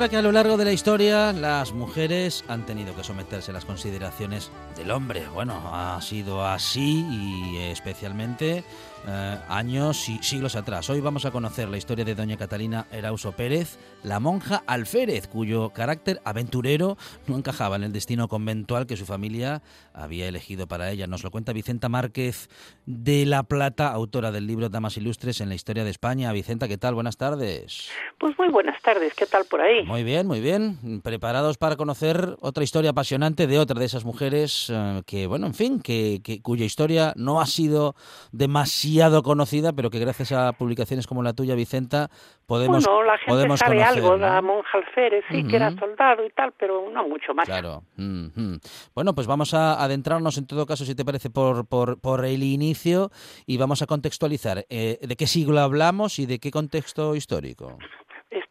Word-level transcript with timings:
Ahora 0.00 0.08
que 0.08 0.16
a 0.16 0.22
lo 0.22 0.32
largo 0.32 0.56
de 0.56 0.64
la 0.64 0.72
historia 0.72 1.30
las 1.34 1.74
mujeres 1.74 2.42
han 2.48 2.64
tenido 2.64 2.96
que 2.96 3.04
someterse 3.04 3.50
a 3.50 3.54
las 3.54 3.66
consideraciones 3.66 4.50
del 4.74 4.92
hombre. 4.92 5.28
Bueno, 5.34 5.60
ha 5.74 6.00
sido 6.00 6.42
así 6.42 7.04
y 7.10 7.58
especialmente 7.70 8.64
eh, 9.06 9.38
años 9.48 10.08
y 10.10 10.22
siglos 10.22 10.56
atrás. 10.56 10.90
Hoy 10.90 11.00
vamos 11.00 11.24
a 11.24 11.30
conocer 11.30 11.68
la 11.68 11.78
historia 11.78 12.04
de 12.04 12.14
doña 12.14 12.36
Catalina 12.36 12.86
Erauso 12.92 13.32
Pérez, 13.32 13.78
la 14.02 14.20
monja 14.20 14.62
alférez, 14.66 15.26
cuyo 15.26 15.70
carácter 15.70 16.20
aventurero 16.24 16.98
no 17.26 17.36
encajaba 17.36 17.76
en 17.76 17.84
el 17.84 17.92
destino 17.92 18.28
conventual 18.28 18.86
que 18.86 18.98
su 18.98 19.06
familia 19.06 19.62
había 19.94 20.28
elegido 20.28 20.66
para 20.66 20.90
ella. 20.90 21.06
Nos 21.06 21.24
lo 21.24 21.30
cuenta 21.30 21.54
Vicenta 21.54 21.88
Márquez 21.88 22.50
de 22.84 23.24
La 23.24 23.42
Plata, 23.42 23.88
autora 23.88 24.32
del 24.32 24.46
libro 24.46 24.68
Damas 24.68 24.98
Ilustres 24.98 25.40
en 25.40 25.48
la 25.48 25.54
historia 25.54 25.84
de 25.84 25.90
España. 25.90 26.32
Vicenta, 26.32 26.68
¿qué 26.68 26.76
tal? 26.76 26.94
Buenas 26.94 27.16
tardes. 27.16 27.90
Pues 28.18 28.38
muy 28.38 28.48
buenas 28.48 28.80
tardes, 28.82 29.14
¿qué 29.14 29.24
tal 29.24 29.46
por 29.46 29.62
ahí? 29.62 29.82
Muy 29.90 30.04
bien, 30.04 30.28
muy 30.28 30.40
bien. 30.40 31.00
Preparados 31.02 31.58
para 31.58 31.74
conocer 31.74 32.36
otra 32.40 32.62
historia 32.62 32.90
apasionante 32.90 33.48
de 33.48 33.58
otra 33.58 33.80
de 33.80 33.86
esas 33.86 34.04
mujeres 34.04 34.70
eh, 34.72 35.02
que, 35.04 35.26
bueno, 35.26 35.48
en 35.48 35.54
fin, 35.54 35.82
que, 35.82 36.20
que, 36.22 36.40
cuya 36.40 36.64
historia 36.64 37.12
no 37.16 37.40
ha 37.40 37.46
sido 37.46 37.96
demasiado 38.30 39.24
conocida, 39.24 39.72
pero 39.72 39.90
que 39.90 39.98
gracias 39.98 40.30
a 40.30 40.52
publicaciones 40.52 41.08
como 41.08 41.24
la 41.24 41.32
tuya, 41.32 41.56
Vicenta, 41.56 42.08
podemos 42.46 42.84
Bueno, 42.84 43.02
la 43.02 43.18
gente 43.18 43.32
podemos 43.32 43.58
sabe 43.58 43.78
conocer, 43.78 43.98
algo, 43.98 44.10
¿no? 44.16 44.26
la 44.28 44.40
monja 44.40 44.78
alférez, 44.78 45.24
sí, 45.28 45.44
que 45.44 45.56
era 45.56 45.72
soldado 45.72 46.24
y 46.24 46.30
tal, 46.30 46.52
pero 46.56 46.88
no 46.88 47.08
mucho 47.08 47.34
más. 47.34 47.46
Claro. 47.46 47.82
Bueno, 48.94 49.14
pues 49.16 49.26
vamos 49.26 49.54
a 49.54 49.82
adentrarnos 49.82 50.38
en 50.38 50.46
todo 50.46 50.66
caso, 50.66 50.84
si 50.84 50.94
te 50.94 51.04
parece, 51.04 51.30
por, 51.30 51.66
por, 51.66 52.00
por 52.00 52.24
el 52.24 52.44
inicio 52.44 53.10
y 53.44 53.56
vamos 53.56 53.82
a 53.82 53.86
contextualizar 53.86 54.66
eh, 54.68 55.00
de 55.02 55.16
qué 55.16 55.26
siglo 55.26 55.58
hablamos 55.58 56.20
y 56.20 56.26
de 56.26 56.38
qué 56.38 56.52
contexto 56.52 57.16
histórico. 57.16 57.76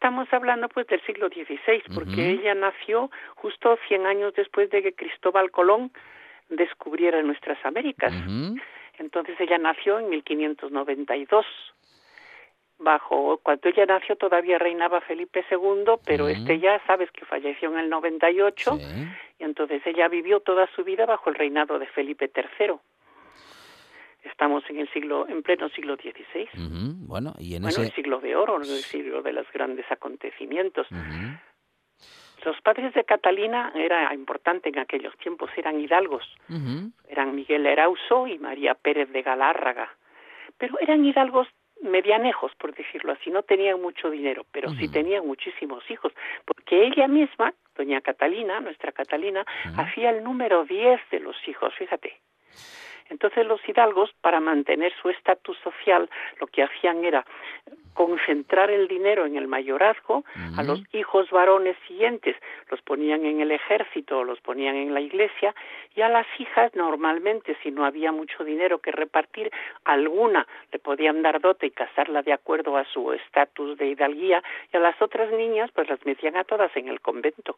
Estamos 0.09 0.33
hablando 0.33 0.67
pues 0.69 0.87
del 0.87 0.99
siglo 1.05 1.27
XVI, 1.27 1.83
porque 1.93 2.31
ella 2.31 2.55
nació 2.55 3.11
justo 3.35 3.77
100 3.87 4.07
años 4.07 4.33
después 4.33 4.67
de 4.71 4.81
que 4.81 4.93
Cristóbal 4.93 5.51
Colón 5.51 5.91
descubriera 6.49 7.21
nuestras 7.21 7.63
Américas. 7.63 8.11
Entonces 8.97 9.39
ella 9.39 9.59
nació 9.59 9.99
en 9.99 10.09
1592. 10.09 11.45
Bajo 12.79 13.37
cuando 13.43 13.69
ella 13.69 13.85
nació 13.85 14.15
todavía 14.15 14.57
reinaba 14.57 14.99
Felipe 15.01 15.45
II, 15.51 15.99
pero 16.03 16.27
este 16.27 16.57
ya 16.57 16.81
sabes 16.87 17.11
que 17.11 17.25
falleció 17.25 17.71
en 17.71 17.77
el 17.77 17.89
98 17.91 18.77
Sí. 18.77 19.07
y 19.37 19.43
entonces 19.43 19.85
ella 19.85 20.07
vivió 20.07 20.39
toda 20.39 20.65
su 20.75 20.83
vida 20.83 21.05
bajo 21.05 21.29
el 21.29 21.35
reinado 21.35 21.77
de 21.77 21.85
Felipe 21.85 22.31
III. 22.35 22.79
Estamos 24.24 24.63
en 24.69 24.80
el 24.80 24.90
siglo 24.91 25.28
en 25.28 25.44
pleno 25.44 25.69
siglo 25.69 25.96
XVI. 25.96 26.50
Bueno, 27.07 27.34
y 27.40 27.56
en 27.56 27.63
Bueno, 27.63 27.78
el 27.78 27.84
ese... 27.85 27.96
siglo 27.96 28.19
de 28.19 28.35
oro, 28.35 28.57
el 28.57 28.66
siglo 28.66 29.22
de 29.22 29.34
los 29.34 29.52
grandes 29.52 29.90
acontecimientos. 29.91 30.88
Los 32.46 32.59
padres 32.62 32.94
de 32.94 33.03
Catalina 33.03 33.72
era 33.75 34.13
importante 34.13 34.69
en 34.69 34.80
aquellos 34.80 35.16
tiempos, 35.18 35.50
eran 35.57 35.80
hidalgos, 35.80 36.24
eran 37.07 37.35
Miguel 37.35 37.66
Erauso 37.66 38.28
y 38.28 38.40
María 38.40 38.75
Pérez 38.75 39.09
de 39.12 39.22
Galárraga, 39.22 39.90
pero 40.57 40.80
eran 40.80 41.03
hidalgos 41.03 41.47
medianejos, 41.81 42.53
por 42.56 42.74
decirlo 42.74 43.13
así, 43.13 43.30
no 43.30 43.44
tenían 43.44 43.81
mucho 43.81 44.09
dinero, 44.09 44.46
pero 44.51 44.69
sí 44.72 44.90
tenían 44.90 45.25
muchísimos 45.25 45.84
hijos, 45.90 46.13
porque 46.46 46.86
ella 46.88 47.07
misma, 47.07 47.53
doña 47.75 48.01
Catalina, 48.01 48.59
nuestra 48.59 48.91
Catalina, 48.91 49.46
hacía 49.78 50.09
el 50.09 50.24
número 50.24 50.66
10 50.66 51.00
de 51.12 51.19
los 51.19 51.36
hijos, 51.47 51.74
fíjate. 51.75 52.19
Entonces 53.09 53.45
los 53.45 53.59
hidalgos, 53.67 54.11
para 54.21 54.39
mantener 54.39 54.93
su 55.01 55.09
estatus 55.09 55.57
social, 55.63 56.09
lo 56.39 56.47
que 56.47 56.63
hacían 56.63 57.03
era 57.03 57.25
concentrar 57.93 58.71
el 58.71 58.87
dinero 58.87 59.25
en 59.25 59.35
el 59.35 59.47
mayorazgo, 59.47 60.23
a 60.55 60.63
los 60.63 60.81
hijos 60.93 61.29
varones 61.31 61.75
siguientes. 61.85 62.33
Los 62.71 62.81
ponían 62.81 63.25
en 63.25 63.41
el 63.41 63.51
ejército 63.51 64.19
o 64.19 64.23
los 64.23 64.39
ponían 64.39 64.75
en 64.77 64.93
la 64.93 65.01
iglesia 65.01 65.53
y 65.95 66.01
a 66.01 66.07
las 66.07 66.25
hijas 66.39 66.73
normalmente 66.75 67.57
si 67.61 67.71
no 67.71 67.83
había 67.83 68.13
mucho 68.13 68.45
dinero 68.45 68.79
que 68.79 68.91
repartir 68.91 69.51
alguna 69.83 70.47
le 70.71 70.79
podían 70.79 71.21
dar 71.21 71.41
dote 71.41 71.65
y 71.65 71.71
casarla 71.71 72.21
de 72.21 72.31
acuerdo 72.31 72.77
a 72.77 72.85
su 72.85 73.11
estatus 73.11 73.77
de 73.77 73.87
hidalguía 73.87 74.41
y 74.71 74.77
a 74.77 74.79
las 74.79 75.01
otras 75.01 75.29
niñas 75.31 75.69
pues 75.73 75.89
las 75.89 76.05
metían 76.05 76.37
a 76.37 76.45
todas 76.45 76.75
en 76.77 76.87
el 76.87 77.01
convento 77.01 77.57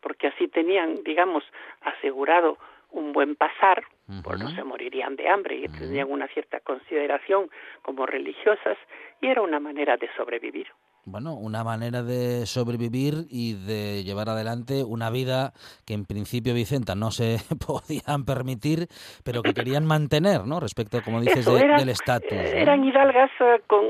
porque 0.00 0.28
así 0.28 0.46
tenían 0.46 1.02
digamos 1.02 1.42
asegurado 1.80 2.58
un 2.92 3.12
buen 3.12 3.36
pasar, 3.36 3.84
pues 4.22 4.40
no 4.40 4.50
se 4.50 4.64
morirían 4.64 5.16
de 5.16 5.28
hambre 5.28 5.56
y 5.56 5.68
tenían 5.68 6.10
una 6.10 6.26
cierta 6.28 6.60
consideración 6.60 7.50
como 7.82 8.06
religiosas 8.06 8.76
y 9.20 9.28
era 9.28 9.42
una 9.42 9.60
manera 9.60 9.96
de 9.96 10.08
sobrevivir. 10.16 10.66
Bueno, 11.06 11.34
una 11.34 11.64
manera 11.64 12.02
de 12.02 12.44
sobrevivir 12.46 13.24
y 13.30 13.54
de 13.54 14.04
llevar 14.04 14.28
adelante 14.28 14.84
una 14.84 15.10
vida 15.10 15.52
que 15.86 15.94
en 15.94 16.04
principio, 16.04 16.52
Vicenta, 16.54 16.94
no 16.94 17.10
se 17.10 17.38
podían 17.66 18.24
permitir, 18.24 18.86
pero 19.24 19.42
que 19.42 19.54
querían 19.54 19.86
mantener, 19.86 20.46
¿no? 20.46 20.60
Respecto, 20.60 21.00
como 21.02 21.20
dices, 21.20 21.38
Eso, 21.38 21.54
de- 21.56 21.64
eran- 21.64 21.78
del 21.78 21.88
estatus. 21.88 22.32
¿no? 22.32 22.38
Eran 22.38 22.84
hidalgas 22.84 23.30
eh, 23.40 23.60
con, 23.66 23.82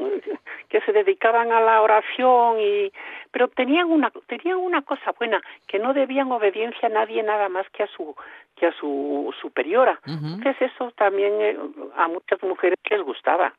que 0.69 0.81
se 0.83 0.93
dedicaban 0.93 1.51
a 1.53 1.61
la 1.61 1.83
oración 1.83 2.61
y 2.61 2.93
pero 3.33 3.49
tenían 3.49 3.87
una 3.91 4.11
tenían 4.27 4.57
una 4.59 4.83
cosa 4.83 5.13
buena 5.19 5.41
que 5.69 5.79
no 5.79 5.93
debían 5.95 6.31
obediencia 6.33 6.89
a 6.89 6.93
nadie 6.93 7.23
nada 7.23 7.49
más 7.49 7.65
que 7.73 7.83
a 7.85 7.87
su 7.97 8.15
que 8.57 8.67
a 8.67 8.73
su 8.79 9.33
superiora. 9.41 9.99
Ujú. 10.07 10.27
Entonces 10.27 10.57
eso 10.73 10.93
también 10.97 11.33
eh, 11.41 11.57
a 11.97 12.09
muchas 12.09 12.43
mujeres 12.43 12.77
les 12.91 13.03
gustaba. 13.03 13.53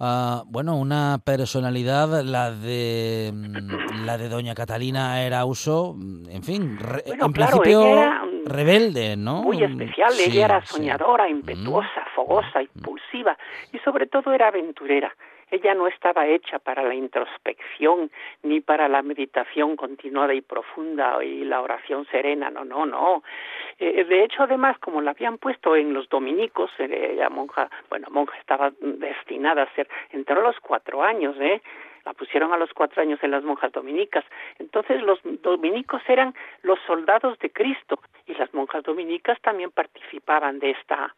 Ah, 0.00 0.42
bueno, 0.46 0.76
una 0.76 1.18
personalidad, 1.24 2.22
la 2.24 2.50
de 2.50 3.30
mm, 3.32 4.04
la 4.04 4.18
de 4.18 4.28
doña 4.28 4.54
Catalina 4.54 5.22
Erauso, 5.22 5.94
mm, 5.96 6.30
en 6.30 6.42
fin, 6.42 6.78
re- 6.78 7.02
Bueno, 7.06 7.26
en 7.26 7.32
claro, 7.32 7.58
principio 7.60 7.86
era, 7.86 8.24
mm, 8.24 8.46
rebelde, 8.46 9.16
¿no? 9.16 9.42
Muy 9.42 9.62
especial, 9.62 10.12
sí, 10.12 10.32
ella 10.32 10.44
era 10.46 10.60
sí. 10.62 10.74
soñadora, 10.74 11.28
impetuosa, 11.28 11.88
fogosa, 12.14 12.60
impulsiva 12.62 13.36
y 13.72 13.78
sobre 13.78 14.06
todo 14.06 14.32
era 14.32 14.48
aventurera. 14.48 15.14
Ella 15.50 15.74
no 15.74 15.86
estaba 15.86 16.26
hecha 16.26 16.58
para 16.58 16.82
la 16.82 16.94
introspección 16.94 18.10
ni 18.42 18.60
para 18.60 18.88
la 18.88 19.02
meditación 19.02 19.76
continuada 19.76 20.34
y 20.34 20.40
profunda 20.40 21.22
y 21.24 21.44
la 21.44 21.60
oración 21.60 22.06
serena, 22.06 22.50
no, 22.50 22.64
no, 22.64 22.86
no. 22.86 23.22
Eh, 23.78 24.04
de 24.04 24.24
hecho, 24.24 24.42
además, 24.42 24.78
como 24.78 25.00
la 25.00 25.12
habían 25.12 25.38
puesto 25.38 25.76
en 25.76 25.92
los 25.92 26.08
dominicos, 26.08 26.70
eh, 26.78 27.12
ella 27.12 27.28
monja, 27.28 27.68
bueno, 27.88 28.08
monja 28.10 28.36
estaba 28.38 28.72
destinada 28.80 29.62
a 29.62 29.74
ser, 29.74 29.88
entró 30.10 30.40
a 30.40 30.44
los 30.44 30.60
cuatro 30.60 31.02
años, 31.02 31.36
¿eh? 31.40 31.60
La 32.04 32.12
pusieron 32.12 32.52
a 32.52 32.58
los 32.58 32.72
cuatro 32.74 33.00
años 33.00 33.18
en 33.22 33.30
las 33.30 33.42
monjas 33.44 33.72
dominicas. 33.72 34.24
Entonces 34.58 35.02
los 35.02 35.20
dominicos 35.42 36.02
eran 36.06 36.34
los 36.62 36.78
soldados 36.86 37.38
de 37.38 37.50
Cristo 37.50 37.98
y 38.26 38.34
las 38.34 38.52
monjas 38.52 38.82
dominicas 38.82 39.40
también 39.40 39.70
participaban 39.70 40.58
de 40.58 40.70
esta 40.70 41.14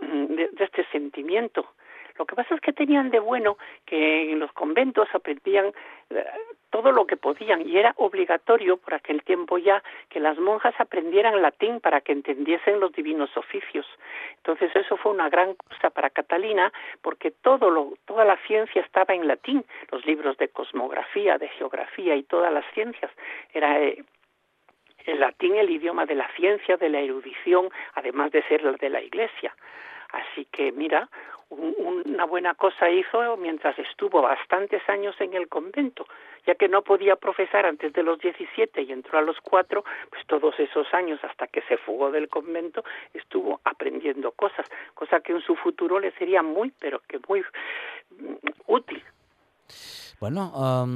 mm, 0.00 0.24
de, 0.34 0.50
este 0.58 0.84
sentimiento. 0.90 1.66
Lo 2.18 2.26
que 2.26 2.36
pasa 2.36 2.54
es 2.54 2.60
que 2.60 2.72
tenían 2.72 3.10
de 3.10 3.18
bueno 3.18 3.56
que 3.84 4.32
en 4.32 4.38
los 4.38 4.52
conventos 4.52 5.08
aprendían 5.12 5.72
eh, 6.10 6.24
todo 6.70 6.90
lo 6.90 7.06
que 7.06 7.16
podían 7.16 7.68
y 7.68 7.78
era 7.78 7.94
obligatorio 7.98 8.76
por 8.76 8.94
aquel 8.94 9.22
tiempo 9.22 9.58
ya 9.58 9.82
que 10.08 10.18
las 10.18 10.38
monjas 10.38 10.74
aprendieran 10.78 11.40
latín 11.40 11.80
para 11.80 12.00
que 12.00 12.12
entendiesen 12.12 12.80
los 12.80 12.92
divinos 12.92 13.30
oficios. 13.36 13.86
Entonces 14.38 14.74
eso 14.74 14.96
fue 14.96 15.12
una 15.12 15.28
gran 15.28 15.54
cosa 15.54 15.90
para 15.90 16.10
Catalina 16.10 16.72
porque 17.00 17.30
todo 17.30 17.70
lo, 17.70 17.94
toda 18.06 18.24
la 18.24 18.36
ciencia 18.46 18.82
estaba 18.82 19.14
en 19.14 19.28
latín, 19.28 19.64
los 19.92 20.04
libros 20.04 20.36
de 20.38 20.48
cosmografía, 20.48 21.38
de 21.38 21.48
geografía 21.48 22.16
y 22.16 22.24
todas 22.24 22.52
las 22.52 22.64
ciencias. 22.74 23.10
Era 23.52 23.80
eh, 23.80 24.04
el 25.06 25.20
latín 25.20 25.54
el 25.56 25.70
idioma 25.70 26.06
de 26.06 26.16
la 26.16 26.28
ciencia, 26.34 26.76
de 26.76 26.88
la 26.88 27.00
erudición, 27.00 27.70
además 27.94 28.32
de 28.32 28.42
ser 28.48 28.62
el 28.62 28.76
de 28.78 28.90
la 28.90 29.00
iglesia. 29.00 29.54
Así 30.10 30.46
que 30.46 30.72
mira, 30.72 31.08
una 31.50 32.24
buena 32.24 32.54
cosa 32.54 32.90
hizo 32.90 33.36
mientras 33.36 33.78
estuvo 33.78 34.22
bastantes 34.22 34.82
años 34.88 35.14
en 35.20 35.34
el 35.34 35.48
convento, 35.48 36.06
ya 36.46 36.54
que 36.54 36.68
no 36.68 36.82
podía 36.82 37.16
profesar 37.16 37.66
antes 37.66 37.92
de 37.92 38.02
los 38.02 38.18
17 38.18 38.82
y 38.82 38.92
entró 38.92 39.18
a 39.18 39.22
los 39.22 39.40
cuatro, 39.40 39.84
pues 40.10 40.26
todos 40.26 40.58
esos 40.58 40.92
años 40.94 41.20
hasta 41.22 41.46
que 41.46 41.62
se 41.62 41.76
fugó 41.78 42.10
del 42.10 42.28
convento 42.28 42.84
estuvo 43.12 43.60
aprendiendo 43.64 44.32
cosas, 44.32 44.66
cosa 44.94 45.20
que 45.20 45.32
en 45.32 45.40
su 45.40 45.56
futuro 45.56 45.98
le 45.98 46.12
sería 46.12 46.42
muy, 46.42 46.72
pero 46.78 47.00
que 47.08 47.18
muy 47.28 47.42
mm, 48.10 48.34
útil. 48.66 49.02
Bueno, 50.24 50.86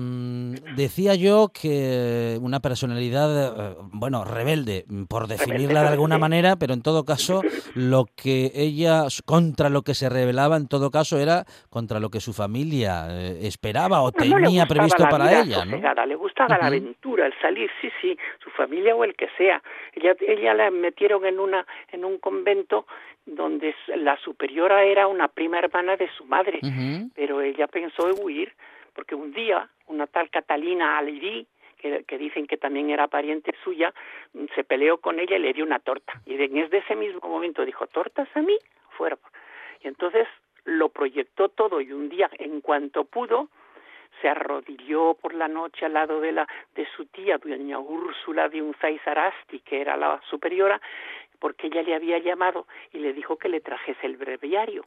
decía 0.75 1.15
yo 1.15 1.49
que 1.53 2.39
una 2.41 2.61
personalidad, 2.61 3.29
eh, 3.29 3.75
bueno, 3.93 4.25
rebelde, 4.25 4.87
por 5.07 5.27
definirla 5.27 5.83
de 5.83 5.89
alguna 5.89 6.17
manera, 6.17 6.57
pero 6.57 6.73
en 6.73 6.81
todo 6.81 7.05
caso, 7.05 7.43
lo 7.75 8.07
que 8.17 8.51
ella, 8.55 9.03
contra 9.27 9.69
lo 9.69 9.83
que 9.83 9.93
se 9.93 10.09
rebelaba, 10.09 10.57
en 10.57 10.67
todo 10.67 10.91
caso, 10.91 11.19
era 11.19 11.45
contra 11.69 12.01
lo 12.01 12.09
que 12.09 12.21
su 12.21 12.33
familia 12.33 13.05
eh, 13.11 13.41
esperaba 13.43 14.01
o 14.01 14.13
tenía 14.13 14.65
previsto 14.65 15.05
para 15.11 15.43
ella. 15.43 15.63
¿no? 15.67 15.77
Le 16.07 16.15
gustaba 16.15 16.57
la 16.57 16.69
aventura, 16.69 17.27
el 17.27 17.35
salir, 17.43 17.71
sí, 17.83 17.91
sí, 18.01 18.17
su 18.43 18.49
familia 18.49 18.97
o 18.97 19.05
el 19.05 19.15
que 19.15 19.29
sea. 19.37 19.63
Ella, 19.93 20.17
ella 20.27 20.55
la 20.55 20.71
metieron 20.71 21.27
en, 21.27 21.39
una, 21.39 21.67
en 21.93 22.07
un 22.07 22.17
convento 22.17 22.87
donde 23.27 23.75
la 23.95 24.17
superiora 24.21 24.85
era 24.85 25.07
una 25.07 25.29
prima 25.29 25.59
hermana 25.59 25.97
de 25.99 26.09
su 26.17 26.25
madre, 26.25 26.61
pero 27.15 27.43
ella 27.43 27.67
pensó 27.67 28.09
en 28.09 28.25
huir 28.25 28.55
porque 28.99 29.15
un 29.15 29.31
día 29.31 29.69
una 29.87 30.09
tal 30.09 30.29
Catalina 30.29 30.99
Alirí, 30.99 31.47
que, 31.77 32.19
dicen 32.19 32.49
que 32.49 32.57
también 32.57 32.91
era 32.91 33.07
pariente 33.07 33.55
suya, 33.63 33.95
mm, 34.33 34.47
se 34.57 34.65
peleó 34.65 34.99
con 34.99 35.21
ella 35.21 35.37
y 35.37 35.39
le 35.39 35.53
dio 35.53 35.65
una 35.65 35.79
torta. 35.79 36.21
Y 36.27 36.37
desde 36.37 36.79
ese 36.79 36.97
mismo 36.97 37.21
momento 37.21 37.65
dijo, 37.65 37.87
¿tortas 37.87 38.29
a 38.35 38.43
mí? 38.43 38.59
Fuera. 38.97 39.17
Y 39.85 39.87
entonces 39.87 40.27
lo 40.65 40.89
proyectó 40.89 41.49
todo 41.49 41.81
y 41.81 41.93
un 41.93 42.09
día, 42.09 42.29
en 42.41 42.61
cuanto 42.61 43.05
pudo, 43.05 43.51
se 44.21 44.29
arrodilló 44.29 45.15
por 45.15 45.33
la 45.33 45.47
noche 45.47 45.87
al 45.87 45.93
lado 45.93 46.21
de 46.21 46.33
la 46.33 46.49
de 46.75 46.85
su 46.97 47.07
tía, 47.07 47.39
doña 47.39 47.79
Úrsula 47.79 48.49
de 48.49 48.63
Unzaizarasti, 48.63 49.61
que 49.61 49.81
era 49.81 49.97
la 49.97 50.21
superiora, 50.29 50.81
porque 51.39 51.69
ella 51.69 51.83
le 51.83 51.95
había 51.95 52.19
llamado 52.19 52.67
y 52.93 52.99
le 52.99 53.13
dijo 53.13 53.37
que 53.37 53.49
le 53.49 53.61
trajese 53.61 54.05
el 54.09 54.17
breviario 54.17 54.85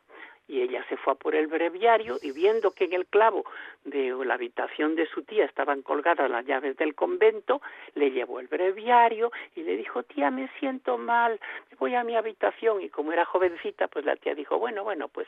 y 0.52 0.62
ella 0.62 0.84
se 0.90 0.98
fue 0.98 1.14
a 1.14 1.16
por 1.16 1.34
el 1.34 1.48
breviario 1.48 2.18
y 2.22 2.34
viendo 2.34 2.72
que 2.72 2.84
en 2.84 2.92
el 2.92 3.06
clavo 3.06 3.46
de 3.86 4.14
la 4.26 4.34
habitación 4.34 4.96
de 4.96 5.06
su 5.06 5.24
tía 5.24 5.46
estaban 5.46 5.82
colgadas 5.82 6.30
las 6.30 6.46
llaves 6.46 6.76
del 6.76 6.94
convento, 6.94 7.62
le 7.96 8.12
llevó 8.12 8.42
el 8.42 8.48
breviario 8.48 9.32
y 9.56 9.64
le 9.64 9.78
dijo, 9.78 10.04
tía, 10.04 10.30
me 10.30 10.50
siento 10.60 10.98
mal, 10.98 11.40
voy 11.80 11.96
a 11.96 12.04
mi 12.04 12.18
habitación 12.18 12.82
y 12.82 12.90
como 12.90 13.14
era 13.14 13.24
jovencita, 13.24 13.88
pues 13.88 14.04
la 14.04 14.18
tía 14.18 14.36
dijo, 14.36 14.60
bueno, 14.60 14.84
bueno, 14.84 15.08
pues 15.08 15.26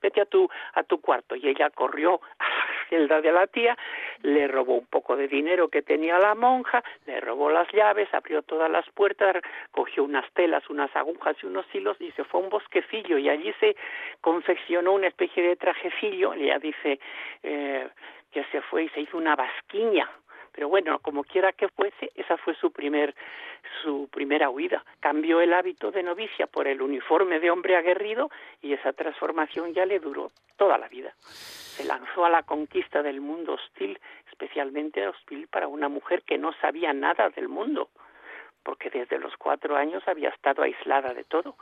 vete 0.00 0.20
a 0.20 0.26
tu, 0.26 0.48
a 0.74 0.84
tu 0.84 1.00
cuarto 1.00 1.34
y 1.34 1.48
ella 1.48 1.70
corrió 1.70 2.20
a 2.38 2.83
celda 2.94 3.20
de 3.20 3.32
la 3.32 3.46
tía, 3.46 3.76
le 4.22 4.46
robó 4.46 4.74
un 4.74 4.86
poco 4.86 5.16
de 5.16 5.26
dinero 5.26 5.68
que 5.68 5.82
tenía 5.82 6.18
la 6.18 6.34
monja, 6.34 6.82
le 7.06 7.20
robó 7.20 7.50
las 7.50 7.70
llaves, 7.72 8.08
abrió 8.12 8.42
todas 8.42 8.70
las 8.70 8.88
puertas, 8.90 9.36
cogió 9.72 10.04
unas 10.04 10.30
telas, 10.32 10.68
unas 10.70 10.94
agujas 10.94 11.36
y 11.42 11.46
unos 11.46 11.66
hilos 11.74 11.96
y 12.00 12.12
se 12.12 12.24
fue 12.24 12.40
a 12.40 12.44
un 12.44 12.50
bosquecillo. 12.50 13.18
Y 13.18 13.28
allí 13.28 13.52
se 13.58 13.76
confeccionó 14.20 14.92
una 14.92 15.08
especie 15.08 15.42
de 15.42 15.56
trajecillo, 15.56 16.34
ella 16.34 16.58
dice 16.58 17.00
eh, 17.42 17.88
que 18.30 18.44
se 18.52 18.60
fue 18.62 18.84
y 18.84 18.88
se 18.90 19.00
hizo 19.00 19.16
una 19.16 19.34
basquiña, 19.34 20.08
pero 20.54 20.68
bueno, 20.68 21.00
como 21.00 21.24
quiera 21.24 21.52
que 21.52 21.68
fuese, 21.68 22.12
esa 22.14 22.36
fue 22.36 22.54
su 22.54 22.70
primer 22.70 23.14
su 23.82 24.08
primera 24.08 24.50
huida. 24.50 24.84
Cambió 25.00 25.40
el 25.40 25.52
hábito 25.52 25.90
de 25.90 26.02
novicia 26.02 26.46
por 26.46 26.68
el 26.68 26.80
uniforme 26.80 27.40
de 27.40 27.50
hombre 27.50 27.76
aguerrido 27.76 28.30
y 28.62 28.72
esa 28.72 28.92
transformación 28.92 29.74
ya 29.74 29.84
le 29.84 29.98
duró 29.98 30.30
toda 30.56 30.78
la 30.78 30.88
vida. 30.88 31.12
Se 31.18 31.84
lanzó 31.84 32.24
a 32.24 32.30
la 32.30 32.44
conquista 32.44 33.02
del 33.02 33.20
mundo 33.20 33.54
hostil, 33.54 33.98
especialmente 34.30 35.06
hostil 35.08 35.48
para 35.48 35.66
una 35.66 35.88
mujer 35.88 36.22
que 36.22 36.38
no 36.38 36.52
sabía 36.60 36.92
nada 36.92 37.30
del 37.30 37.48
mundo, 37.48 37.88
porque 38.62 38.90
desde 38.90 39.18
los 39.18 39.36
cuatro 39.36 39.76
años 39.76 40.06
había 40.06 40.28
estado 40.28 40.62
aislada 40.62 41.14
de 41.14 41.24
todo. 41.24 41.56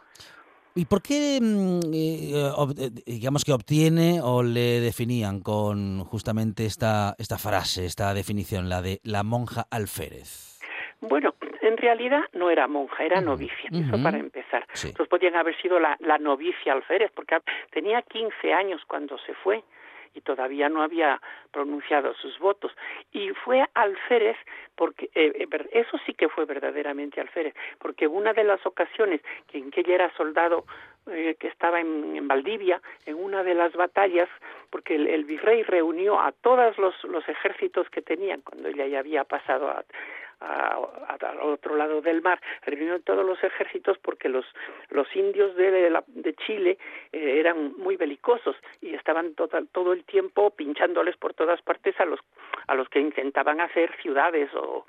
¿Y 0.74 0.86
por 0.86 1.02
qué, 1.02 1.38
mm, 1.40 1.80
eh, 1.92 2.32
eh, 2.78 2.90
digamos 3.04 3.44
que 3.44 3.52
obtiene 3.52 4.20
o 4.22 4.42
le 4.42 4.80
definían 4.80 5.40
con 5.40 6.02
justamente 6.04 6.64
esta, 6.64 7.14
esta 7.18 7.36
frase, 7.36 7.84
esta 7.84 8.14
definición, 8.14 8.70
la 8.70 8.80
de 8.80 8.98
la 9.04 9.22
monja 9.22 9.66
alférez? 9.70 10.60
Bueno, 11.02 11.34
en 11.60 11.76
realidad 11.76 12.22
no 12.32 12.48
era 12.48 12.68
monja, 12.68 13.04
era 13.04 13.20
novicia, 13.20 13.68
eso 13.70 14.02
para 14.02 14.18
empezar. 14.18 14.64
Entonces 14.72 15.08
podían 15.08 15.34
haber 15.34 15.60
sido 15.60 15.78
la, 15.78 15.96
la 16.00 16.16
novicia 16.18 16.72
alférez, 16.72 17.10
porque 17.14 17.36
tenía 17.70 18.00
15 18.02 18.52
años 18.52 18.80
cuando 18.86 19.18
se 19.26 19.34
fue 19.34 19.62
y 20.14 20.20
todavía 20.20 20.68
no 20.68 20.82
había 20.82 21.20
pronunciado 21.50 22.14
sus 22.14 22.38
votos. 22.38 22.72
Y 23.12 23.30
fue 23.30 23.64
alférez, 23.74 24.36
porque 24.76 25.10
eh, 25.14 25.32
eh, 25.34 25.68
eso 25.72 25.98
sí 26.06 26.14
que 26.14 26.28
fue 26.28 26.44
verdaderamente 26.44 27.20
alférez, 27.20 27.54
porque 27.78 28.06
una 28.06 28.32
de 28.32 28.44
las 28.44 28.64
ocasiones 28.66 29.20
en 29.52 29.70
que 29.70 29.80
ella 29.80 29.94
era 29.94 30.16
soldado 30.16 30.64
eh, 31.10 31.36
que 31.38 31.48
estaba 31.48 31.80
en, 31.80 32.28
Valdivia, 32.28 32.80
en 33.06 33.16
una 33.16 33.42
de 33.42 33.54
las 33.54 33.72
batallas, 33.74 34.28
porque 34.70 34.94
el, 34.94 35.24
virrey 35.24 35.62
reunió 35.62 36.20
a 36.20 36.32
todos 36.32 36.78
los, 36.78 36.94
los 37.04 37.28
ejércitos 37.28 37.88
que 37.90 38.02
tenían 38.02 38.40
cuando 38.42 38.68
ella 38.68 38.86
ya 38.86 38.98
había 39.00 39.24
pasado 39.24 39.68
a, 39.68 39.84
al 40.40 41.40
otro 41.40 41.76
lado 41.76 42.00
del 42.00 42.22
mar, 42.22 42.40
reunió 42.62 43.00
todos 43.00 43.24
los 43.24 43.42
ejércitos 43.42 43.98
porque 43.98 44.28
los, 44.28 44.44
los 44.90 45.06
indios 45.14 45.54
de, 45.56 46.02
de 46.06 46.34
Chile 46.34 46.78
eh, 47.12 47.38
eran 47.38 47.76
muy 47.76 47.96
belicosos 47.96 48.56
y 48.80 48.94
estaban 48.94 49.34
total, 49.34 49.68
todo 49.72 49.92
el 49.92 50.04
tiempo 50.04 50.50
pinchándoles 50.50 51.16
por 51.16 51.34
todas 51.34 51.62
partes 51.62 51.98
a 52.00 52.04
los, 52.04 52.20
a 52.66 52.74
los 52.74 52.88
que 52.88 53.00
intentaban 53.00 53.60
hacer 53.60 53.94
ciudades 54.00 54.52
o, 54.54 54.86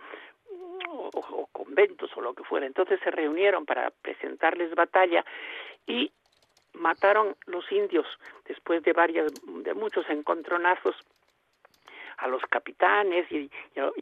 o, 0.93 1.47
conventos 1.51 2.15
o 2.15 2.21
lo 2.21 2.33
que 2.33 2.43
fuera. 2.43 2.65
Entonces 2.65 2.99
se 3.03 3.11
reunieron 3.11 3.65
para 3.65 3.91
presentarles 4.01 4.73
batalla 4.75 5.25
y 5.87 6.11
mataron 6.73 7.35
los 7.45 7.71
indios 7.71 8.07
después 8.45 8.83
de 8.83 8.93
varias 8.93 9.31
de 9.43 9.73
muchos 9.73 10.09
encontronazos 10.09 10.95
a 12.17 12.27
los 12.27 12.41
capitanes 12.43 13.29
y, 13.31 13.49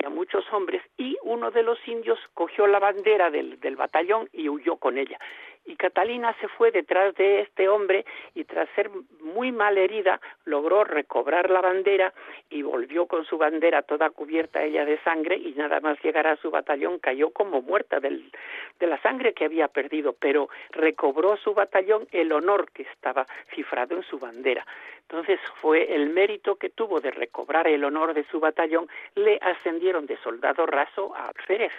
a, 0.06 0.10
muchos 0.10 0.46
hombres 0.52 0.82
y 0.98 1.18
uno 1.24 1.52
de 1.52 1.64
los 1.64 1.80
indios 1.88 2.20
cogió 2.34 2.68
la 2.68 2.80
bandera 2.80 3.30
del, 3.30 3.60
del 3.60 3.76
batallón 3.76 4.30
y 4.34 4.50
huyó 4.50 4.78
con 4.78 4.98
ella 4.98 5.18
y 5.66 5.76
Catalina 5.76 6.36
se 6.42 6.48
fue 6.48 6.72
detrás 6.72 7.16
de 7.16 7.42
este 7.42 7.70
hombre 7.70 8.06
y 8.34 8.44
tras 8.46 8.68
ser 8.76 8.90
muy 9.22 9.52
mal 9.52 9.78
herida 9.78 10.20
logró 10.46 10.84
recobrar 10.84 11.50
la 11.50 11.62
bandera 11.62 12.14
y 12.50 12.62
volvió 12.62 13.06
con 13.06 13.26
su 13.26 13.38
bandera 13.38 13.82
toda 13.84 14.10
cubierta 14.10 14.64
ella 14.64 14.86
de 14.86 14.98
sangre 15.00 15.38
y 15.38 15.54
nada 15.54 15.80
más 15.80 16.02
llegar 16.04 16.28
a 16.28 16.36
su 16.38 16.52
batallón 16.52 17.00
cayó 17.00 17.30
como 17.30 17.62
muerta 17.62 18.00
del, 18.00 18.32
de 18.80 18.88
la 18.88 19.02
sangre 19.02 19.34
que 19.34 19.46
había 19.46 19.68
perdido, 19.68 20.14
pero 20.14 20.50
recobró 20.72 21.38
su 21.38 21.54
batallón 21.54 22.08
el 22.12 22.32
honor 22.32 22.72
que 22.72 22.84
estaba 22.84 23.26
cifrado 23.54 23.96
en 23.96 24.04
su 24.04 24.20
bandera. 24.20 24.66
Entonces 25.02 25.40
fue 25.56 25.94
el 25.94 26.10
mérito 26.10 26.56
que 26.56 26.70
tuvo 26.70 27.02
de 27.02 27.12
recobrar 27.12 27.68
el 27.68 27.84
honor 27.84 28.14
de 28.14 28.24
su 28.26 28.40
batallón, 28.40 28.88
le 29.16 29.38
ascendieron 29.42 30.06
de 30.06 30.18
soldado 30.18 30.66
raso 30.66 31.14
a 31.16 31.28
alférez. 31.28 31.74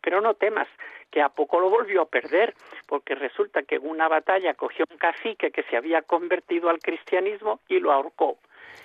Pero 0.00 0.20
no 0.20 0.34
temas, 0.34 0.68
que 1.10 1.22
a 1.22 1.28
poco 1.28 1.60
lo 1.60 1.70
volvió 1.70 2.02
a 2.02 2.06
perder, 2.06 2.54
porque 2.86 3.14
resulta 3.14 3.62
que 3.62 3.76
en 3.76 3.86
una 3.86 4.08
batalla 4.08 4.54
cogió 4.54 4.84
un 4.90 4.98
cacique 4.98 5.50
que 5.50 5.62
se 5.64 5.76
había 5.76 6.02
convertido 6.02 6.70
al 6.70 6.80
cristianismo 6.80 7.60
y 7.68 7.78
lo 7.78 7.92
ahorcó. 7.92 8.38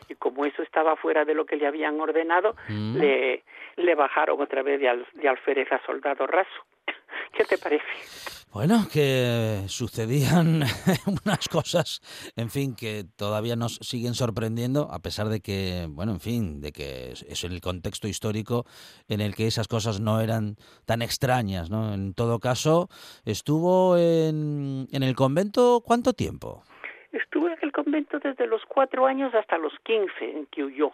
Y 0.07 0.15
como 0.15 0.45
eso 0.45 0.63
estaba 0.63 0.95
fuera 0.95 1.25
de 1.25 1.33
lo 1.33 1.45
que 1.45 1.55
le 1.55 1.67
habían 1.67 1.99
ordenado, 1.99 2.55
mm. 2.67 2.97
le, 2.97 3.43
le 3.77 3.95
bajaron 3.95 4.41
otra 4.41 4.61
vez 4.63 4.79
de, 4.79 4.89
al, 4.89 5.07
de 5.13 5.27
alférez 5.27 5.71
a 5.71 5.83
soldado 5.85 6.27
raso. 6.27 6.65
¿Qué 7.33 7.45
te 7.45 7.57
parece? 7.57 8.38
Bueno, 8.51 8.87
que 8.91 9.65
sucedían 9.67 10.63
unas 11.23 11.47
cosas, 11.49 12.01
en 12.35 12.49
fin, 12.49 12.75
que 12.75 13.03
todavía 13.15 13.55
nos 13.55 13.75
siguen 13.75 14.15
sorprendiendo, 14.15 14.87
a 14.91 14.99
pesar 14.99 15.27
de 15.27 15.39
que, 15.39 15.85
bueno, 15.87 16.13
en 16.13 16.19
fin, 16.19 16.59
de 16.59 16.71
que 16.71 17.11
es 17.11 17.43
el 17.43 17.61
contexto 17.61 18.07
histórico 18.07 18.65
en 19.07 19.21
el 19.21 19.35
que 19.35 19.45
esas 19.45 19.67
cosas 19.67 20.01
no 20.01 20.19
eran 20.19 20.55
tan 20.87 21.03
extrañas, 21.03 21.69
¿no? 21.69 21.93
En 21.93 22.15
todo 22.15 22.39
caso, 22.39 22.89
estuvo 23.23 23.97
en, 23.97 24.87
en 24.91 25.03
el 25.03 25.15
convento 25.15 25.83
¿cuánto 25.85 26.13
tiempo? 26.13 26.63
Estuvo 27.11 27.49
en 27.49 27.57
el 27.61 27.71
convento 27.71 28.17
desde 28.17 28.47
los 28.47 28.65
cuatro 28.65 29.05
años 29.05 29.31
hasta 29.35 29.59
los 29.59 29.73
quince 29.83 30.37
en 30.37 30.47
que 30.47 30.63
huyó. 30.63 30.91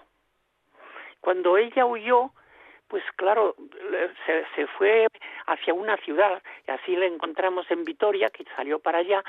Cuando 1.22 1.58
ella 1.58 1.86
huyó, 1.86 2.34
pues 2.88 3.04
claro, 3.16 3.56
se, 4.26 4.46
se, 4.56 4.68
fue 4.68 5.08
hacia 5.48 5.74
una 5.74 5.98
ciudad 5.98 6.42
y 6.68 6.72
así 6.72 6.96
le 6.96 7.08
encontramos 7.08 7.70
en 7.72 7.84
Vitoria, 7.84 8.30
que 8.30 8.46
salió 8.56 8.80
para 8.80 9.00
allá 9.00 9.24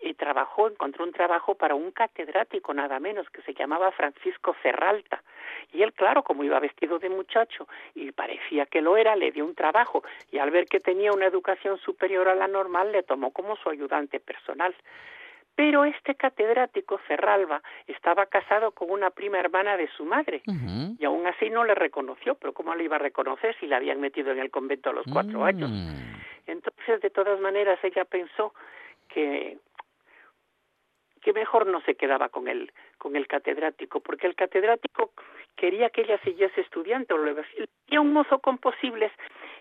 y 0.00 0.14
trabajó, 0.14 0.68
encontró 0.68 1.04
un 1.04 1.12
trabajo 1.12 1.54
para 1.54 1.74
un 1.74 1.90
catedrático 1.90 2.72
nada 2.72 2.98
menos 3.00 3.28
que 3.30 3.42
se 3.42 3.54
llamaba 3.54 3.92
Francisco 3.92 4.54
Ferralta. 4.54 5.22
Y 5.72 5.82
él, 5.82 5.92
claro, 5.92 6.22
como 6.22 6.44
iba 6.44 6.58
vestido 6.60 6.98
de 6.98 7.08
muchacho 7.08 7.68
y 7.94 8.12
parecía 8.12 8.66
que 8.66 8.80
lo 8.80 8.96
era, 8.96 9.16
le 9.16 9.32
dio 9.32 9.44
un 9.44 9.54
trabajo 9.54 10.02
y 10.30 10.38
al 10.38 10.50
ver 10.50 10.66
que 10.66 10.80
tenía 10.80 11.12
una 11.12 11.26
educación 11.26 11.78
superior 11.78 12.28
a 12.28 12.34
la 12.34 12.48
normal, 12.48 12.92
le 12.92 13.02
tomó 13.02 13.32
como 13.32 13.56
su 13.56 13.68
ayudante 13.68 14.20
personal. 14.20 14.74
Pero 15.56 15.84
este 15.84 16.16
catedrático, 16.16 16.98
Ferralba, 16.98 17.62
estaba 17.86 18.26
casado 18.26 18.72
con 18.72 18.90
una 18.90 19.10
prima 19.10 19.38
hermana 19.38 19.76
de 19.76 19.88
su 19.96 20.04
madre 20.04 20.42
y 20.98 21.04
aún 21.04 21.26
así 21.26 21.48
no 21.48 21.64
le 21.64 21.74
reconoció, 21.74 22.34
pero 22.34 22.52
¿cómo 22.52 22.74
le 22.74 22.84
iba 22.84 22.96
a 22.96 22.98
reconocer 22.98 23.56
si 23.60 23.66
la 23.66 23.76
habían 23.76 24.00
metido 24.00 24.32
en 24.32 24.40
el 24.40 24.50
convento 24.50 24.90
a 24.90 24.92
los 24.92 25.06
cuatro 25.12 25.40
mm. 25.40 25.42
años? 25.44 25.70
Entonces, 26.46 27.00
de 27.00 27.10
todas 27.10 27.38
maneras, 27.40 27.78
ella 27.82 28.04
pensó 28.04 28.52
que 29.08 29.58
que 31.22 31.32
mejor 31.32 31.66
no 31.66 31.80
se 31.82 31.94
quedaba 31.94 32.28
con 32.28 32.48
el 32.48 32.70
con 32.98 33.16
el 33.16 33.26
catedrático, 33.26 34.00
porque 34.00 34.26
el 34.26 34.34
catedrático 34.34 35.12
quería 35.56 35.88
que 35.88 36.02
ella 36.02 36.18
siguiese 36.22 36.60
estudiando, 36.60 37.16
le 37.16 37.34
decía 37.34 38.00
un 38.00 38.12
mozo 38.12 38.40
con 38.40 38.58
posibles 38.58 39.10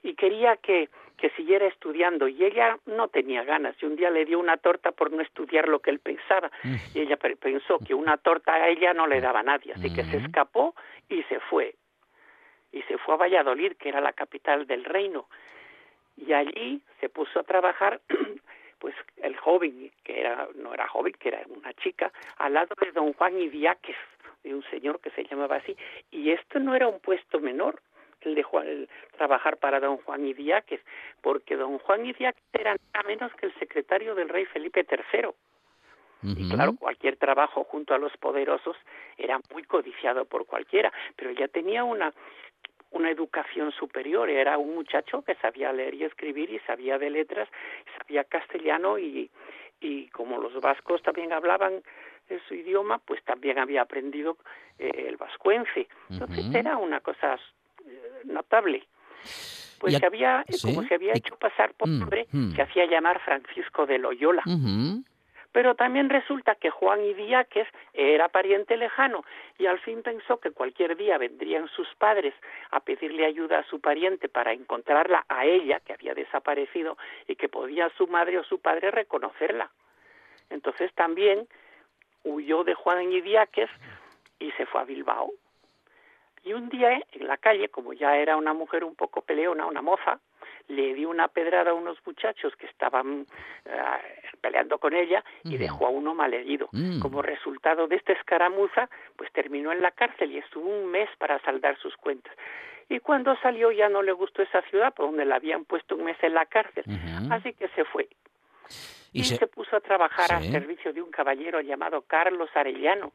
y 0.03 0.15
quería 0.15 0.57
que 0.57 0.89
que 1.17 1.29
siguiera 1.31 1.67
estudiando. 1.67 2.27
Y 2.27 2.43
ella 2.43 2.77
no 2.85 3.07
tenía 3.07 3.43
ganas 3.43 3.75
y 3.81 3.85
un 3.85 3.95
día 3.95 4.09
le 4.09 4.25
dio 4.25 4.39
una 4.39 4.57
torta 4.57 4.91
por 4.91 5.09
no 5.11 5.21
estudiar 5.21 5.69
lo 5.69 5.79
que 5.79 5.89
él 5.89 5.99
pensaba. 5.99 6.51
Y 6.93 6.99
ella 6.99 7.15
pensó 7.15 7.79
que 7.79 7.93
una 7.93 8.17
torta 8.17 8.53
a 8.53 8.67
ella 8.67 8.93
no 8.93 9.07
le 9.07 9.21
daba 9.21 9.39
a 9.39 9.43
nadie, 9.43 9.73
así 9.73 9.93
que 9.93 10.03
se 10.03 10.17
escapó 10.17 10.75
y 11.07 11.23
se 11.23 11.39
fue. 11.39 11.75
Y 12.71 12.81
se 12.83 12.97
fue 12.97 13.13
a 13.13 13.17
Valladolid, 13.17 13.73
que 13.73 13.89
era 13.89 14.01
la 14.01 14.13
capital 14.13 14.67
del 14.67 14.83
reino. 14.83 15.27
Y 16.17 16.33
allí 16.33 16.81
se 16.99 17.09
puso 17.09 17.39
a 17.39 17.43
trabajar 17.43 18.01
pues 18.79 18.95
el 19.17 19.37
joven, 19.37 19.91
que 20.03 20.19
era 20.19 20.47
no 20.55 20.73
era 20.73 20.87
joven, 20.87 21.13
que 21.17 21.29
era 21.29 21.41
una 21.47 21.73
chica, 21.73 22.11
al 22.37 22.55
lado 22.55 22.75
de 22.81 22.91
don 22.91 23.13
Juan 23.13 23.39
Idiáquez, 23.39 23.95
de 24.43 24.53
un 24.53 24.63
señor 24.63 24.99
que 24.99 25.09
se 25.11 25.23
llamaba 25.23 25.55
así, 25.55 25.73
y 26.11 26.31
esto 26.31 26.59
no 26.59 26.75
era 26.75 26.87
un 26.87 26.99
puesto 26.99 27.39
menor, 27.39 27.79
el 28.25 28.35
de 28.35 28.45
el 28.65 28.89
trabajar 29.17 29.57
para 29.57 29.79
don 29.79 29.97
Juan 29.97 30.25
Idiáquez, 30.25 30.81
porque 31.21 31.55
don 31.55 31.79
Juan 31.79 32.05
Idiáquez 32.05 32.43
era 32.53 32.75
nada 32.93 33.07
menos 33.07 33.33
que 33.35 33.47
el 33.47 33.53
secretario 33.55 34.15
del 34.15 34.29
rey 34.29 34.45
Felipe 34.45 34.85
III. 34.89 35.29
Y 36.25 36.49
claro, 36.49 36.75
cualquier 36.79 37.17
trabajo 37.17 37.65
junto 37.65 37.93
a 37.93 37.97
los 37.97 38.15
poderosos 38.15 38.77
era 39.17 39.41
muy 39.51 39.63
codiciado 39.63 40.23
por 40.23 40.45
cualquiera, 40.45 40.91
pero 41.17 41.31
ya 41.31 41.47
tenía 41.49 41.83
una 41.83 42.13
una 42.91 43.09
educación 43.09 43.71
superior, 43.71 44.29
era 44.29 44.59
un 44.59 44.75
muchacho 44.75 45.23
que 45.23 45.33
sabía 45.35 45.73
leer 45.73 45.95
y 45.95 46.03
escribir 46.03 46.51
y 46.51 46.59
sabía 46.59 46.99
de 46.99 47.09
letras, 47.09 47.49
sabía 47.97 48.23
castellano 48.23 48.99
y, 48.99 49.31
y 49.81 50.09
como 50.09 50.37
los 50.37 50.53
vascos 50.61 51.01
también 51.01 51.33
hablaban 51.33 51.81
su 52.47 52.55
idioma, 52.55 52.99
pues 52.99 53.23
también 53.23 53.59
había 53.59 53.81
aprendido 53.81 54.37
eh, 54.79 55.05
el 55.07 55.17
vascuence. 55.17 55.87
Entonces 56.09 56.45
era 56.53 56.77
una 56.77 56.99
cosa 56.99 57.37
notable. 58.25 58.87
Pues 59.79 59.97
se 59.97 60.05
había, 60.05 60.45
como 60.61 60.83
se 60.83 60.95
había 60.95 61.13
hecho 61.13 61.35
pasar 61.35 61.73
por 61.73 61.89
mm, 61.89 62.01
hombre, 62.03 62.27
mm. 62.31 62.55
se 62.55 62.61
hacía 62.61 62.85
llamar 62.85 63.19
Francisco 63.19 63.85
de 63.85 63.99
Loyola. 63.99 64.43
Pero 65.51 65.75
también 65.75 66.09
resulta 66.09 66.55
que 66.55 66.71
Juan 66.71 67.03
Idiáquez 67.03 67.67
era 67.93 68.27
pariente 68.29 68.75
lejano 68.75 69.23
y 69.59 69.67
al 69.67 69.79
fin 69.79 70.01
pensó 70.01 70.39
que 70.39 70.49
cualquier 70.49 70.97
día 70.97 71.19
vendrían 71.19 71.67
sus 71.67 71.87
padres 71.95 72.33
a 72.71 72.79
pedirle 72.79 73.25
ayuda 73.25 73.59
a 73.59 73.63
su 73.65 73.79
pariente 73.79 74.29
para 74.29 74.51
encontrarla 74.51 75.25
a 75.29 75.45
ella, 75.45 75.79
que 75.79 75.93
había 75.93 76.15
desaparecido, 76.15 76.97
y 77.27 77.35
que 77.35 77.49
podía 77.49 77.89
su 77.97 78.07
madre 78.07 78.39
o 78.39 78.43
su 78.43 78.59
padre 78.59 78.89
reconocerla. 78.89 79.69
Entonces 80.49 80.91
también 80.95 81.47
huyó 82.23 82.63
de 82.63 82.73
Juan 82.73 83.11
Idiáquez 83.11 83.69
y 84.39 84.51
se 84.53 84.65
fue 84.65 84.81
a 84.81 84.85
Bilbao. 84.85 85.33
Y 86.43 86.53
un 86.53 86.69
día 86.69 87.01
en 87.11 87.27
la 87.27 87.37
calle, 87.37 87.69
como 87.69 87.93
ya 87.93 88.17
era 88.17 88.35
una 88.35 88.53
mujer 88.53 88.83
un 88.83 88.95
poco 88.95 89.21
peleona, 89.21 89.65
una 89.65 89.81
moza, 89.81 90.19
le 90.67 90.93
dio 90.93 91.09
una 91.09 91.27
pedrada 91.29 91.71
a 91.71 91.73
unos 91.73 91.97
muchachos 92.05 92.53
que 92.57 92.65
estaban 92.65 93.25
eh, 93.65 93.81
peleando 94.41 94.77
con 94.77 94.93
ella 94.93 95.23
y 95.43 95.57
dejó 95.57 95.87
a 95.87 95.89
uno 95.89 96.13
malherido. 96.13 96.67
Mm. 96.71 96.99
Como 96.99 97.21
resultado 97.21 97.87
de 97.87 97.95
esta 97.95 98.13
escaramuza, 98.13 98.89
pues 99.15 99.31
terminó 99.31 99.71
en 99.71 99.81
la 99.81 99.91
cárcel 99.91 100.31
y 100.31 100.37
estuvo 100.37 100.69
un 100.69 100.91
mes 100.91 101.09
para 101.17 101.39
saldar 101.39 101.77
sus 101.79 101.95
cuentas. 101.95 102.33
Y 102.89 102.99
cuando 102.99 103.35
salió 103.37 103.71
ya 103.71 103.87
no 103.87 104.01
le 104.01 104.11
gustó 104.11 104.41
esa 104.41 104.61
ciudad, 104.63 104.93
por 104.93 105.05
donde 105.07 105.25
la 105.25 105.35
habían 105.35 105.63
puesto 105.63 105.95
un 105.95 106.03
mes 106.03 106.17
en 106.21 106.33
la 106.33 106.45
cárcel. 106.45 106.83
Así 107.31 107.53
que 107.53 107.69
se 107.69 107.85
fue. 107.85 108.09
Y, 109.13 109.23
se... 109.23 109.47
puso 109.47 109.77
a 109.77 109.79
trabajar 109.79 110.33
al 110.33 110.43
servicio 110.43 110.91
de 110.91 111.01
un 111.01 111.11
caballero 111.11 111.61
llamado 111.61 112.01
Carlos 112.01 112.49
Arellano, 112.53 113.13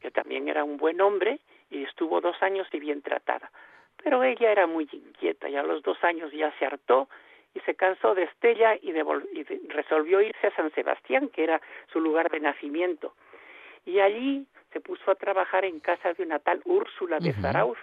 que 0.00 0.10
también 0.10 0.48
era 0.48 0.64
un 0.64 0.78
buen 0.78 1.00
hombre 1.00 1.40
y 1.72 1.84
estuvo 1.84 2.20
dos 2.20 2.40
años 2.42 2.68
y 2.72 2.78
bien 2.78 3.02
tratada. 3.02 3.50
Pero 4.02 4.22
ella 4.22 4.50
era 4.52 4.66
muy 4.66 4.88
inquieta 4.92 5.48
y 5.48 5.56
a 5.56 5.62
los 5.62 5.82
dos 5.82 6.02
años 6.04 6.30
ya 6.32 6.52
se 6.58 6.66
hartó 6.66 7.08
y 7.54 7.60
se 7.60 7.74
cansó 7.74 8.14
de 8.14 8.24
Estella 8.24 8.76
y, 8.80 8.92
resolvió 9.68 10.20
irse 10.20 10.46
a 10.46 10.54
San 10.56 10.72
Sebastián, 10.72 11.28
que 11.28 11.44
era 11.44 11.60
su 11.92 12.00
lugar 12.00 12.30
de 12.30 12.40
nacimiento. 12.40 13.14
Y 13.84 14.00
allí 14.00 14.46
se 14.72 14.80
puso 14.80 15.10
a 15.10 15.14
trabajar 15.14 15.64
en 15.64 15.80
casa 15.80 16.12
de 16.12 16.22
una 16.22 16.38
tal 16.38 16.60
Úrsula 16.64 17.18
de 17.18 17.32
Zarauz. 17.34 17.78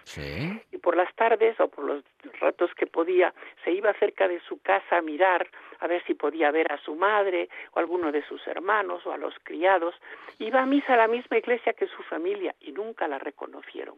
Y 0.71 0.77
por 0.77 0.95
las 0.95 1.13
tardes 1.15 1.59
o 1.59 1.67
por 1.67 1.85
los 1.85 2.03
ratos 2.39 2.71
que 2.75 2.87
podía, 2.87 3.33
se 3.63 3.71
iba 3.71 3.93
cerca 3.93 4.27
de 4.27 4.39
su 4.41 4.61
casa 4.61 4.97
a 4.97 5.01
mirar, 5.01 5.47
a 5.79 5.87
ver 5.87 6.03
si 6.05 6.13
podía 6.13 6.51
ver 6.51 6.71
a 6.71 6.77
su 6.77 6.95
madre 6.95 7.49
o 7.73 7.79
a 7.79 7.81
alguno 7.81 8.11
de 8.11 8.23
sus 8.23 8.45
hermanos 8.47 9.05
o 9.05 9.11
a 9.11 9.17
los 9.17 9.33
criados. 9.43 9.95
Iba 10.39 10.61
a 10.61 10.65
misa 10.65 10.93
a 10.93 10.97
la 10.97 11.07
misma 11.07 11.37
iglesia 11.37 11.73
que 11.73 11.87
su 11.87 12.03
familia 12.03 12.55
y 12.59 12.71
nunca 12.71 13.07
la 13.07 13.19
reconocieron. 13.19 13.95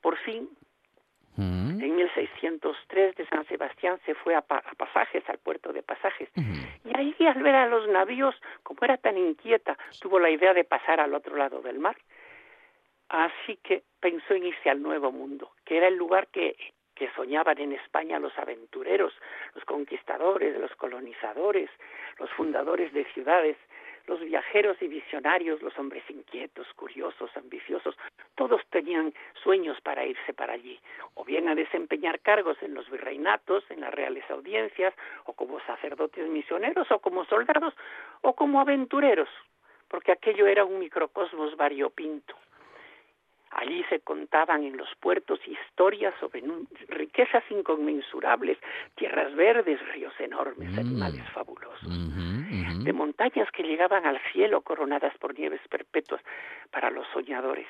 Por 0.00 0.16
fin, 0.18 0.48
mm. 1.38 1.80
en 1.80 1.96
1603 1.96 3.16
de 3.16 3.26
San 3.26 3.46
Sebastián 3.46 3.98
se 4.04 4.14
fue 4.14 4.34
a, 4.34 4.42
Pasajes, 4.42 5.28
al 5.28 5.38
puerto 5.38 5.72
de 5.72 5.82
Pasajes. 5.82 6.28
Y 6.84 6.96
ahí 6.96 7.14
al 7.26 7.42
ver 7.42 7.54
a 7.54 7.66
los 7.66 7.88
navíos, 7.88 8.34
como 8.62 8.80
era 8.82 8.96
tan 8.96 9.16
inquieta, 9.16 9.76
tuvo 10.00 10.18
la 10.18 10.30
idea 10.30 10.52
de 10.52 10.64
pasar 10.64 11.00
al 11.00 11.14
otro 11.14 11.36
lado 11.36 11.60
del 11.62 11.78
mar. 11.78 11.96
Así 13.08 13.56
que 13.62 13.84
pensó 14.00 14.34
en 14.34 14.46
irse 14.46 14.68
al 14.68 14.82
Nuevo 14.82 15.10
Mundo, 15.10 15.52
que 15.64 15.78
era 15.78 15.88
el 15.88 15.96
lugar 15.96 16.28
que 16.28 16.56
que 16.98 17.08
soñaban 17.14 17.58
en 17.58 17.72
España 17.72 18.18
los 18.18 18.36
aventureros, 18.36 19.12
los 19.54 19.64
conquistadores, 19.64 20.58
los 20.58 20.74
colonizadores, 20.74 21.70
los 22.18 22.28
fundadores 22.30 22.92
de 22.92 23.04
ciudades, 23.14 23.56
los 24.08 24.20
viajeros 24.20 24.80
y 24.80 24.88
visionarios, 24.88 25.62
los 25.62 25.78
hombres 25.78 26.02
inquietos, 26.08 26.66
curiosos, 26.74 27.30
ambiciosos, 27.36 27.94
todos 28.34 28.62
tenían 28.70 29.12
sueños 29.42 29.78
para 29.82 30.06
irse 30.06 30.32
para 30.32 30.54
allí, 30.54 30.80
o 31.14 31.24
bien 31.24 31.48
a 31.48 31.54
desempeñar 31.54 32.20
cargos 32.20 32.56
en 32.62 32.74
los 32.74 32.90
virreinatos, 32.90 33.70
en 33.70 33.82
las 33.82 33.92
reales 33.92 34.24
audiencias, 34.30 34.94
o 35.26 35.34
como 35.34 35.60
sacerdotes 35.60 36.26
misioneros, 36.28 36.90
o 36.90 36.98
como 37.00 37.26
soldados, 37.26 37.74
o 38.22 38.34
como 38.34 38.60
aventureros, 38.60 39.28
porque 39.88 40.12
aquello 40.12 40.46
era 40.46 40.64
un 40.64 40.78
microcosmos 40.78 41.54
variopinto. 41.56 42.34
Allí 43.50 43.84
se 43.88 44.00
contaban 44.00 44.62
en 44.64 44.76
los 44.76 44.88
puertos 45.00 45.40
historias 45.46 46.14
sobre 46.20 46.42
riquezas 46.88 47.42
inconmensurables, 47.50 48.58
tierras 48.94 49.34
verdes, 49.34 49.80
ríos 49.92 50.12
enormes, 50.18 50.70
mm. 50.70 50.78
animales 50.78 51.28
fabulosos, 51.32 51.88
de 52.84 52.92
montañas 52.92 53.50
que 53.50 53.62
llegaban 53.62 54.06
al 54.06 54.20
cielo 54.32 54.60
coronadas 54.60 55.16
por 55.18 55.38
nieves 55.38 55.60
perpetuas 55.68 56.22
para 56.70 56.90
los 56.90 57.06
soñadores, 57.12 57.66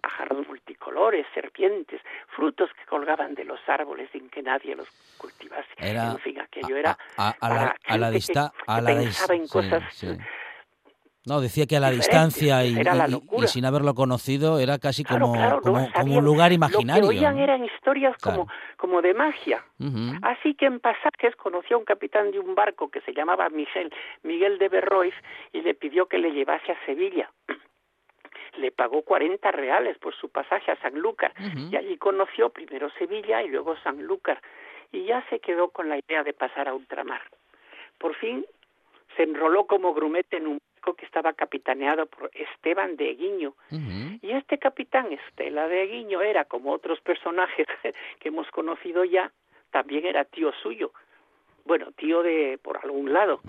pájaros 0.00 0.46
multicolores, 0.46 1.26
serpientes, 1.34 2.00
frutos 2.36 2.70
que 2.74 2.84
colgaban 2.86 3.34
de 3.34 3.44
los 3.44 3.60
árboles 3.66 4.08
sin 4.12 4.28
que 4.28 4.42
nadie 4.42 4.76
los 4.76 4.88
cultivase. 5.16 5.68
en 5.78 6.18
fin, 6.18 6.40
aquello 6.40 6.76
era 6.76 6.98
a, 7.16 7.34
la, 7.40 7.76
a 7.84 7.98
la, 7.98 8.52
a 8.66 8.80
la 8.80 8.92
en 8.92 9.48
cosas 9.48 9.82
No, 11.26 11.40
decía 11.40 11.64
que 11.66 11.76
a 11.76 11.80
la 11.80 11.90
distancia 11.90 12.64
y, 12.64 12.74
sin 13.46 13.64
haberlo 13.64 13.94
conocido 13.94 14.58
era 14.58 14.78
casi 14.78 15.04
como, 15.04 15.32
como, 15.62 16.18
un 16.18 16.24
lugar 16.24 16.52
imaginario. 16.52 17.04
Lo 17.04 17.10
que 17.10 17.16
oían 17.16 17.38
eran 17.38 17.64
historias 17.64 18.14
como, 18.18 18.46
como 18.76 19.00
de 19.00 19.14
magia. 19.14 19.64
Así 20.22 20.54
que 20.54 20.66
en 20.66 20.80
pasajes 20.80 21.34
conoció 21.36 21.76
a 21.76 21.78
un 21.78 21.86
capitán 21.86 22.30
de 22.30 22.40
un 22.40 22.54
barco 22.54 22.90
que 22.90 23.00
se 23.00 23.14
llamaba 23.14 23.48
Miguel, 23.48 23.90
Miguel 24.22 24.58
de 24.58 24.68
Berroiz 24.68 25.14
y 25.52 25.62
le 25.62 25.74
pidió 25.74 26.06
que 26.06 26.18
le 26.18 26.30
llevase 26.32 26.72
a 26.72 26.86
Sevilla. 26.86 27.30
Le 28.58 28.70
pagó 28.70 29.02
40 29.02 29.50
reales 29.50 29.98
por 29.98 30.14
su 30.14 30.28
pasaje 30.28 30.70
a 30.70 30.80
Sanlúcar 30.80 31.32
y 31.72 31.74
allí 31.74 31.96
conoció 31.96 32.50
primero 32.50 32.88
Sevilla 32.90 33.42
y 33.42 33.48
luego 33.48 33.74
Sanlúcar 33.82 34.40
y 34.92 35.06
ya 35.06 35.24
se 35.28 35.40
quedó 35.40 35.70
con 35.70 35.88
la 35.88 35.98
idea 35.98 36.22
de 36.22 36.32
pasar 36.34 36.68
a 36.68 36.74
ultramar. 36.74 37.20
Por 37.98 38.14
fin 38.14 38.46
se 39.16 39.24
enroló 39.24 39.66
como 39.66 39.92
grumete 39.92 40.36
en 40.36 40.46
un 40.46 40.58
que 40.92 41.06
estaba 41.06 41.32
capitaneado 41.32 42.04
por 42.04 42.30
Esteban 42.34 42.96
de 42.96 43.12
Eguiño. 43.12 43.54
Y 44.20 44.30
este 44.32 44.58
capitán, 44.58 45.10
Estela 45.10 45.66
de 45.66 45.84
Eguiño, 45.84 46.20
era, 46.20 46.44
como 46.44 46.72
otros 46.72 47.00
personajes 47.00 47.66
que 48.20 48.28
hemos 48.28 48.50
conocido 48.50 49.04
ya, 49.04 49.32
también 49.70 50.04
era 50.04 50.26
tío 50.26 50.52
suyo. 50.62 50.92
Bueno, 51.64 51.92
tío 51.92 52.22
de 52.22 52.58
por 52.62 52.76
algún 52.76 53.12
lado 53.14 53.40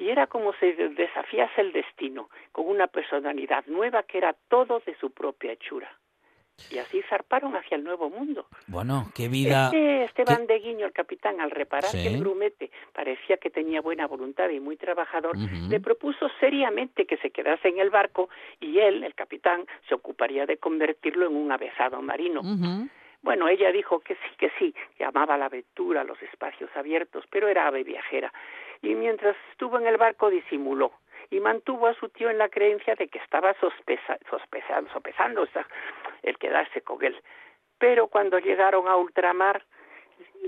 y 0.00 0.08
era 0.08 0.26
como 0.26 0.54
si 0.54 0.72
desafiase 0.72 1.60
el 1.60 1.72
destino, 1.72 2.30
con 2.52 2.66
una 2.66 2.86
personalidad 2.86 3.66
nueva 3.66 4.02
que 4.04 4.16
era 4.16 4.34
todo 4.48 4.80
de 4.86 4.96
su 4.96 5.10
propia 5.10 5.52
hechura. 5.52 5.94
Y 6.70 6.78
así 6.78 7.02
zarparon 7.08 7.56
hacia 7.56 7.76
el 7.76 7.84
nuevo 7.84 8.10
mundo. 8.10 8.46
Bueno, 8.66 9.10
qué 9.14 9.28
vida. 9.28 9.66
Este 9.66 10.04
Esteban 10.04 10.46
de 10.46 10.58
Guiño, 10.58 10.86
el 10.86 10.92
capitán, 10.92 11.40
al 11.40 11.50
reparar 11.50 11.90
que 11.90 12.06
el 12.06 12.20
grumete 12.20 12.70
parecía 12.92 13.36
que 13.36 13.50
tenía 13.50 13.80
buena 13.80 14.06
voluntad 14.06 14.48
y 14.50 14.60
muy 14.60 14.76
trabajador, 14.76 15.36
le 15.36 15.80
propuso 15.80 16.28
seriamente 16.40 17.06
que 17.06 17.16
se 17.18 17.30
quedase 17.30 17.68
en 17.68 17.78
el 17.78 17.90
barco 17.90 18.28
y 18.60 18.78
él, 18.78 19.04
el 19.04 19.14
capitán, 19.14 19.66
se 19.88 19.94
ocuparía 19.94 20.46
de 20.46 20.58
convertirlo 20.58 21.26
en 21.26 21.36
un 21.36 21.52
avezado 21.52 22.02
marino. 22.02 22.42
Bueno, 23.22 23.48
ella 23.48 23.70
dijo 23.70 24.00
que 24.00 24.14
sí, 24.14 24.36
que 24.38 24.50
sí, 24.58 24.74
que 24.96 25.04
amaba 25.04 25.36
la 25.36 25.46
aventura, 25.46 26.04
los 26.04 26.20
espacios 26.22 26.70
abiertos, 26.74 27.24
pero 27.30 27.48
era 27.48 27.66
ave 27.66 27.84
viajera. 27.84 28.32
Y 28.82 28.94
mientras 28.94 29.36
estuvo 29.50 29.78
en 29.78 29.86
el 29.86 29.98
barco 29.98 30.30
disimuló 30.30 30.92
y 31.30 31.38
mantuvo 31.38 31.86
a 31.86 31.94
su 31.94 32.08
tío 32.08 32.30
en 32.30 32.38
la 32.38 32.48
creencia 32.48 32.94
de 32.94 33.08
que 33.08 33.18
estaba 33.18 33.54
sospesa, 33.60 34.18
sospesando, 34.28 34.90
sopesando 34.92 35.46
el 36.22 36.38
quedarse 36.38 36.82
con 36.82 37.02
él. 37.04 37.16
Pero 37.78 38.08
cuando 38.08 38.38
llegaron 38.38 38.88
a 38.88 38.96
ultramar, 38.96 39.64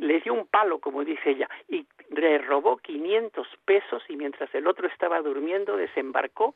le 0.00 0.21
dio 0.21 0.35
un 0.35 0.47
palo, 0.47 0.79
como 0.79 1.05
dice 1.05 1.31
ella, 1.31 1.49
y 1.69 1.87
le 2.11 2.38
robó 2.38 2.76
500 2.79 3.47
pesos 3.64 4.02
y 4.09 4.17
mientras 4.17 4.55
el 4.55 4.67
otro 4.67 4.87
estaba 4.88 5.21
durmiendo 5.21 5.76
desembarcó 5.76 6.55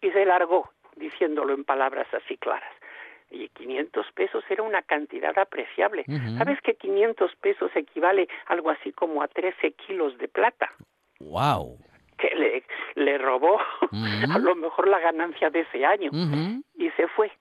y 0.00 0.10
se 0.10 0.24
largó, 0.24 0.70
diciéndolo 0.96 1.54
en 1.54 1.64
palabras 1.64 2.06
así 2.12 2.36
claras 2.36 2.72
y 3.34 3.48
500 3.48 4.06
pesos 4.12 4.44
era 4.48 4.62
una 4.62 4.82
cantidad 4.82 5.36
apreciable. 5.38 6.04
¿Sabes 6.38 6.60
que 6.60 6.74
500 6.74 7.34
pesos 7.36 7.70
equivale 7.74 8.28
algo 8.46 8.70
así 8.70 8.92
como 8.92 9.22
a 9.22 9.28
13 9.28 9.72
kilos 9.72 10.16
de 10.18 10.28
plata? 10.28 10.72
¡Wow! 11.20 11.78
Que 12.16 12.34
le, 12.34 12.64
le 12.94 13.18
robó 13.18 13.58
a 14.32 14.38
lo 14.38 14.54
mejor 14.54 14.88
la 14.88 15.00
ganancia 15.00 15.50
de 15.50 15.60
ese 15.60 15.84
año 15.84 16.10
y 16.76 16.90
se 16.90 17.08
fue. 17.08 17.32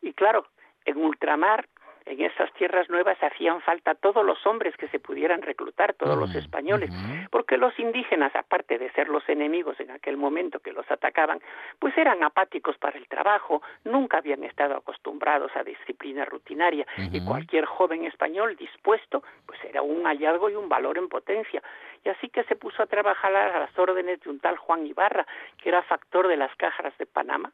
Y 0.00 0.12
claro, 0.12 0.46
en 0.86 0.96
ultramar 0.98 1.66
en 2.06 2.22
esas 2.22 2.52
tierras 2.54 2.88
nuevas 2.88 3.18
hacían 3.20 3.60
falta 3.60 3.94
todos 3.94 4.24
los 4.24 4.44
hombres 4.46 4.76
que 4.76 4.88
se 4.88 5.00
pudieran 5.00 5.42
reclutar, 5.42 5.92
todos 5.94 6.16
los 6.16 6.34
españoles, 6.36 6.90
porque 7.30 7.56
los 7.56 7.76
indígenas, 7.78 8.34
aparte 8.36 8.78
de 8.78 8.90
ser 8.92 9.08
los 9.08 9.28
enemigos 9.28 9.78
en 9.80 9.90
aquel 9.90 10.16
momento 10.16 10.60
que 10.60 10.72
los 10.72 10.88
atacaban, 10.90 11.40
pues 11.80 11.98
eran 11.98 12.22
apáticos 12.22 12.78
para 12.78 12.96
el 12.96 13.08
trabajo, 13.08 13.60
nunca 13.84 14.18
habían 14.18 14.44
estado 14.44 14.76
acostumbrados 14.76 15.50
a 15.56 15.64
disciplina 15.64 16.24
rutinaria 16.24 16.86
y 16.96 17.24
cualquier 17.24 17.64
joven 17.64 18.04
español 18.04 18.56
dispuesto, 18.56 19.24
pues 19.44 19.58
era 19.64 19.82
un 19.82 20.04
hallazgo 20.04 20.48
y 20.48 20.54
un 20.54 20.68
valor 20.68 20.98
en 20.98 21.08
potencia. 21.08 21.60
Y 22.06 22.08
así 22.08 22.28
que 22.28 22.44
se 22.44 22.54
puso 22.54 22.84
a 22.84 22.86
trabajar 22.86 23.34
a 23.34 23.58
las 23.58 23.76
órdenes 23.76 24.20
de 24.20 24.30
un 24.30 24.38
tal 24.38 24.56
Juan 24.58 24.86
Ibarra, 24.86 25.26
que 25.60 25.70
era 25.70 25.82
factor 25.82 26.28
de 26.28 26.36
las 26.36 26.54
cajas 26.54 26.96
de 26.98 27.06
Panamá, 27.06 27.52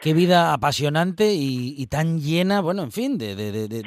Qué 0.00 0.14
vida 0.14 0.52
apasionante 0.52 1.30
y, 1.32 1.86
tan 1.86 2.18
llena, 2.18 2.60
bueno, 2.60 2.82
en 2.82 2.90
fin, 2.90 3.18
de, 3.18 3.36
de, 3.36 3.68
de, 3.68 3.82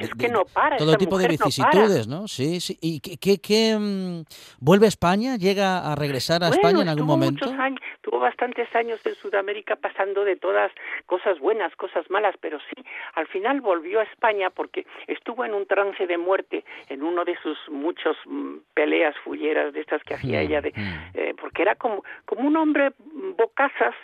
todo 0.77 0.95
tipo 0.97 1.17
de 1.17 1.27
vicisitudes, 1.27 2.07
no, 2.07 2.27
Sí, 2.27 2.61
sí. 2.61 2.77
¿Y 2.81 2.99
qué, 2.99 3.39
qué, 3.39 3.75
mm, 3.77 4.23
vuelve 4.59 4.85
a 4.85 4.89
España? 4.89 5.35
¿Llega 5.35 5.91
a 5.91 5.95
regresar 5.95 6.43
a 6.43 6.49
España 6.49 6.83
en 6.83 6.89
algún 6.89 7.07
momento? 7.07 7.49
Años, 7.59 7.81
bastantes 8.19 8.73
años 8.75 9.05
en 9.05 9.15
Sudamérica 9.15 9.75
pasando 9.75 10.23
de 10.23 10.35
todas 10.35 10.71
cosas 11.05 11.39
buenas, 11.39 11.75
cosas 11.75 12.09
malas, 12.09 12.35
pero 12.39 12.59
sí, 12.59 12.83
al 13.13 13.27
final 13.27 13.61
volvió 13.61 13.99
a 13.99 14.03
España 14.03 14.49
porque 14.49 14.85
estuvo 15.07 15.45
en 15.45 15.53
un 15.53 15.65
trance 15.65 16.05
de 16.07 16.17
muerte 16.17 16.63
en 16.89 17.03
uno 17.03 17.25
de 17.25 17.37
sus 17.41 17.57
muchos 17.69 18.17
mm, 18.25 18.57
peleas 18.73 19.15
fulleras 19.23 19.73
de 19.73 19.81
estas 19.81 20.03
que 20.03 20.15
hacía 20.15 20.39
mm, 20.39 20.43
ella, 20.43 20.61
de, 20.61 20.73
eh, 21.13 21.33
porque 21.39 21.61
era 21.61 21.75
como, 21.75 22.03
como 22.25 22.47
un 22.47 22.57
hombre 22.57 22.91
bocazas 23.37 23.95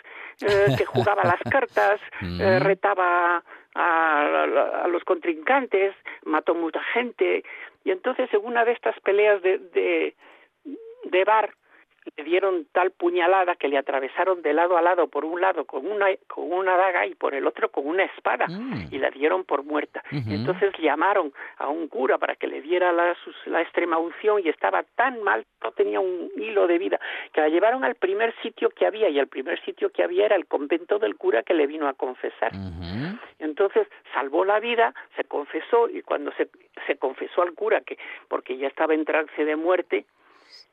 eh, 0.42 0.74
que 0.76 0.84
jugaba 0.86 1.24
las 1.24 1.40
cartas, 1.50 2.00
eh, 2.22 2.58
retaba 2.60 3.42
a, 3.74 4.86
los 4.88 5.04
contrincantes, 5.04 5.94
mató 6.24 6.54
mucha 6.54 6.82
gente. 6.94 7.44
Y 7.84 7.90
entonces, 7.90 8.32
en 8.32 8.44
una 8.44 8.64
de 8.64 8.72
estas 8.72 8.98
peleas 9.00 9.42
de, 9.42 9.58
de, 9.58 10.14
de 11.04 11.24
bar, 11.24 11.54
le 12.16 12.24
dieron 12.24 12.66
tal 12.72 12.90
puñalada 12.92 13.56
que 13.56 13.68
le 13.68 13.78
atravesaron 13.78 14.42
de 14.42 14.54
lado 14.54 14.76
a 14.76 14.82
lado, 14.82 15.08
por 15.08 15.24
un 15.24 15.40
lado 15.40 15.64
con 15.64 15.86
una, 15.86 16.06
con 16.26 16.52
una 16.52 16.76
daga 16.76 17.06
y 17.06 17.14
por 17.14 17.34
el 17.34 17.46
otro 17.46 17.70
con 17.70 17.86
una 17.86 18.04
espada, 18.04 18.46
mm. 18.48 18.88
y 18.90 18.98
la 18.98 19.10
dieron 19.10 19.44
por 19.44 19.64
muerta. 19.64 20.02
Entonces 20.10 20.72
llamaron 20.78 21.32
a 21.58 21.68
un 21.68 21.88
cura 21.88 22.18
para 22.18 22.36
que 22.36 22.46
le 22.46 22.62
diera 22.62 22.92
la, 22.92 23.16
la 23.46 23.62
extrema 23.62 23.98
unción 23.98 24.40
y 24.44 24.48
estaba 24.48 24.82
tan 24.82 25.22
mal, 25.22 25.44
no 25.62 25.72
tenía 25.72 26.00
un 26.00 26.30
hilo 26.36 26.66
de 26.66 26.78
vida, 26.78 27.00
que 27.32 27.40
la 27.40 27.48
llevaron 27.48 27.84
al 27.84 27.94
primer 27.94 28.34
sitio 28.42 28.70
que 28.70 28.86
había, 28.86 29.08
y 29.08 29.18
el 29.18 29.28
primer 29.28 29.62
sitio 29.64 29.90
que 29.90 30.02
había 30.02 30.26
era 30.26 30.36
el 30.36 30.46
convento 30.46 30.98
del 30.98 31.16
cura 31.16 31.42
que 31.42 31.54
le 31.54 31.66
vino 31.66 31.86
a 31.86 31.94
confesar. 31.94 32.52
Entonces 33.38 33.86
salvó 34.14 34.44
la 34.44 34.60
vida, 34.60 34.94
se 35.16 35.24
confesó, 35.24 35.88
y 35.88 36.02
cuando 36.02 36.32
se, 36.32 36.48
se 36.86 36.96
confesó 36.96 37.42
al 37.42 37.52
cura 37.54 37.80
que, 37.80 37.98
porque 38.28 38.56
ya 38.56 38.68
estaba 38.68 38.94
en 38.94 39.04
trance 39.04 39.44
de 39.44 39.56
muerte, 39.56 40.06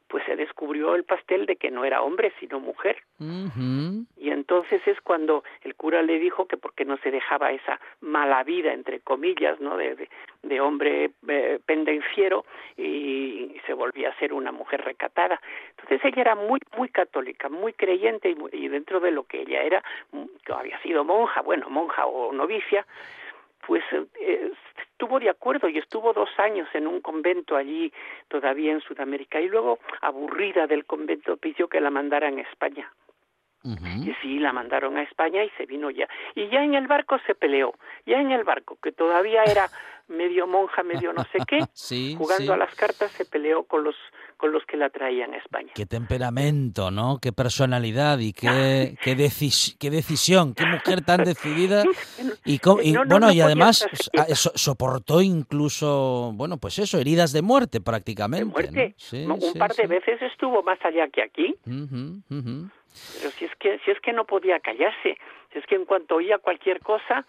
pues 0.08 0.24
se 0.26 0.36
descubrió 0.36 0.96
el 0.96 1.04
pastel 1.04 1.46
de 1.46 1.56
que 1.56 1.72
no 1.72 1.86
era 1.86 2.02
hombre 2.02 2.34
sino 2.40 2.60
mujer. 2.60 2.98
Y 3.20 4.30
entonces 4.30 4.82
es 4.86 5.00
cuando 5.02 5.44
el 5.64 5.76
cura 5.76 6.02
le 6.02 6.20
dijo 6.20 6.48
que 6.48 6.58
porque 6.58 6.86
no 6.86 6.98
se 6.98 7.12
dejaba 7.12 7.52
esa 7.52 7.80
mala 8.02 8.44
vida, 8.44 8.74
entre 8.74 9.00
comillas, 9.00 9.60
¿no? 9.60 9.78
de, 9.78 10.08
de, 10.44 10.62
hombre 10.62 11.12
eh, 11.28 11.60
pendenciero 11.66 12.46
y, 12.78 13.56
se 13.66 13.74
volvía 13.74 14.10
a 14.10 14.20
ser 14.20 14.32
una 14.34 14.54
mujer 14.54 14.82
recatada. 14.86 15.42
Entonces 15.72 16.00
ella 16.06 16.22
era 16.22 16.36
muy, 16.36 16.62
muy 16.78 16.88
católica, 16.88 17.50
muy 17.50 17.74
creyente 17.74 18.30
y, 18.30 18.38
y 18.54 18.68
dentro 18.70 19.02
de 19.02 19.12
lo 19.12 19.24
que 19.24 19.42
ella 19.42 19.62
era, 19.62 19.84
mm, 20.12 20.24
que 20.46 20.54
había 20.54 20.82
sido 20.82 21.04
monja, 21.04 21.42
bueno, 21.42 21.70
monja 21.70 22.06
o 22.06 22.32
novicia, 22.32 22.86
pues 23.66 23.84
eh, 23.92 24.52
estuvo 24.92 25.20
de 25.20 25.30
acuerdo 25.30 25.70
y 25.70 25.78
estuvo 25.78 26.14
dos 26.14 26.30
años 26.38 26.68
en 26.74 26.88
un 26.88 27.02
convento 27.02 27.56
allí 27.56 27.92
todavía 28.28 28.72
en 28.72 28.82
Sudamérica 28.82 29.40
y 29.40 29.48
luego 29.48 29.80
aburrida 30.02 30.68
del 30.68 30.86
convento 30.86 31.38
pidió 31.38 31.68
que 31.68 31.82
la 31.82 31.90
mandaran 31.90 32.38
a 32.38 32.42
España. 32.42 32.92
Y 33.68 34.14
sí, 34.22 34.40
la 34.40 34.54
mandaron 34.54 34.98
a 34.98 35.04
España 35.04 35.44
y 35.44 35.50
se 35.58 35.66
vino 35.66 35.90
ya. 35.90 36.08
Y 36.36 36.48
ya 36.50 36.64
en 36.64 36.74
el 36.74 36.88
barco 36.88 37.18
se 37.26 37.36
peleó, 37.36 37.74
ya 38.06 38.20
en 38.20 38.32
el 38.32 38.44
barco, 38.44 38.78
que 38.82 38.92
todavía 38.92 39.44
era 39.44 39.70
medio 40.08 40.48
monja, 40.48 40.84
medio 40.84 41.12
no 41.14 41.24
sé 41.26 41.40
qué, 41.48 41.60
jugando 42.18 42.54
a 42.54 42.58
las 42.58 42.74
cartas 42.76 43.12
se 43.12 43.26
peleó 43.26 43.64
con 43.64 43.84
los 43.84 43.96
con 44.38 44.52
los 44.52 44.64
que 44.66 44.78
la 44.78 44.90
traían 44.90 45.34
a 45.34 45.38
España. 45.38 45.72
Qué 45.74 45.88
temperamento, 45.88 46.92
¿no? 46.92 47.18
Qué 47.20 47.34
personalidad 47.34 48.20
y 48.20 48.34
qué, 48.34 48.96
qué, 49.04 49.16
qué 49.80 49.90
decisión, 49.90 50.54
qué 50.54 50.66
mujer 50.66 51.02
tan 51.02 51.24
decidida. 51.24 51.84
Y, 52.46 52.60
bueno, 53.08 53.32
y 53.32 53.42
además 53.42 53.88
soportó 54.54 55.22
incluso, 55.22 56.32
bueno, 56.36 56.58
pues 56.58 56.78
eso, 56.80 57.00
heridas 57.00 57.34
de 57.34 57.42
muerte 57.42 57.82
prácticamente. 57.82 58.46
De 58.46 58.52
muerte. 58.52 58.96
Un 59.12 59.54
par 59.58 59.74
de 59.74 59.88
veces 59.88 60.22
estuvo 60.22 60.62
más 60.64 60.78
allá 60.86 61.08
que 61.10 61.24
aquí. 61.24 61.56
Pero 63.18 63.32
si 63.32 63.46
es 63.46 63.56
que 63.56 63.80
si 63.80 63.92
es 63.92 64.00
que 64.00 64.14
no 64.14 64.26
podía 64.26 64.60
callarse, 64.60 65.18
si 65.52 65.60
es 65.60 65.66
que 65.66 65.76
en 65.76 65.86
cuanto 65.86 66.16
oía 66.16 66.38
cualquier 66.38 66.80
cosa 66.80 67.26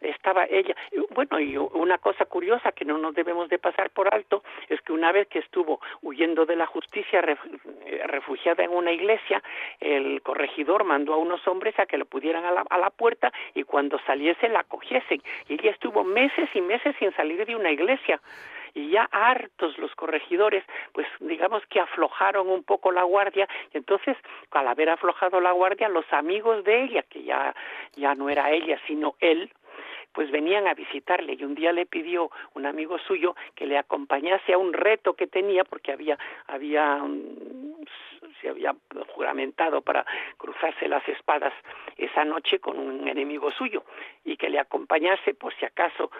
estaba 0.00 0.44
ella. 0.44 0.74
Bueno, 1.10 1.40
y 1.40 1.56
una 1.56 1.98
cosa 1.98 2.24
curiosa 2.24 2.72
que 2.72 2.84
no 2.84 2.98
nos 2.98 3.14
debemos 3.14 3.48
de 3.48 3.58
pasar 3.58 3.90
por 3.90 4.12
alto 4.12 4.42
es 4.68 4.80
que 4.82 4.92
una 4.92 5.12
vez 5.12 5.28
que 5.28 5.40
estuvo 5.40 5.80
huyendo 6.02 6.46
de 6.46 6.56
la 6.56 6.66
justicia 6.66 7.20
eh, 7.20 8.02
refugiada 8.06 8.64
en 8.64 8.70
una 8.70 8.92
iglesia, 8.92 9.42
el 9.80 10.22
corregidor 10.22 10.84
mandó 10.84 11.14
a 11.14 11.16
unos 11.16 11.46
hombres 11.48 11.78
a 11.78 11.86
que 11.86 11.98
lo 11.98 12.04
pudieran 12.04 12.44
a 12.44 12.52
la, 12.52 12.64
a 12.68 12.78
la 12.78 12.90
puerta 12.90 13.32
y 13.54 13.64
cuando 13.64 13.98
saliese 14.06 14.48
la 14.48 14.64
cogiesen. 14.64 15.22
Y 15.48 15.54
ella 15.54 15.70
estuvo 15.70 16.04
meses 16.04 16.48
y 16.54 16.60
meses 16.60 16.94
sin 16.98 17.12
salir 17.14 17.44
de 17.44 17.56
una 17.56 17.70
iglesia 17.70 18.20
y 18.78 18.90
ya 18.90 19.08
hartos 19.10 19.76
los 19.78 19.94
corregidores, 19.96 20.64
pues 20.92 21.06
digamos 21.20 21.64
que 21.66 21.80
aflojaron 21.80 22.48
un 22.48 22.62
poco 22.62 22.92
la 22.92 23.02
guardia 23.02 23.48
y 23.72 23.78
entonces 23.78 24.16
al 24.52 24.68
haber 24.68 24.90
aflojado 24.90 25.40
la 25.40 25.52
guardia 25.52 25.88
los 25.88 26.10
amigos 26.12 26.64
de 26.64 26.84
ella, 26.84 27.02
que 27.02 27.22
ya 27.24 27.54
ya 27.96 28.14
no 28.14 28.30
era 28.30 28.52
ella 28.52 28.78
sino 28.86 29.16
él, 29.20 29.50
pues 30.12 30.30
venían 30.30 30.66
a 30.66 30.74
visitarle 30.74 31.34
y 31.34 31.44
un 31.44 31.54
día 31.54 31.72
le 31.72 31.86
pidió 31.86 32.30
un 32.54 32.66
amigo 32.66 32.98
suyo 32.98 33.34
que 33.54 33.66
le 33.66 33.78
acompañase 33.78 34.52
a 34.52 34.58
un 34.58 34.72
reto 34.72 35.14
que 35.14 35.26
tenía 35.26 35.64
porque 35.64 35.92
había 35.92 36.18
había 36.46 37.00
se 38.40 38.48
había 38.48 38.74
juramentado 39.14 39.80
para 39.82 40.04
cruzarse 40.36 40.88
las 40.88 41.06
espadas 41.08 41.52
esa 41.96 42.24
noche 42.24 42.58
con 42.58 42.78
un 42.78 43.08
enemigo 43.08 43.50
suyo 43.50 43.84
y 44.24 44.36
que 44.36 44.48
le 44.48 44.58
acompañase 44.58 45.34
por 45.34 45.54
si 45.54 45.64
acaso 45.64 46.10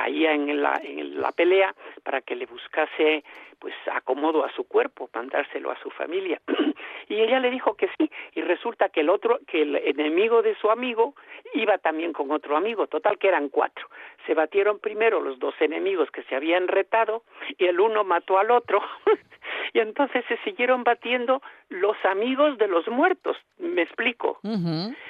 caía 0.00 0.32
en 0.32 0.62
la, 0.62 0.80
en 0.82 1.20
la 1.20 1.30
pelea 1.32 1.74
para 2.02 2.22
que 2.22 2.34
le 2.34 2.46
buscase 2.46 3.22
pues 3.58 3.74
acomodo 3.92 4.42
a 4.42 4.50
su 4.54 4.64
cuerpo, 4.64 5.10
mandárselo 5.14 5.70
a 5.70 5.78
su 5.82 5.90
familia. 5.90 6.40
y 7.10 7.20
ella 7.20 7.38
le 7.38 7.50
dijo 7.50 7.74
que 7.74 7.90
sí, 7.98 8.10
y 8.34 8.40
resulta 8.40 8.88
que 8.88 9.00
el 9.00 9.10
otro, 9.10 9.38
que 9.46 9.60
el 9.60 9.76
enemigo 9.76 10.40
de 10.40 10.54
su 10.54 10.70
amigo 10.70 11.14
iba 11.52 11.76
también 11.76 12.14
con 12.14 12.30
otro 12.30 12.56
amigo, 12.56 12.86
total 12.86 13.18
que 13.18 13.28
eran 13.28 13.50
cuatro. 13.50 13.90
Se 14.26 14.32
batieron 14.32 14.78
primero 14.78 15.20
los 15.20 15.38
dos 15.38 15.54
enemigos 15.60 16.10
que 16.10 16.22
se 16.22 16.34
habían 16.34 16.68
retado 16.68 17.24
y 17.58 17.66
el 17.66 17.78
uno 17.78 18.02
mató 18.02 18.38
al 18.38 18.50
otro. 18.50 18.80
y 19.74 19.80
entonces 19.80 20.24
se 20.28 20.38
siguieron 20.38 20.82
batiendo 20.82 21.42
los 21.68 22.02
amigos 22.06 22.56
de 22.56 22.68
los 22.68 22.88
muertos, 22.88 23.36
me 23.58 23.82
explico. 23.82 24.40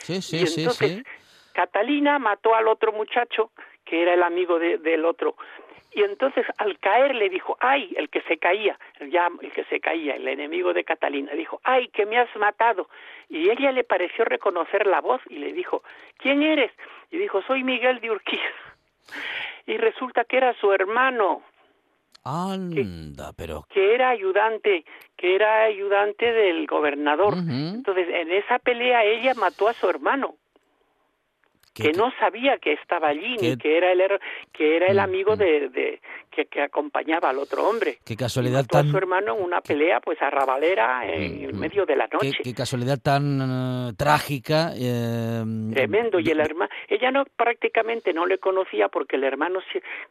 Sí, 0.00 0.20
sí, 0.20 0.38
y 0.38 0.60
entonces 0.60 1.04
Catalina 1.52 2.18
mató 2.18 2.56
al 2.56 2.66
otro 2.66 2.92
muchacho 2.92 3.52
que 3.84 4.02
era 4.02 4.14
el 4.14 4.22
amigo 4.22 4.58
del 4.58 5.04
otro. 5.04 5.36
Y 5.92 6.02
entonces 6.02 6.46
al 6.58 6.78
caer 6.78 7.16
le 7.16 7.28
dijo, 7.28 7.56
ay, 7.60 7.92
el 7.96 8.08
que 8.08 8.22
se 8.22 8.38
caía, 8.38 8.78
ya 9.10 9.28
el 9.42 9.50
que 9.50 9.64
se 9.64 9.80
caía, 9.80 10.14
el 10.14 10.28
enemigo 10.28 10.72
de 10.72 10.84
Catalina, 10.84 11.32
dijo, 11.32 11.60
ay, 11.64 11.88
que 11.88 12.06
me 12.06 12.18
has 12.18 12.34
matado. 12.36 12.88
Y 13.28 13.50
ella 13.50 13.72
le 13.72 13.82
pareció 13.82 14.24
reconocer 14.24 14.86
la 14.86 15.00
voz 15.00 15.20
y 15.28 15.38
le 15.38 15.52
dijo, 15.52 15.82
¿quién 16.18 16.42
eres? 16.42 16.70
Y 17.10 17.18
dijo, 17.18 17.42
soy 17.42 17.64
Miguel 17.64 18.00
de 18.00 18.10
Urquiza. 18.10 18.42
Y 19.66 19.76
resulta 19.78 20.24
que 20.24 20.36
era 20.36 20.54
su 20.60 20.72
hermano. 20.72 21.42
Anda, 22.22 23.32
pero... 23.36 23.66
Que 23.70 23.94
era 23.94 24.10
ayudante, 24.10 24.84
que 25.16 25.34
era 25.34 25.64
ayudante 25.64 26.32
del 26.32 26.66
gobernador. 26.66 27.34
Entonces, 27.36 28.08
en 28.08 28.30
esa 28.30 28.60
pelea 28.60 29.04
ella 29.04 29.34
mató 29.34 29.66
a 29.68 29.72
su 29.72 29.88
hermano 29.88 30.36
que 31.72 31.92
no 31.92 32.12
sabía 32.18 32.58
que 32.58 32.72
estaba 32.72 33.08
allí 33.08 33.36
ni 33.40 33.56
que 33.56 33.76
era 33.76 33.92
el 33.92 34.00
que 34.52 34.76
era 34.76 34.86
el 34.86 34.96
mm, 34.96 35.00
amigo 35.00 35.34
mm. 35.34 35.38
de, 35.38 35.68
de 35.68 36.00
que, 36.30 36.46
que, 36.46 36.62
acompañaba 36.62 37.30
al 37.30 37.38
otro 37.38 37.68
hombre. 37.68 37.98
Qué 38.04 38.16
casualidad 38.16 38.66
tan 38.66 38.88
a 38.88 38.90
su 38.90 38.96
hermano 38.96 39.36
en 39.36 39.42
una 39.42 39.60
pelea 39.60 40.00
pues 40.00 40.20
arrabalera 40.20 41.06
en 41.06 41.54
mm, 41.54 41.58
medio 41.58 41.86
de 41.86 41.96
la 41.96 42.08
noche. 42.12 42.38
Qué, 42.42 42.54
casualidad 42.54 42.98
tan 42.98 43.40
eh, 43.40 43.92
trágica. 43.96 44.72
Eh, 44.76 45.42
Tremendo 45.72 46.18
y 46.18 46.30
el 46.30 46.40
hermano 46.40 46.70
ella 46.88 47.10
no 47.10 47.24
prácticamente 47.24 48.12
no 48.12 48.26
le 48.26 48.38
conocía 48.38 48.88
porque 48.88 49.16
el 49.16 49.24
hermano 49.24 49.60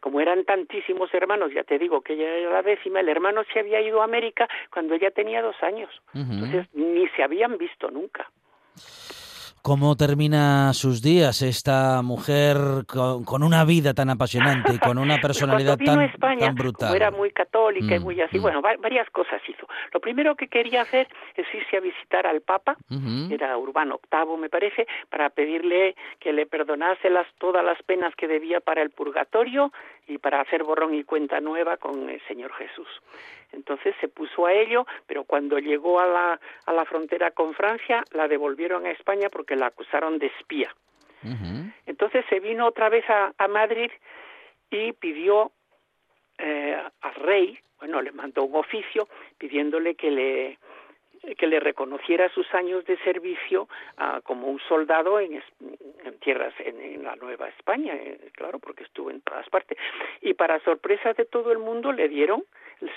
como 0.00 0.20
eran 0.20 0.44
tantísimos 0.44 1.12
hermanos 1.12 1.52
ya 1.54 1.64
te 1.64 1.78
digo 1.78 2.00
que 2.00 2.14
ella 2.14 2.28
era 2.28 2.52
la 2.52 2.62
décima 2.62 3.00
el 3.00 3.08
hermano 3.08 3.42
se 3.52 3.60
había 3.60 3.80
ido 3.80 4.00
a 4.00 4.04
América 4.04 4.48
cuando 4.72 4.94
ella 4.94 5.10
tenía 5.10 5.42
dos 5.42 5.56
años 5.62 5.90
entonces 6.14 6.66
ni 6.74 7.08
se 7.08 7.22
habían 7.22 7.58
visto 7.58 7.90
nunca. 7.90 8.30
¿Cómo 9.62 9.94
termina 9.94 10.72
sus 10.72 11.02
días 11.02 11.42
esta 11.42 12.00
mujer 12.00 12.56
con, 12.86 13.42
una 13.42 13.64
vida 13.66 13.92
tan 13.92 14.08
apasionante 14.08 14.72
y 14.74 14.78
con 14.78 14.96
una 14.96 15.18
personalidad 15.20 15.76
tan, 15.76 16.10
tan, 16.18 16.54
brutal? 16.54 16.96
era 16.96 17.10
muy 17.10 17.30
católica 17.30 17.96
y 17.96 17.98
mm, 17.98 18.02
muy 18.02 18.20
así, 18.22 18.38
mm. 18.38 18.42
bueno, 18.42 18.62
varias 18.62 19.10
cosas 19.10 19.42
hizo. 19.46 19.68
Lo 19.92 20.00
primero 20.00 20.34
que 20.34 20.48
quería 20.48 20.80
hacer 20.80 21.08
es 21.36 21.46
irse 21.52 21.76
a 21.76 21.80
visitar 21.80 22.26
al 22.26 22.40
Papa, 22.40 22.78
era 23.30 23.58
Urbano 23.58 24.00
VIII 24.10 24.38
me 24.38 24.48
parece, 24.48 24.86
para 25.10 25.28
pedirle 25.28 25.94
que 26.20 26.32
le 26.32 26.46
perdonase 26.46 27.10
las, 27.10 27.26
todas 27.38 27.62
las 27.62 27.82
penas 27.82 28.14
que 28.16 28.28
debía 28.28 28.60
para 28.60 28.80
el 28.80 28.88
purgatorio 28.88 29.72
y 30.10 30.18
para 30.18 30.40
hacer 30.40 30.64
borrón 30.64 30.92
y 30.94 31.04
cuenta 31.04 31.40
nueva 31.40 31.76
con 31.76 32.10
el 32.10 32.20
Señor 32.26 32.52
Jesús. 32.54 32.88
Entonces 33.52 33.94
se 34.00 34.08
puso 34.08 34.46
a 34.46 34.52
ello, 34.52 34.84
pero 35.06 35.22
cuando 35.22 35.58
llegó 35.58 36.00
a 36.00 36.06
la, 36.06 36.40
a 36.66 36.72
la 36.72 36.84
frontera 36.84 37.30
con 37.30 37.54
Francia, 37.54 38.02
la 38.10 38.26
devolvieron 38.26 38.86
a 38.86 38.90
España 38.90 39.28
porque 39.30 39.54
la 39.54 39.66
acusaron 39.66 40.18
de 40.18 40.26
espía. 40.26 40.74
Entonces 41.86 42.24
se 42.30 42.40
vino 42.40 42.66
otra 42.66 42.88
vez 42.88 43.04
a, 43.08 43.48
Madrid 43.48 43.90
y 44.70 44.92
pidió 44.92 45.52
eh, 46.38 46.82
al 47.02 47.14
rey, 47.14 47.58
bueno, 47.78 48.00
le 48.00 48.10
mandó 48.12 48.44
un 48.44 48.56
oficio 48.56 49.06
pidiéndole 49.36 49.94
que 49.96 50.10
le 50.10 50.58
que 51.36 51.46
le 51.46 51.60
reconociera 51.60 52.28
sus 52.30 52.52
años 52.54 52.84
de 52.86 52.96
servicio 52.98 53.68
ah, 53.98 54.20
como 54.22 54.48
un 54.48 54.60
soldado 54.60 55.20
en, 55.20 55.34
en 56.04 56.18
tierras 56.20 56.54
en, 56.58 57.02
la 57.04 57.16
Nueva 57.16 57.48
España, 57.48 57.94
eh, 57.94 58.30
claro, 58.32 58.58
porque 58.58 58.84
estuvo 58.84 59.10
en 59.10 59.20
todas 59.22 59.48
partes. 59.48 59.78
Y 60.20 60.34
para 60.34 60.60
sorpresa 60.60 61.12
de 61.14 61.24
todo 61.24 61.52
el 61.52 61.58
mundo 61.58 61.92
le 61.92 62.08
dieron 62.08 62.44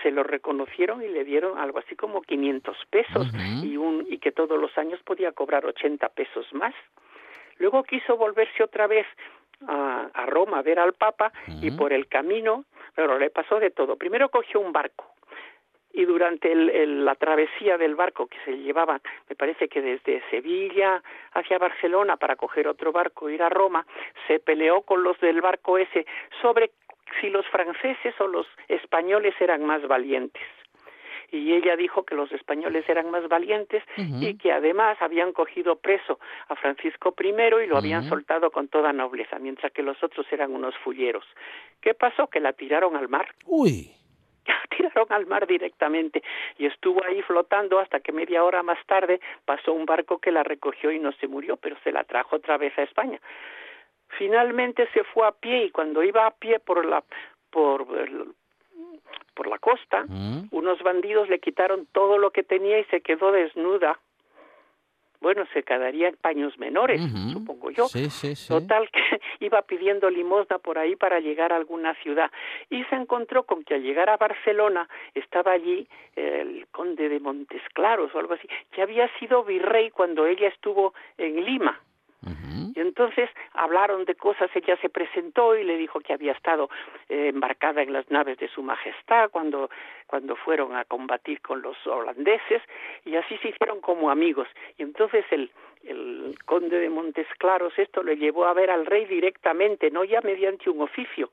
se 0.02 0.12
lo 0.12 0.24
reconocieron 0.24 1.02
y 1.04 1.10
le 1.10 1.26
dieron 1.26 1.58
algo 1.58 1.80
así 1.80 1.96
como 1.96 2.22
500 2.22 2.78
pesos 2.90 3.28
y, 3.64 3.76
un, 3.76 4.06
y 4.10 4.18
que 4.20 4.32
todos 4.32 4.60
los 4.60 4.78
años 4.78 5.02
podía 5.04 5.34
cobrar 5.34 5.66
80 5.66 6.08
pesos 6.10 6.46
más. 6.54 6.74
Luego 7.58 7.84
quiso 7.84 8.16
volverse 8.16 8.64
otra 8.64 8.88
vez 8.88 9.06
a, 9.68 10.10
a 10.14 10.26
Roma 10.26 10.60
a 10.60 10.62
ver 10.62 10.80
al 10.80 10.94
Papa 10.94 11.34
y 11.62 11.72
por 11.72 11.92
el 11.92 12.08
camino, 12.08 12.64
pero 12.96 13.20
le 13.20 13.30
pasó 13.30 13.60
de 13.60 13.72
todo. 13.72 13.98
Primero 13.98 14.30
cogió 14.30 14.62
un 14.62 14.72
barco 14.72 15.13
y 15.94 16.06
durante 16.06 16.52
el, 16.52 17.06
la 17.06 17.16
travesía 17.16 17.78
del 17.78 17.96
barco 17.96 18.28
que 18.28 18.38
se 18.44 18.58
llevaba, 18.58 19.00
me 19.30 19.36
parece 19.36 19.70
que 19.70 19.82
desde 19.82 20.24
Sevilla 20.32 21.02
hacia 21.34 21.60
Barcelona 21.60 22.18
para 22.18 22.36
coger 22.36 22.68
otro 22.68 22.92
barco 22.92 23.30
e 23.30 23.36
ir 23.36 23.44
a 23.44 23.50
Roma, 23.50 23.86
se 24.28 24.40
peleó 24.40 24.82
con 24.82 25.04
los 25.04 25.20
del 25.20 25.40
barco 25.40 25.78
ese 25.78 26.06
sobre 26.42 26.72
si 27.22 27.30
los 27.30 27.46
franceses 27.48 28.20
o 28.20 28.28
los 28.28 28.48
españoles 28.68 29.36
eran 29.40 29.64
más 29.66 29.88
valientes. 29.88 30.42
Y 31.32 31.54
ella 31.54 31.76
dijo 31.76 32.04
que 32.04 32.14
los 32.14 32.32
españoles 32.32 32.88
eran 32.88 33.10
más 33.10 33.28
valientes 33.28 33.84
y 33.98 34.38
que 34.38 34.52
además 34.52 34.98
habían 35.02 35.32
cogido 35.32 35.78
preso 35.78 36.20
a 36.48 36.56
Francisco 36.56 37.16
I 37.20 37.30
y 37.64 37.68
lo 37.68 37.78
habían 37.78 38.08
soltado 38.08 38.52
con 38.52 38.68
toda 38.68 38.94
nobleza, 38.94 39.40
mientras 39.40 39.72
que 39.72 39.82
los 39.82 40.02
otros 40.04 40.28
eran 40.32 40.54
unos 40.54 40.76
fulleros. 40.84 41.26
¿Qué 41.82 41.96
pasó? 41.96 42.28
Que 42.28 42.40
la 42.40 42.54
tiraron 42.54 42.96
al 42.96 43.10
mar. 43.10 43.34
Uy 43.48 43.96
tiraron 44.76 45.08
al 45.10 45.26
mar 45.26 45.48
directamente 45.48 46.24
y 46.58 46.66
estuvo 46.66 47.04
ahí 47.04 47.22
flotando 47.22 47.80
hasta 47.80 48.00
que 48.00 48.12
media 48.12 48.44
hora 48.44 48.64
más 48.64 48.84
tarde 48.86 49.20
pasó 49.46 49.74
un 49.74 49.86
barco 49.86 50.20
que 50.20 50.32
la 50.32 50.44
recogió 50.44 50.92
y 50.92 51.00
no 51.00 51.12
se 51.14 51.28
murió, 51.28 51.58
pero 51.58 51.76
se 51.84 51.92
la 51.92 52.04
trajo 52.04 52.36
otra 52.36 52.58
vez 52.58 52.78
a 52.78 52.84
España. 52.84 53.20
Finalmente 54.18 54.88
se 54.94 55.04
fue 55.04 55.28
a 55.28 55.32
pie 55.32 55.66
y 55.66 55.72
cuando 55.72 56.04
iba 56.04 56.26
a 56.26 56.32
pie 56.32 56.60
por 56.60 56.86
la 56.86 57.04
por 57.50 57.88
por 59.34 59.48
la 59.48 59.58
costa, 59.58 60.06
mm. 60.08 60.50
unos 60.52 60.82
bandidos 60.84 61.28
le 61.30 61.40
quitaron 61.40 61.88
todo 61.92 62.18
lo 62.18 62.32
que 62.32 62.44
tenía 62.44 62.80
y 62.80 62.84
se 62.86 63.02
quedó 63.02 63.32
desnuda. 63.32 64.00
Bueno, 65.24 65.46
se 65.54 65.64
quedaría 65.64 66.10
en 66.10 66.18
paños 66.18 66.60
menores, 66.60 67.02
supongo 67.32 67.72
yo. 67.72 67.88
Sí, 67.88 68.10
sí, 68.10 68.36
Total 68.46 68.90
que 68.92 69.22
iba 69.40 69.62
pidiendo 69.62 70.10
limosna 70.10 70.58
por 70.60 70.78
ahí 70.78 70.98
para 70.98 71.22
llegar 71.22 71.54
a 71.54 71.56
alguna 71.56 71.96
ciudad. 72.04 72.30
Y 72.70 72.84
se 72.84 72.96
encontró 72.96 73.44
con 73.44 73.64
que 73.64 73.76
al 73.76 73.84
llegar 73.84 74.10
a 74.10 74.18
Barcelona 74.18 74.90
estaba 75.16 75.54
allí 75.54 75.88
el 76.18 76.68
conde 76.72 77.08
de 77.08 77.22
Montesclaros 77.22 78.14
o 78.14 78.20
algo 78.20 78.34
así, 78.34 78.50
que 78.74 78.82
había 78.82 79.08
sido 79.18 79.46
virrey 79.46 79.92
cuando 79.92 80.26
ella 80.26 80.50
estuvo 80.50 80.94
en 81.18 81.46
Lima. 81.46 81.80
Y 82.76 82.80
entonces 82.80 83.30
hablaron 83.54 84.06
de 84.06 84.16
cosas, 84.16 84.50
ella 84.56 84.78
se 84.82 84.90
presentó 84.90 85.56
y 85.56 85.64
le 85.64 85.78
dijo 85.78 86.00
que 86.00 86.14
había 86.14 86.32
estado 86.32 86.70
eh, 87.10 87.30
embarcada 87.30 87.82
en 87.82 87.94
las 87.94 88.10
naves 88.10 88.38
de 88.38 88.48
su 88.48 88.64
majestad 88.64 89.30
cuando, 89.30 89.70
cuando 90.08 90.36
fueron 90.36 90.76
a 90.76 90.86
combatir 90.86 91.42
con 91.42 91.62
los 91.62 91.76
holandeses 91.86 92.62
y 93.06 93.16
así 93.16 93.38
se 93.38 93.50
hicieron 93.50 93.82
como 93.82 94.10
amigos. 94.10 94.48
Y 94.78 94.84
entonces 94.84 95.26
el, 95.32 95.52
el 95.84 96.36
conde 96.46 96.80
de 96.80 96.90
Montesclaros 96.90 97.78
esto 97.78 98.04
le 98.04 98.16
llevó 98.16 98.46
a 98.46 98.54
ver 98.54 98.72
al 98.72 98.86
rey 98.86 99.06
directamente, 99.06 99.92
no 99.92 100.04
ya 100.04 100.22
mediante 100.22 100.70
un 100.70 100.82
oficio 100.82 101.30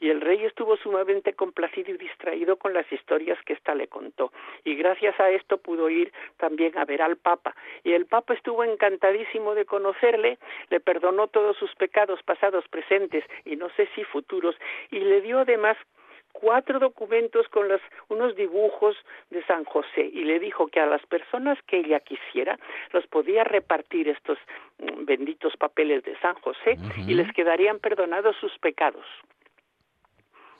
y 0.00 0.08
el 0.08 0.20
rey 0.20 0.44
estuvo 0.44 0.76
sumamente 0.78 1.34
complacido 1.34 1.92
y 1.92 1.98
distraído 1.98 2.56
con 2.56 2.72
las 2.72 2.90
historias 2.90 3.38
que 3.44 3.52
ésta 3.52 3.74
le 3.74 3.86
contó. 3.86 4.32
Y 4.64 4.74
gracias 4.74 5.18
a 5.20 5.30
esto 5.30 5.58
pudo 5.58 5.90
ir 5.90 6.12
también 6.38 6.76
a 6.78 6.84
ver 6.84 7.02
al 7.02 7.16
Papa. 7.16 7.54
Y 7.84 7.92
el 7.92 8.06
Papa 8.06 8.34
estuvo 8.34 8.64
encantadísimo 8.64 9.54
de 9.54 9.66
conocerle, 9.66 10.38
le 10.70 10.80
perdonó 10.80 11.28
todos 11.28 11.56
sus 11.56 11.74
pecados 11.74 12.22
pasados, 12.22 12.66
presentes 12.68 13.24
y 13.44 13.56
no 13.56 13.68
sé 13.76 13.88
si 13.94 14.04
futuros, 14.04 14.56
y 14.90 15.00
le 15.00 15.20
dio 15.20 15.40
además 15.40 15.76
cuatro 16.32 16.78
documentos 16.78 17.48
con 17.48 17.68
los, 17.68 17.80
unos 18.08 18.36
dibujos 18.36 18.96
de 19.30 19.44
San 19.44 19.64
José 19.64 20.10
y 20.12 20.24
le 20.24 20.38
dijo 20.38 20.68
que 20.68 20.80
a 20.80 20.86
las 20.86 21.04
personas 21.06 21.58
que 21.66 21.78
ella 21.78 22.00
quisiera 22.00 22.58
los 22.92 23.06
podía 23.08 23.44
repartir 23.44 24.08
estos 24.08 24.38
mm, 24.78 25.04
benditos 25.04 25.56
papeles 25.56 26.04
de 26.04 26.16
San 26.20 26.34
José 26.36 26.76
y 27.06 27.14
les 27.14 27.32
quedarían 27.32 27.78
perdonados 27.78 28.36
sus 28.36 28.56
pecados. 28.58 29.04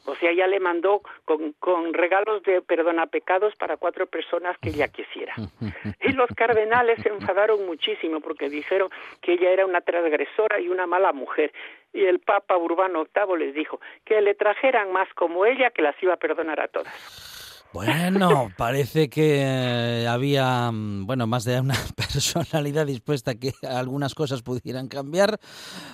O 0.07 0.15
sea, 0.17 0.31
ella 0.31 0.47
le 0.47 0.61
mandó 0.61 1.03
con, 1.25 1.53
con 1.55 1.93
regalos 1.95 2.43
de 2.43 2.63
perdona 2.63 3.07
pecados 3.07 3.55
para 3.57 3.77
cuatro 3.77 4.07
personas 4.07 4.57
que 4.59 4.71
ella 4.71 4.89
quisiera. 4.89 5.35
Y 6.03 6.13
los 6.13 6.29
cardenales 6.35 6.99
se 7.03 7.11
enfadaron 7.11 7.67
muchísimo 7.67 8.21
porque 8.21 8.49
dijeron 8.49 8.89
que 9.21 9.35
ella 9.35 9.51
era 9.51 9.67
una 9.67 9.81
transgresora 9.81 10.59
y 10.61 10.69
una 10.69 10.87
mala 10.87 11.13
mujer. 11.13 11.53
Y 11.93 12.05
el 12.05 12.21
Papa 12.21 12.57
Urbano 12.57 13.05
VIII 13.05 13.39
les 13.39 13.55
dijo 13.55 13.81
que 14.05 14.21
le 14.21 14.35
trajeran 14.35 14.93
más 14.93 15.13
como 15.15 15.45
ella 15.45 15.71
que 15.71 15.83
las 15.83 16.01
iba 16.03 16.15
a 16.15 16.17
perdonar 16.17 16.61
a 16.61 16.69
todas. 16.69 17.30
Bueno, 17.73 18.51
parece 18.57 19.09
que 19.09 19.43
eh, 19.43 20.09
había, 20.09 20.73
mm, 20.73 21.07
bueno, 21.07 21.29
más 21.29 21.45
de 21.45 21.61
una 21.61 21.75
personalidad 21.97 22.85
dispuesta 22.85 23.33
a 23.33 23.35
que 23.37 23.53
algunas 23.63 24.15
cosas 24.15 24.43
pudieran 24.43 24.89
cambiar. 24.89 25.39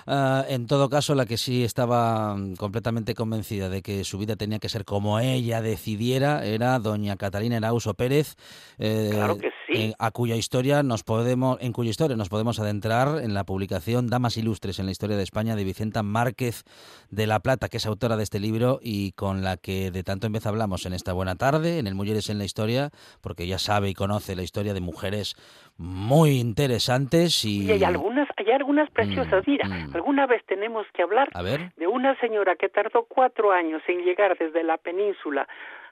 Ah, 0.07 0.43
en 0.49 0.65
todo 0.65 0.89
caso, 0.89 1.13
la 1.13 1.27
que 1.27 1.37
sí 1.37 1.63
estaba 1.63 2.35
mm, 2.35 2.55
completamente 2.55 3.13
convencida 3.13 3.69
de 3.69 3.83
que 3.83 4.03
su 4.03 4.17
vida 4.17 4.35
tenía 4.35 4.57
que 4.57 4.69
ser 4.69 4.85
como 4.85 5.19
ella 5.19 5.61
decidiera 5.61 6.43
era 6.45 6.79
doña 6.79 7.15
Catalina 7.15 7.57
Erauso 7.57 7.93
Pérez, 7.93 8.35
eh, 8.79 9.11
sí. 9.67 9.93
a 9.99 10.11
cuya 10.11 10.35
historia 10.35 10.81
nos 10.83 11.03
podemos, 11.03 11.57
en 11.61 11.73
cuya 11.73 11.91
historia 11.91 12.17
nos 12.17 12.29
podemos 12.29 12.59
adentrar 12.59 13.21
en 13.21 13.33
la 13.33 13.43
publicación 13.43 14.07
Damas 14.07 14.37
Ilustres 14.37 14.79
en 14.79 14.85
la 14.85 14.91
historia 14.91 15.17
de 15.17 15.23
España 15.23 15.55
de 15.55 15.63
Vicenta 15.63 16.03
Márquez 16.03 16.63
de 17.11 17.27
la 17.27 17.39
Plata, 17.39 17.69
que 17.69 17.77
es 17.77 17.85
autora 17.85 18.17
de 18.17 18.23
este 18.23 18.39
libro 18.39 18.79
y 18.81 19.11
con 19.11 19.43
la 19.43 19.57
que 19.57 19.91
de 19.91 20.03
tanto 20.03 20.27
en 20.27 20.33
vez 20.33 20.45
hablamos 20.45 20.85
en 20.85 20.93
esta 20.93 21.13
buena 21.13 21.35
tarde 21.35 21.79
en 21.79 21.87
el 21.87 21.95
Mujeres 21.95 22.29
en 22.29 22.37
la 22.37 22.45
Historia, 22.45 22.89
porque 23.21 23.47
ya 23.47 23.59
sabe 23.59 23.89
y 23.89 23.93
conoce 23.93 24.35
la 24.35 24.43
historia 24.43 24.73
de 24.73 24.81
mujeres 24.81 25.35
muy 25.77 26.39
interesantes 26.39 27.43
y... 27.45 27.65
Y 27.65 27.71
hay 27.71 27.83
algunas, 27.83 28.27
hay 28.37 28.51
algunas 28.51 28.89
preciosas. 28.91 29.45
Mm, 29.45 29.51
Mira, 29.51 29.67
mm. 29.67 29.95
alguna 29.95 30.25
vez 30.25 30.43
tenemos 30.45 30.85
que 30.93 31.03
hablar 31.03 31.29
de 31.75 31.87
una 31.87 32.19
señora 32.19 32.55
que 32.55 32.69
tardó 32.69 33.05
cuatro 33.05 33.51
años 33.51 33.81
en 33.87 34.03
llegar 34.03 34.37
desde 34.37 34.63
la 34.63 34.77
península 34.77 35.47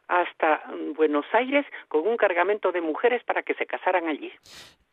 hasta 0.08 0.64
mm, 0.74 0.94
Buenos 0.94 1.26
Aires 1.34 1.66
con 1.88 2.08
un 2.08 2.18
cargamento 2.18 2.72
de 2.72 2.82
mujeres 2.82 3.24
para 3.24 3.44
que 3.44 3.54
se 3.56 3.66
casaran 3.66 4.08
allí. 4.08 4.32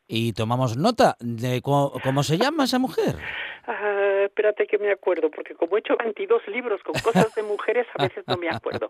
y 0.09 0.33
tomamos 0.35 0.77
nota 0.77 1.17
de 1.21 1.63
cómo 1.63 2.23
se 2.23 2.37
llama 2.37 2.65
esa 2.65 2.79
mujer. 2.79 3.17
Ah, 3.67 4.23
espérate 4.27 4.67
que 4.67 4.77
me 4.77 4.91
acuerdo, 4.91 5.31
porque 5.31 5.55
como 5.55 5.77
he 5.77 5.81
hecho 5.81 5.95
22 5.97 6.43
libros 6.49 6.83
con 6.83 6.95
cosas 7.01 7.33
de 7.35 7.43
mujeres, 7.45 7.87
a 7.97 8.03
veces 8.03 8.25
no 8.27 8.37
me 8.37 8.49
acuerdo. 8.51 8.89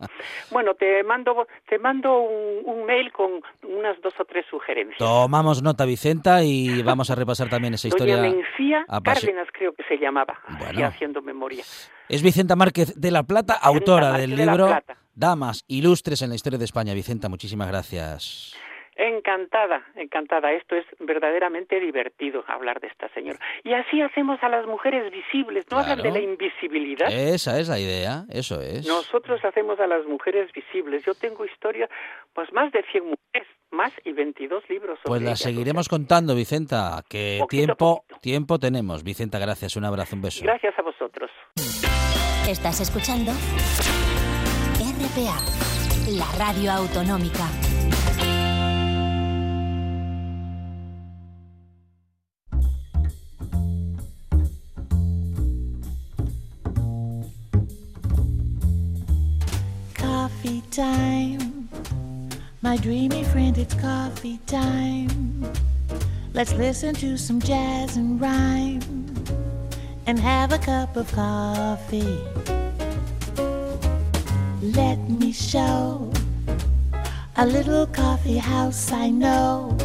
Bueno, 0.50 0.74
te 0.74 1.04
mando, 1.04 1.46
te 1.68 1.78
mando 1.78 2.20
un, 2.22 2.62
un 2.64 2.86
mail 2.86 3.12
con 3.12 3.42
unas 3.62 4.00
dos 4.00 4.14
o 4.18 4.24
tres 4.24 4.46
sugerencias. 4.50 4.98
Tomamos 4.98 5.62
nota, 5.62 5.84
Vicenta, 5.84 6.42
y 6.42 6.82
vamos 6.82 7.10
a 7.10 7.14
repasar 7.14 7.48
también 7.50 7.74
esa 7.74 7.88
historia. 7.88 8.16
Doña 8.16 8.30
Mencía 8.34 8.86
Cárdenas 9.04 9.48
creo 9.52 9.74
que 9.74 9.84
se 9.84 9.98
llamaba, 9.98 10.40
Bueno. 10.58 10.86
haciendo 10.86 11.20
memoria. 11.20 11.62
Es 12.08 12.22
Vicenta 12.22 12.56
Márquez 12.56 12.98
de 12.98 13.10
la 13.10 13.22
Plata, 13.24 13.54
autora 13.54 14.12
Márquez 14.12 14.20
del 14.22 14.36
de 14.38 14.46
la 14.46 14.52
libro 14.52 14.66
Plata. 14.68 14.96
Damas 15.14 15.64
Ilustres 15.68 16.22
en 16.22 16.30
la 16.30 16.34
historia 16.34 16.58
de 16.58 16.64
España. 16.64 16.94
Vicenta, 16.94 17.28
muchísimas 17.28 17.68
gracias. 17.68 18.54
Encantada, 18.94 19.82
encantada. 19.96 20.52
Esto 20.52 20.76
es 20.76 20.84
verdaderamente 21.00 21.80
divertido 21.80 22.44
hablar 22.46 22.78
de 22.80 22.88
esta 22.88 23.08
señora. 23.14 23.38
Y 23.64 23.72
así 23.72 24.02
hacemos 24.02 24.38
a 24.42 24.48
las 24.50 24.66
mujeres 24.66 25.10
visibles, 25.10 25.64
no 25.70 25.78
hablan 25.78 25.96
de 25.96 26.02
Claro. 26.10 26.16
la 26.18 26.22
invisibilidad. 26.22 27.08
Esa 27.10 27.58
es 27.58 27.68
la 27.68 27.78
idea, 27.80 28.24
eso 28.30 28.60
es. 28.60 28.86
Nosotros 28.86 29.42
hacemos 29.44 29.80
a 29.80 29.86
las 29.86 30.04
mujeres 30.04 30.52
visibles. 30.52 31.04
Yo 31.06 31.14
tengo 31.14 31.44
historia, 31.46 31.88
pues 32.34 32.52
más 32.52 32.70
de 32.72 32.84
100 32.92 33.04
mujeres, 33.04 33.48
más 33.70 33.92
y 34.04 34.12
22 34.12 34.62
libros. 34.68 34.98
sobre 34.98 35.08
Pues 35.08 35.22
la 35.22 35.28
ellas. 35.30 35.40
seguiremos 35.40 35.88
contando, 35.88 36.34
Vicenta, 36.34 37.02
que 37.08 37.38
Poquito 37.40 37.64
tiempo, 37.64 37.96
poquito. 38.06 38.20
tiempo 38.20 38.58
tenemos. 38.58 39.02
Vicenta, 39.04 39.38
gracias, 39.38 39.74
un 39.76 39.86
abrazo, 39.86 40.16
un 40.16 40.22
beso. 40.22 40.44
Gracias 40.44 40.78
a 40.78 40.82
vosotros. 40.82 41.30
Estás 42.46 42.80
escuchando 42.80 43.32
RPA, 45.12 45.36
la 46.08 46.26
radio 46.38 46.72
autonómica. 46.72 47.46
Coffee 59.98 60.62
time. 60.70 61.68
My 62.62 62.78
dreamy 62.78 63.24
friend, 63.24 63.58
it's 63.58 63.74
coffee 63.74 64.38
time. 64.46 65.52
Let's 66.32 66.54
listen 66.54 66.94
to 66.94 67.18
some 67.18 67.38
jazz 67.38 67.98
and 67.98 68.18
rhyme 68.18 68.80
and 70.06 70.18
have 70.18 70.52
a 70.52 70.58
cup 70.58 70.96
of 70.96 71.12
coffee. 71.12 72.18
Let 74.62 75.10
me 75.10 75.32
show 75.32 76.08
a 77.34 77.44
little 77.44 77.84
coffee 77.88 78.38
house 78.38 78.92
I 78.92 79.10
know 79.10 79.76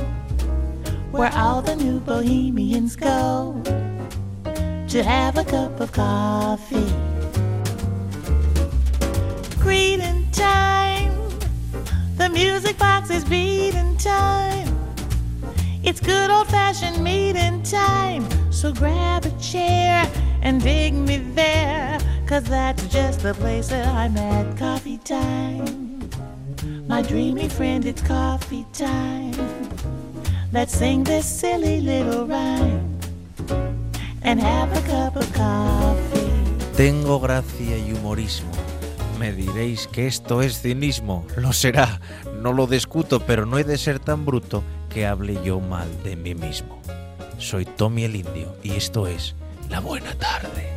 where 1.10 1.34
all 1.34 1.64
the 1.64 1.76
new 1.76 2.00
bohemians 2.00 2.96
go 2.96 3.60
to 4.44 5.04
have 5.04 5.36
a 5.40 5.44
cup 5.46 5.80
of 5.80 5.92
coffee. 5.92 6.94
Greeting 9.60 10.30
time. 10.32 11.12
The 12.18 12.30
music 12.30 12.78
box 12.78 13.10
is 13.10 13.26
beating 13.26 13.98
time. 13.98 14.78
It's 15.84 16.00
good 16.00 16.30
old 16.30 16.50
fashioned 16.50 17.04
meeting 17.04 17.64
time. 17.64 18.30
So 18.52 18.72
grab 18.72 19.26
a 19.26 19.32
chair 19.42 20.08
and 20.44 20.62
dig 20.62 20.94
me 20.94 21.18
there. 21.18 21.98
Cause 22.28 22.44
that's 22.44 22.86
just 22.88 23.22
the 23.22 23.34
place 23.34 23.70
that 23.70 23.88
I'm 23.88 24.18
at. 24.18 24.58
Coffee 24.58 24.98
time. 24.98 26.10
My 26.86 27.02
dreamy 27.02 27.48
friend, 27.48 27.86
it's 27.86 28.02
coffee 28.02 28.66
time. 28.74 29.32
Let's 30.52 30.76
sing 30.76 31.06
this 31.06 31.26
silly 31.26 31.80
little 31.80 32.28
rhyme 32.28 33.00
and 34.24 34.42
have 34.42 34.76
a 34.76 34.82
cup 34.90 35.16
of 35.16 35.32
coffee. 35.34 36.28
Tengo 36.76 37.18
gracia 37.22 37.78
y 37.78 37.94
humorismo. 37.94 38.52
Me 39.18 39.32
diréis 39.32 39.88
que 39.88 40.08
esto 40.08 40.42
es 40.42 40.62
cinismo. 40.62 41.26
Lo 41.38 41.54
será. 41.54 42.02
No 42.42 42.52
lo 42.52 42.68
discuto, 42.68 43.22
pero 43.22 43.46
no 43.46 43.58
he 43.58 43.64
de 43.64 43.78
ser 43.78 44.00
tan 44.00 44.26
bruto 44.26 44.64
que 44.90 45.06
hable 45.06 45.42
yo 45.46 45.62
mal 45.62 45.88
de 46.04 46.18
mí 46.18 46.36
mismo. 46.36 46.82
Soy 47.38 47.64
Tommy 47.64 48.04
el 48.04 48.18
Indio 48.18 48.54
y 48.64 48.72
esto 48.72 49.08
es 49.08 49.34
La 49.70 49.80
Buena 49.80 50.14
Tarde. 50.16 50.68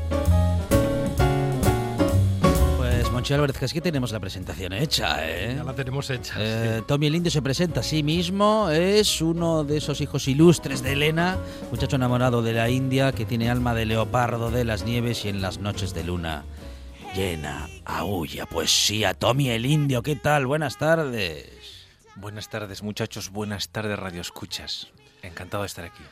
Pues 3.20 3.28
Monchi 3.28 3.34
Álvarez, 3.34 3.58
que 3.58 3.64
es 3.66 3.72
que 3.74 3.82
tenemos 3.82 4.12
la 4.12 4.18
presentación 4.18 4.72
hecha, 4.72 5.28
¿eh? 5.28 5.54
Ya 5.54 5.62
la 5.62 5.74
tenemos 5.74 6.08
hecha. 6.08 6.36
Eh, 6.38 6.76
sí. 6.78 6.84
Tommy 6.88 7.06
el 7.06 7.16
Indio 7.16 7.30
se 7.30 7.42
presenta 7.42 7.80
a 7.80 7.82
sí 7.82 8.02
mismo, 8.02 8.70
es 8.70 9.20
uno 9.20 9.62
de 9.62 9.76
esos 9.76 10.00
hijos 10.00 10.26
ilustres 10.26 10.82
de 10.82 10.92
Elena, 10.92 11.36
muchacho 11.70 11.96
enamorado 11.96 12.40
de 12.40 12.54
la 12.54 12.70
India 12.70 13.12
que 13.12 13.26
tiene 13.26 13.50
alma 13.50 13.74
de 13.74 13.84
leopardo 13.84 14.50
de 14.50 14.64
las 14.64 14.86
nieves 14.86 15.26
y 15.26 15.28
en 15.28 15.42
las 15.42 15.58
noches 15.58 15.92
de 15.92 16.02
luna 16.02 16.44
llena 17.14 17.68
aúlla 17.84 18.46
poesía. 18.46 19.12
Tommy 19.12 19.50
el 19.50 19.66
Indio, 19.66 20.02
¿qué 20.02 20.16
tal? 20.16 20.46
Buenas 20.46 20.78
tardes. 20.78 21.44
Buenas 22.16 22.48
tardes, 22.48 22.82
muchachos. 22.82 23.28
Buenas 23.28 23.68
tardes, 23.68 23.98
Radio 23.98 24.22
Escuchas. 24.22 24.88
Encantado 25.20 25.64
de 25.64 25.66
estar 25.66 25.84
aquí. 25.84 26.02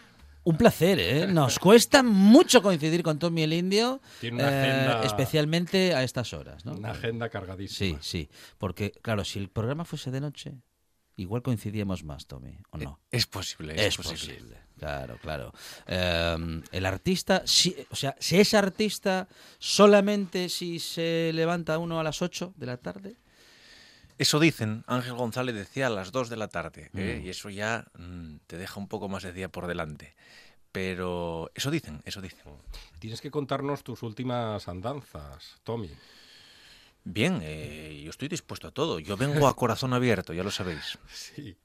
Un 0.49 0.57
placer, 0.57 0.99
¿eh? 0.99 1.27
Nos 1.27 1.59
cuesta 1.59 2.03
mucho 2.03 2.63
coincidir 2.63 3.03
con 3.03 3.19
Tommy 3.19 3.43
el 3.43 3.53
Indio, 3.53 4.01
Tiene 4.19 4.37
una 4.37 4.51
eh, 4.51 4.71
agenda- 4.71 5.03
especialmente 5.05 5.95
a 5.95 6.03
estas 6.03 6.33
horas, 6.33 6.65
¿no? 6.65 6.73
Una 6.73 6.93
agenda 6.93 7.29
cargadísima. 7.29 7.99
Sí, 8.01 8.09
sí, 8.25 8.31
porque 8.57 8.93
claro, 9.03 9.27
si 9.27 9.39
el 9.41 9.51
programa 9.51 9.85
fuese 9.85 10.11
de 10.11 10.23
noche, 10.23 10.55
igual 11.17 11.43
coincidíamos 11.43 12.03
más, 12.03 12.27
Tommy, 12.27 12.57
¿o 12.71 12.79
no? 12.79 12.99
Es 13.11 13.27
posible, 13.27 13.75
Es, 13.75 13.89
es, 13.89 13.97
posible. 13.99 14.57
Claro, 14.79 15.19
claro. 15.21 15.53
Eh, 15.87 16.63
el 16.73 16.87
artista, 16.87 17.43
sí, 17.45 17.77
o 17.91 17.97
sea, 17.97 18.17
si 18.19 18.41
es 18.41 18.55
artista 18.55 19.29
solamente 19.59 20.49
si 20.49 20.79
se 20.79 21.31
levanta 21.35 21.77
uno 21.79 22.01
a 22.01 22.03
las 22.03 22.23
8 22.23 22.55
de 22.57 22.67
la 22.67 22.79
tarde. 22.79 23.17
Eso 24.19 24.41
dicen. 24.41 24.85
Ángel 24.87 25.15
González 25.15 25.55
decía 25.55 25.87
a 25.87 25.91
las 25.91 26.13
2 26.13 26.29
de 26.29 26.37
la 26.37 26.49
tarde. 26.49 26.91
¿eh? 26.95 27.21
Mm. 27.21 27.27
Y 27.27 27.31
eso 27.31 27.51
ya 27.51 27.87
mm, 27.97 28.37
te 28.47 28.59
deja 28.59 28.81
un 28.81 28.89
poco 28.89 29.09
más 29.09 29.23
de 29.23 29.33
día 29.33 29.49
por 29.49 29.67
delante. 29.67 30.15
Pero 30.73 31.51
eso 31.55 31.71
dicen, 31.71 32.03
eso 32.05 32.21
dicen. 32.21 32.53
Tienes 32.99 33.21
que 33.21 33.31
contarnos 33.31 33.83
tus 33.85 34.03
últimas 34.03 34.69
andanzas, 34.69 35.57
Tommy. 35.63 35.91
Bien, 37.11 37.41
eh, 37.43 38.03
yo 38.05 38.11
estoy 38.11 38.29
dispuesto 38.29 38.69
a 38.69 38.71
todo. 38.71 38.99
Yo 38.99 39.17
vengo 39.17 39.49
a 39.49 39.57
corazón 39.57 39.95
abierto, 39.95 40.35
ya 40.35 40.43
lo 40.43 40.51
sabéis. 40.51 40.99
Sí. 41.13 41.57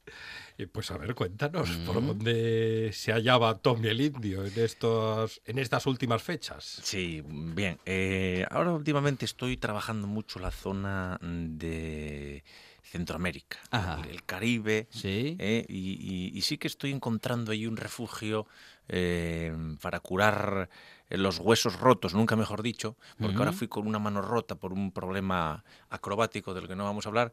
Eh, 0.57 0.67
Pues 0.67 0.89
a 0.91 0.97
ver, 0.97 1.15
cuéntanos, 1.15 1.67
Mm. 1.69 1.85
¿por 1.85 1.95
dónde 2.05 2.91
se 2.93 3.11
hallaba 3.11 3.57
Tommy 3.57 3.89
el 3.89 3.99
Indio 4.01 4.45
en, 4.45 4.57
estos, 4.57 5.41
en 5.45 5.59
estas 5.59 5.85
últimas 5.85 6.21
fechas? 6.23 6.63
Sí, 6.83 7.21
bien. 7.25 7.77
eh, 7.85 8.45
ahora 8.51 8.71
últimamente 8.71 9.25
estoy 9.25 9.57
trabajando 9.57 10.07
mucho 10.07 10.39
la 10.39 10.51
zona 10.51 11.17
de 11.21 12.43
Centroamérica, 12.83 13.57
el, 14.03 14.11
el 14.11 14.23
Caribe. 14.23 14.87
Sí. 14.91 15.35
¿eh? 15.39 15.65
y, 15.67 15.97
y- 15.99 16.37
y 16.37 16.41
sí 16.41 16.57
que 16.57 16.67
estoy 16.67 16.91
encontrando 16.91 17.51
ahí 17.51 17.65
un 17.67 17.75
refugio 17.75 18.47
para 19.81 19.99
curar 20.01 20.69
los 21.21 21.39
huesos 21.39 21.79
rotos, 21.79 22.13
nunca 22.13 22.35
mejor 22.35 22.63
dicho, 22.63 22.97
porque 23.19 23.37
ahora 23.37 23.51
fui 23.51 23.67
con 23.67 23.87
una 23.87 23.99
mano 23.99 24.21
rota 24.21 24.55
por 24.55 24.73
un 24.73 24.91
problema 24.91 25.63
acrobático 25.89 26.53
del 26.53 26.67
que 26.67 26.75
no 26.75 26.85
vamos 26.85 27.05
a 27.05 27.09
hablar. 27.09 27.31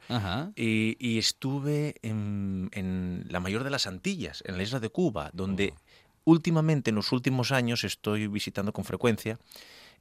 Y, 0.55 0.97
y 0.99 1.19
estuve 1.19 1.95
en, 2.03 2.69
en 2.73 3.27
la 3.31 3.41
mayor 3.41 3.65
de 3.65 3.71
las 3.71 3.87
Antillas, 3.87 4.43
en 4.47 4.57
la 4.57 4.63
isla 4.63 4.81
de 4.81 4.91
Cuba, 4.91 5.31
donde 5.33 5.73
últimamente, 6.25 6.91
en 6.91 6.97
los 6.97 7.13
últimos 7.13 7.53
años, 7.53 7.85
estoy 7.85 8.27
visitando 8.27 8.73
con 8.73 8.85
frecuencia. 8.85 9.39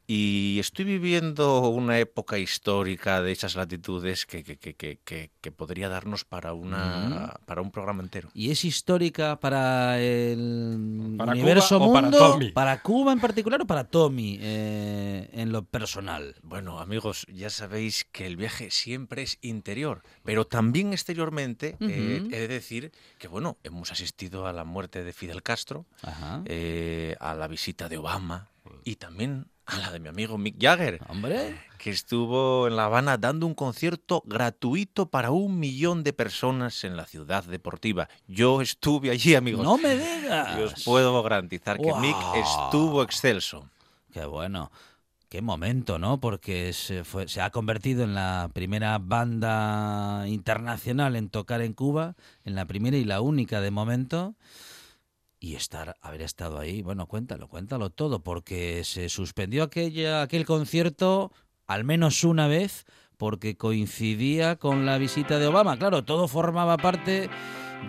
Y 0.07 0.57
estoy 0.59 0.85
viviendo 0.85 1.69
una 1.69 1.99
época 1.99 2.39
histórica 2.39 3.21
de 3.21 3.31
esas 3.31 3.55
latitudes 3.55 4.25
que, 4.25 4.43
que- 4.43 4.57
que- 4.57 4.73
que- 4.75 4.97
que- 5.05 5.29
que 5.39 5.51
podría 5.51 5.87
darnos 5.87 6.25
para, 6.25 6.53
una, 6.53 7.39
para 7.45 7.61
un 7.61 7.69
programa 7.69 8.01
entero. 8.01 8.29
¿Y 8.33 8.49
es 8.49 8.65
histórica 8.65 9.39
para 9.39 9.99
el 10.01 11.13
¿Para 11.17 11.33
universo 11.33 11.77
Cuba 11.77 11.87
o 11.89 11.93
para? 11.93 12.09
Tommy? 12.11 12.51
¿Para 12.51 12.81
Cuba 12.81 13.13
en 13.13 13.19
particular 13.19 13.61
o 13.61 13.67
para 13.67 13.83
Tommy 13.83 14.39
eh, 14.41 15.29
en 15.31 15.51
lo 15.51 15.63
personal? 15.65 16.35
Bueno, 16.41 16.79
amigos, 16.79 17.27
ya 17.31 17.51
sabéis 17.51 18.05
que 18.11 18.25
el 18.25 18.35
viaje 18.35 18.71
siempre 18.71 19.21
es 19.21 19.37
interior, 19.41 20.01
pero 20.23 20.45
también 20.47 20.91
exteriormente 20.91 21.77
eh, 21.81 22.23
he 22.31 22.39
de 22.39 22.47
decir 22.47 22.91
que, 23.19 23.27
bueno, 23.27 23.57
hemos 23.63 23.91
asistido 23.91 24.47
a 24.47 24.53
la 24.53 24.63
muerte 24.63 25.03
de 25.03 25.13
Fidel 25.13 25.43
Castro, 25.43 25.85
Ajá. 26.01 26.41
eh, 26.45 27.15
a 27.19 27.35
la 27.35 27.47
visita 27.47 27.87
de 27.89 27.97
Obama 27.97 28.49
y 28.83 28.95
también 28.95 29.47
a 29.69 29.77
la 29.77 29.91
de 29.91 29.99
mi 29.99 30.09
amigo 30.09 30.37
Mick 30.37 30.55
Jagger, 30.61 30.99
Hombre, 31.09 31.59
que 31.77 31.89
estuvo 31.91 32.67
en 32.67 32.75
La 32.75 32.85
Habana 32.85 33.17
dando 33.17 33.45
un 33.45 33.53
concierto 33.53 34.21
gratuito 34.25 35.07
para 35.09 35.31
un 35.31 35.59
millón 35.59 36.03
de 36.03 36.11
personas 36.13 36.83
en 36.83 36.97
la 36.97 37.05
ciudad 37.05 37.43
deportiva. 37.43 38.09
Yo 38.27 38.61
estuve 38.61 39.11
allí, 39.11 39.35
amigos. 39.35 39.63
no 39.63 39.77
me 39.77 39.97
digas. 39.97 40.57
Y 40.57 40.61
os 40.63 40.83
puedo 40.83 41.21
garantizar 41.23 41.77
que 41.79 41.93
Mick 41.95 42.17
estuvo 42.35 43.01
excelso. 43.03 43.69
Qué 44.11 44.25
bueno. 44.25 44.71
Qué 45.29 45.43
momento, 45.43 45.99
¿no? 45.99 46.19
Porque 46.19 46.73
se, 46.73 47.03
fue- 47.03 47.27
se 47.27 47.39
ha 47.39 47.51
convertido 47.51 48.03
en 48.03 48.15
la 48.15 48.49
primera 48.51 48.97
banda 48.97 50.23
internacional 50.27 51.15
en 51.15 51.29
tocar 51.29 51.61
en 51.61 51.73
Cuba, 51.73 52.15
en 52.45 52.55
la 52.55 52.65
primera 52.65 52.97
y 52.97 53.03
la 53.05 53.21
única 53.21 53.61
de 53.61 53.69
momento. 53.71 54.33
Y 55.39 55.55
estar, 55.55 55.95
haber 56.01 56.21
estado 56.21 56.59
ahí, 56.59 56.81
bueno, 56.81 57.07
cuéntalo, 57.07 57.47
cuéntalo 57.47 57.89
todo, 57.91 58.21
porque 58.23 58.83
se 58.83 59.07
suspendió 59.07 59.63
aquella, 59.63 60.21
aquel 60.21 60.45
concierto 60.45 61.31
al 61.65 61.83
menos 61.83 62.23
una 62.23 62.47
vez, 62.47 62.85
porque 63.15 63.55
coincidía 63.55 64.55
con 64.55 64.85
la 64.85 64.97
visita 64.97 65.39
de 65.39 65.47
Obama. 65.47 65.77
Claro, 65.77 66.03
todo 66.03 66.27
formaba 66.27 66.77
parte 66.77 67.29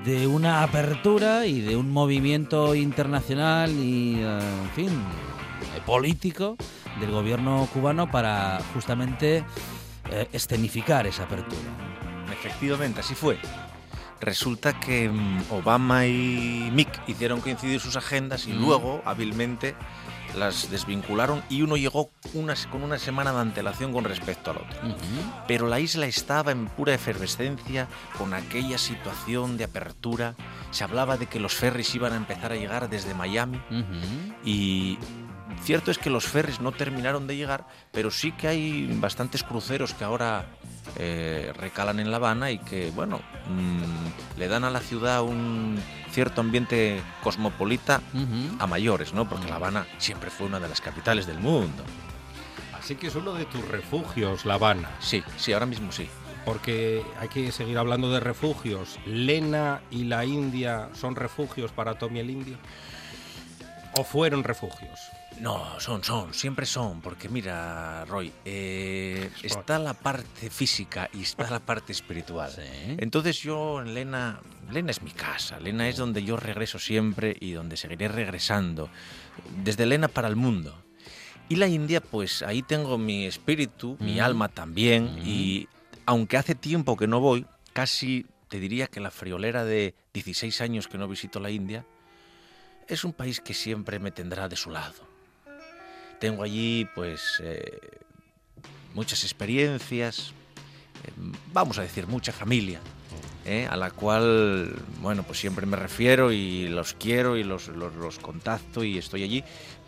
de 0.04 0.26
una 0.26 0.62
apertura 0.62 1.46
y 1.46 1.60
de 1.60 1.76
un 1.76 1.90
movimiento 1.90 2.74
internacional 2.74 3.70
y, 3.70 4.16
eh, 4.18 4.38
en 4.38 4.70
fin, 4.70 4.88
eh, 4.88 5.80
político 5.86 6.56
del 7.00 7.10
gobierno 7.10 7.68
cubano 7.72 8.10
para 8.10 8.60
justamente 8.74 9.44
eh, 10.10 10.28
escenificar 10.32 11.06
esa 11.06 11.24
apertura. 11.24 11.70
Efectivamente, 12.32 13.00
así 13.00 13.14
fue. 13.14 13.38
Resulta 14.20 14.78
que 14.78 15.08
mm, 15.08 15.44
Obama 15.50 16.06
y 16.06 16.70
Mick 16.72 16.90
hicieron 17.06 17.40
coincidir 17.40 17.80
sus 17.80 17.96
agendas 17.96 18.46
y 18.46 18.52
luego, 18.52 19.02
hábilmente, 19.04 19.74
las 20.36 20.70
desvincularon 20.70 21.42
y 21.48 21.62
uno 21.62 21.76
llegó 21.76 22.10
con 22.70 22.82
una 22.82 22.98
semana 22.98 23.32
de 23.32 23.40
antelación 23.40 23.92
con 23.92 24.04
respecto 24.04 24.50
al 24.50 24.58
otro. 24.58 24.96
Pero 25.46 25.68
la 25.68 25.80
isla 25.80 26.06
estaba 26.06 26.52
en 26.52 26.66
pura 26.66 26.94
efervescencia 26.94 27.88
con 28.16 28.34
aquella 28.34 28.78
situación 28.78 29.56
de 29.56 29.64
apertura. 29.64 30.34
Se 30.70 30.84
hablaba 30.84 31.16
de 31.16 31.26
que 31.26 31.40
los 31.40 31.54
ferries 31.54 31.94
iban 31.94 32.12
a 32.12 32.16
empezar 32.16 32.52
a 32.52 32.56
llegar 32.56 32.88
desde 32.88 33.14
Miami 33.14 33.60
y 34.44 34.98
cierto 35.62 35.90
es 35.90 35.98
que 35.98 36.10
los 36.10 36.26
ferries 36.26 36.60
no 36.60 36.72
terminaron 36.72 37.26
de 37.26 37.36
llegar, 37.36 37.66
pero 37.92 38.10
sí 38.10 38.32
que 38.32 38.48
hay 38.48 38.86
bastantes 39.00 39.42
cruceros 39.42 39.94
que 39.94 40.04
ahora 40.04 40.46
eh, 40.96 41.52
recalan 41.56 42.00
en 42.00 42.10
La 42.10 42.16
Habana 42.16 42.50
y 42.50 42.58
que, 42.58 42.90
bueno, 42.90 43.20
mm, 43.48 44.38
le 44.38 44.48
dan 44.48 44.64
a 44.64 44.70
la 44.70 44.80
ciudad 44.80 45.22
un 45.22 45.80
cierto 46.10 46.40
ambiente 46.40 47.00
cosmopolita 47.22 48.00
a 48.58 48.66
mayores, 48.66 49.12
¿no? 49.12 49.28
Porque 49.28 49.48
La 49.48 49.56
Habana 49.56 49.86
siempre 49.98 50.30
fue 50.30 50.46
una 50.46 50.58
de 50.58 50.68
las 50.68 50.80
capitales 50.80 51.26
del 51.26 51.38
mundo. 51.38 51.84
Así 52.76 52.96
que 52.96 53.08
es 53.08 53.14
uno 53.14 53.34
de 53.34 53.44
tus 53.44 53.66
refugios, 53.68 54.44
La 54.44 54.54
Habana. 54.54 54.90
Sí, 55.00 55.22
sí, 55.36 55.52
ahora 55.52 55.66
mismo 55.66 55.92
sí. 55.92 56.08
Porque 56.44 57.04
hay 57.20 57.28
que 57.28 57.52
seguir 57.52 57.78
hablando 57.78 58.10
de 58.10 58.18
refugios. 58.18 58.98
¿Lena 59.06 59.82
y 59.90 60.04
la 60.04 60.24
India 60.24 60.88
son 60.94 61.14
refugios 61.14 61.70
para 61.70 61.94
Tommy 61.98 62.20
el 62.20 62.30
Indio? 62.30 62.56
¿O 63.96 64.04
fueron 64.04 64.42
refugios? 64.42 64.98
No, 65.40 65.80
son, 65.80 66.04
son, 66.04 66.34
siempre 66.34 66.66
son, 66.66 67.00
porque 67.00 67.28
mira, 67.30 68.04
Roy, 68.04 68.30
eh, 68.44 69.30
está 69.42 69.78
la 69.78 69.94
parte 69.94 70.50
física 70.50 71.08
y 71.14 71.22
está 71.22 71.48
la 71.48 71.60
parte 71.60 71.92
espiritual. 71.92 72.50
Sí. 72.50 72.60
Entonces 72.98 73.38
yo, 73.40 73.80
en 73.80 73.94
Lena, 73.94 74.38
Lena 74.70 74.90
es 74.90 75.00
mi 75.02 75.12
casa, 75.12 75.58
Lena 75.58 75.88
es 75.88 75.96
donde 75.96 76.22
yo 76.24 76.36
regreso 76.36 76.78
siempre 76.78 77.34
y 77.40 77.52
donde 77.52 77.78
seguiré 77.78 78.08
regresando, 78.08 78.90
desde 79.64 79.86
Lena 79.86 80.08
para 80.08 80.28
el 80.28 80.36
mundo. 80.36 80.74
Y 81.48 81.56
la 81.56 81.68
India, 81.68 82.02
pues 82.02 82.42
ahí 82.42 82.62
tengo 82.62 82.98
mi 82.98 83.24
espíritu, 83.24 83.96
mi 83.98 84.16
Mm. 84.16 84.20
alma 84.22 84.48
también, 84.48 85.04
Mm. 85.16 85.22
y 85.26 85.68
aunque 86.04 86.36
hace 86.36 86.54
tiempo 86.54 86.96
que 86.98 87.06
no 87.06 87.18
voy, 87.20 87.46
casi 87.72 88.26
te 88.48 88.60
diría 88.60 88.88
que 88.88 89.00
la 89.00 89.10
friolera 89.10 89.64
de 89.64 89.94
16 90.12 90.60
años 90.60 90.86
que 90.86 90.98
no 90.98 91.08
visito 91.08 91.40
la 91.40 91.50
India, 91.50 91.86
es 92.88 93.04
un 93.04 93.14
país 93.14 93.40
que 93.40 93.54
siempre 93.54 93.98
me 93.98 94.10
tendrá 94.10 94.48
de 94.48 94.56
su 94.56 94.70
lado. 94.70 95.08
Tengo 96.20 96.42
allí, 96.42 96.86
pues, 96.94 97.40
eh, 97.42 97.78
muchas 98.94 99.24
experiencias, 99.24 100.32
eh, 101.04 101.10
vamos 101.52 101.78
a 101.78 101.82
decir, 101.82 102.06
mucha 102.06 102.30
familia, 102.32 102.80
¿eh? 103.46 103.66
a 103.70 103.76
la 103.76 103.90
cual, 103.90 104.74
bueno, 105.00 105.22
pues 105.22 105.38
siempre 105.40 105.64
me 105.66 105.76
refiero 105.76 106.30
y 106.32 106.68
los 106.68 106.92
quiero 106.94 107.36
y 107.36 107.44
los, 107.44 107.68
los, 107.68 107.94
los 107.94 108.18
contacto 108.18 108.84
y 108.84 108.98
estoy 108.98 109.22
allí, 109.22 109.42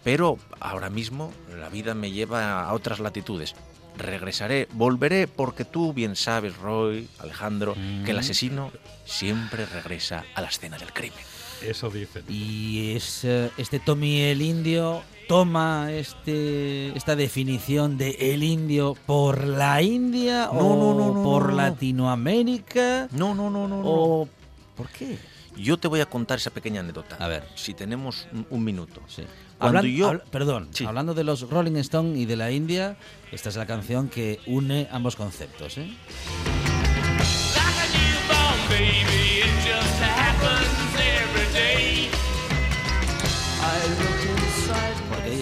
pero 0.04 0.38
ahora 0.58 0.88
mismo 0.90 1.32
la 1.58 1.68
vida 1.68 1.94
me 1.94 2.10
lleva 2.10 2.64
a 2.64 2.72
otras 2.72 2.98
latitudes. 2.98 3.54
Regresaré, 3.98 4.68
volveré, 4.72 5.28
porque 5.28 5.66
tú 5.66 5.92
bien 5.92 6.16
sabes, 6.16 6.56
Roy, 6.56 7.08
Alejandro, 7.18 7.74
que 8.04 8.10
el 8.10 8.16
Mm. 8.16 8.20
asesino 8.20 8.72
siempre 9.04 9.66
regresa 9.66 10.24
a 10.34 10.40
la 10.40 10.48
escena 10.48 10.78
del 10.78 10.94
crimen. 10.94 11.18
Eso 11.60 11.90
dicen. 11.90 12.24
Y 12.28 12.96
es, 12.96 13.22
este 13.24 13.78
Tommy 13.80 14.22
el 14.22 14.40
Indio 14.40 15.02
toma 15.28 15.92
este, 15.92 16.96
esta 16.96 17.16
definición 17.16 17.96
de 17.98 18.10
el 18.34 18.42
indio 18.42 18.96
por 19.06 19.46
la 19.46 19.82
India 19.82 20.48
No, 20.52 20.58
o 20.60 20.76
no, 20.76 20.94
no, 21.08 21.14
no, 21.14 21.22
por 21.22 21.50
no. 21.50 21.56
Latinoamérica 21.56 23.08
No, 23.12 23.34
no, 23.34 23.50
no, 23.50 23.66
no. 23.68 23.82
no. 23.82 23.82
o 23.84 24.28
¿por 24.76 24.88
qué? 24.88 25.18
Yo 25.56 25.76
te 25.76 25.86
voy 25.88 26.00
a 26.00 26.06
contar 26.06 26.38
esa 26.38 26.50
pequeña 26.50 26.80
anécdota. 26.80 27.16
A 27.16 27.28
ver. 27.28 27.44
Si 27.54 27.74
tenemos 27.74 28.26
un, 28.32 28.46
un 28.48 28.64
minuto. 28.64 29.02
Sí. 29.06 29.22
Cuando 29.58 29.80
Hablan- 29.80 29.94
yo- 29.96 30.18
perdón, 30.30 30.68
Sí. 30.72 30.84
hablando 30.86 31.12
de 31.14 31.24
los 31.24 31.48
Rolling 31.48 31.76
Stone 31.76 32.18
y 32.18 32.24
de 32.24 32.36
la 32.36 32.50
India, 32.50 32.96
esta 33.30 33.50
es 33.50 33.56
la 33.56 33.66
canción 33.66 34.08
que 34.08 34.40
une 34.46 34.88
ambos 34.90 35.14
conceptos. 35.14 35.76
¿eh? 35.78 35.94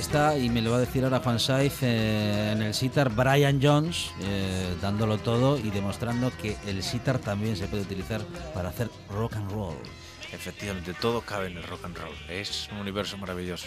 Está, 0.00 0.38
y 0.38 0.48
me 0.48 0.62
lo 0.62 0.70
va 0.70 0.78
a 0.78 0.80
decir 0.80 1.04
ahora 1.04 1.20
Juan 1.20 1.38
Saiz, 1.38 1.82
eh, 1.82 2.52
en 2.52 2.62
el 2.62 2.72
sitar 2.72 3.10
Brian 3.14 3.60
Jones, 3.62 4.12
eh, 4.22 4.74
dándolo 4.80 5.18
todo 5.18 5.58
y 5.58 5.70
demostrando 5.70 6.32
que 6.40 6.56
el 6.66 6.82
sitar 6.82 7.18
también 7.18 7.54
se 7.56 7.68
puede 7.68 7.82
utilizar 7.82 8.22
para 8.54 8.70
hacer 8.70 8.88
rock 9.10 9.36
and 9.36 9.50
roll. 9.52 9.76
Efectivamente, 10.32 10.94
todo 10.94 11.20
cabe 11.20 11.48
en 11.48 11.58
el 11.58 11.64
rock 11.64 11.84
and 11.84 11.98
roll. 11.98 12.14
Es 12.30 12.68
un 12.72 12.78
universo 12.78 13.18
maravilloso. 13.18 13.66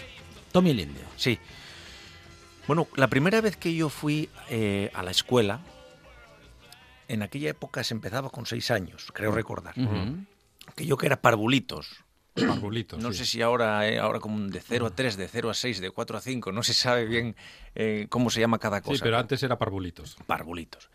Tommy 0.50 0.70
el 0.70 0.80
Indio. 0.80 1.04
Sí. 1.16 1.38
Bueno, 2.66 2.88
la 2.96 3.06
primera 3.06 3.40
vez 3.40 3.56
que 3.56 3.72
yo 3.74 3.88
fui 3.88 4.28
eh, 4.50 4.90
a 4.92 5.04
la 5.04 5.12
escuela, 5.12 5.60
en 7.06 7.22
aquella 7.22 7.50
época 7.50 7.84
se 7.84 7.94
empezaba 7.94 8.30
con 8.30 8.44
seis 8.44 8.72
años, 8.72 9.12
creo 9.12 9.30
recordar. 9.30 9.78
Ujú. 9.78 10.24
Que 10.74 10.84
yo 10.84 10.96
que 10.96 11.06
era 11.06 11.20
parvulitos. 11.20 12.03
No 12.98 13.12
sí. 13.12 13.18
sé 13.18 13.26
si 13.26 13.42
ahora, 13.42 13.88
eh, 13.88 13.98
ahora 13.98 14.18
como 14.18 14.40
de 14.48 14.60
0 14.60 14.86
a 14.86 14.90
3, 14.90 15.16
de 15.16 15.28
0 15.28 15.50
a 15.50 15.54
6, 15.54 15.80
de 15.80 15.90
4 15.90 16.18
a 16.18 16.20
5, 16.20 16.52
no 16.52 16.62
se 16.62 16.74
sabe 16.74 17.04
bien 17.04 17.36
eh, 17.74 18.06
cómo 18.08 18.30
se 18.30 18.40
llama 18.40 18.58
cada 18.58 18.80
cosa. 18.80 18.96
Sí, 18.96 19.02
pero 19.02 19.18
antes 19.18 19.42
era 19.42 19.58
parvulitos. 19.58 20.16
parvulitos. 20.26 20.90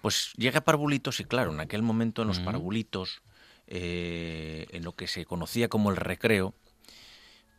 Pues 0.00 0.32
llegué 0.36 0.58
a 0.58 0.64
parvulitos 0.64 1.20
y 1.20 1.24
claro, 1.24 1.52
en 1.52 1.60
aquel 1.60 1.82
momento 1.82 2.22
en 2.22 2.28
los 2.28 2.40
parvulitos, 2.40 3.22
eh, 3.66 4.66
en 4.70 4.84
lo 4.84 4.92
que 4.92 5.06
se 5.06 5.26
conocía 5.26 5.68
como 5.68 5.90
el 5.90 5.96
recreo, 5.96 6.54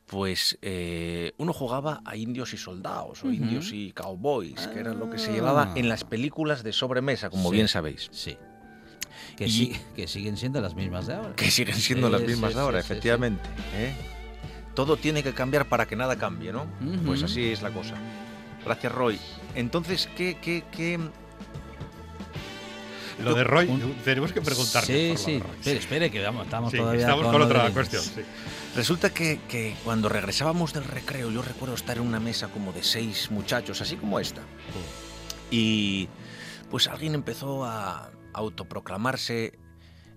pues 0.07 0.57
eh, 0.61 1.33
uno 1.37 1.53
jugaba 1.53 2.01
a 2.03 2.15
indios 2.17 2.53
y 2.53 2.57
soldados, 2.57 3.23
o 3.23 3.31
indios 3.31 3.71
y 3.71 3.91
cowboys, 3.93 4.67
que 4.67 4.79
era 4.79 4.93
lo 4.93 5.09
que 5.09 5.17
se 5.17 5.31
llevaba 5.31 5.73
en 5.75 5.87
las 5.87 6.03
películas 6.03 6.63
de 6.63 6.73
sobremesa, 6.73 7.29
como 7.29 7.49
bien 7.49 7.67
sabéis. 7.67 8.09
Sí. 8.11 8.37
Que, 9.35 9.45
Y- 9.45 9.51
sí- 9.51 9.79
que 9.95 10.07
siguen 10.07 10.37
siendo 10.37 10.61
las 10.61 10.75
mismas 10.75 11.07
de 11.07 11.15
ahora. 11.15 11.35
que 11.35 11.49
siguen 11.51 11.75
siendo 11.75 12.07
Sí, 12.07 12.13
las 12.13 12.21
mismas 12.21 12.51
sí, 12.51 12.55
de 12.55 12.61
ahora, 12.61 12.81
sí, 12.81 12.87
sí. 12.87 12.93
efectivamente. 12.93 13.49
¿eh? 13.75 13.93
Todo 14.75 14.97
tiene 14.97 15.21
que 15.23 15.33
cambiar 15.33 15.67
para 15.67 15.85
que 15.87 15.95
nada 15.95 16.15
cambie, 16.17 16.51
¿no? 16.53 16.63
Ujú. 16.81 17.05
Pues 17.05 17.23
así 17.23 17.51
es 17.51 17.61
la 17.61 17.71
cosa. 17.71 17.95
Gracias, 18.63 18.91
Roy. 18.93 19.19
Entonces, 19.55 20.07
¿qué, 20.15 20.37
qué, 20.41 20.63
qué? 20.71 20.99
Lo 23.23 23.35
de 23.35 23.43
Roy, 23.43 23.67
Un- 23.67 23.93
tenemos 24.03 24.31
que 24.33 24.41
preguntarle. 24.41 25.15
Sí, 25.17 25.23
sí. 25.23 25.39
Roy. 25.39 25.51
Espere, 25.59 25.77
espere, 25.79 26.11
que 26.11 26.21
vamos, 26.23 26.45
estamos 26.45 26.71
Sí, 26.71 26.77
todavía 26.77 27.01
estamos 27.01 27.23
con 27.23 27.33
con 27.33 27.41
otra 27.43 27.65
de- 27.65 27.71
cuestión. 27.71 28.01
sí. 28.03 28.21
Resulta 28.75 29.09
que, 29.11 29.39
que 29.49 29.75
cuando 29.83 30.09
regresábamos 30.09 30.73
del 30.73 30.85
recreo, 30.85 31.29
yo 31.29 31.41
recuerdo 31.41 31.75
estar 31.75 31.97
en 31.97 32.03
una 32.03 32.19
mesa 32.19 32.47
como 32.47 32.71
de 32.71 32.83
seis 32.83 33.29
muchachos, 33.29 33.81
así 33.81 33.95
como 33.97 34.19
esta. 34.19 34.41
Y 35.51 36.07
pues 36.71 36.87
alguien 36.87 37.13
empezó 37.13 37.65
a 37.65 38.09
autoproclamarse 38.33 39.57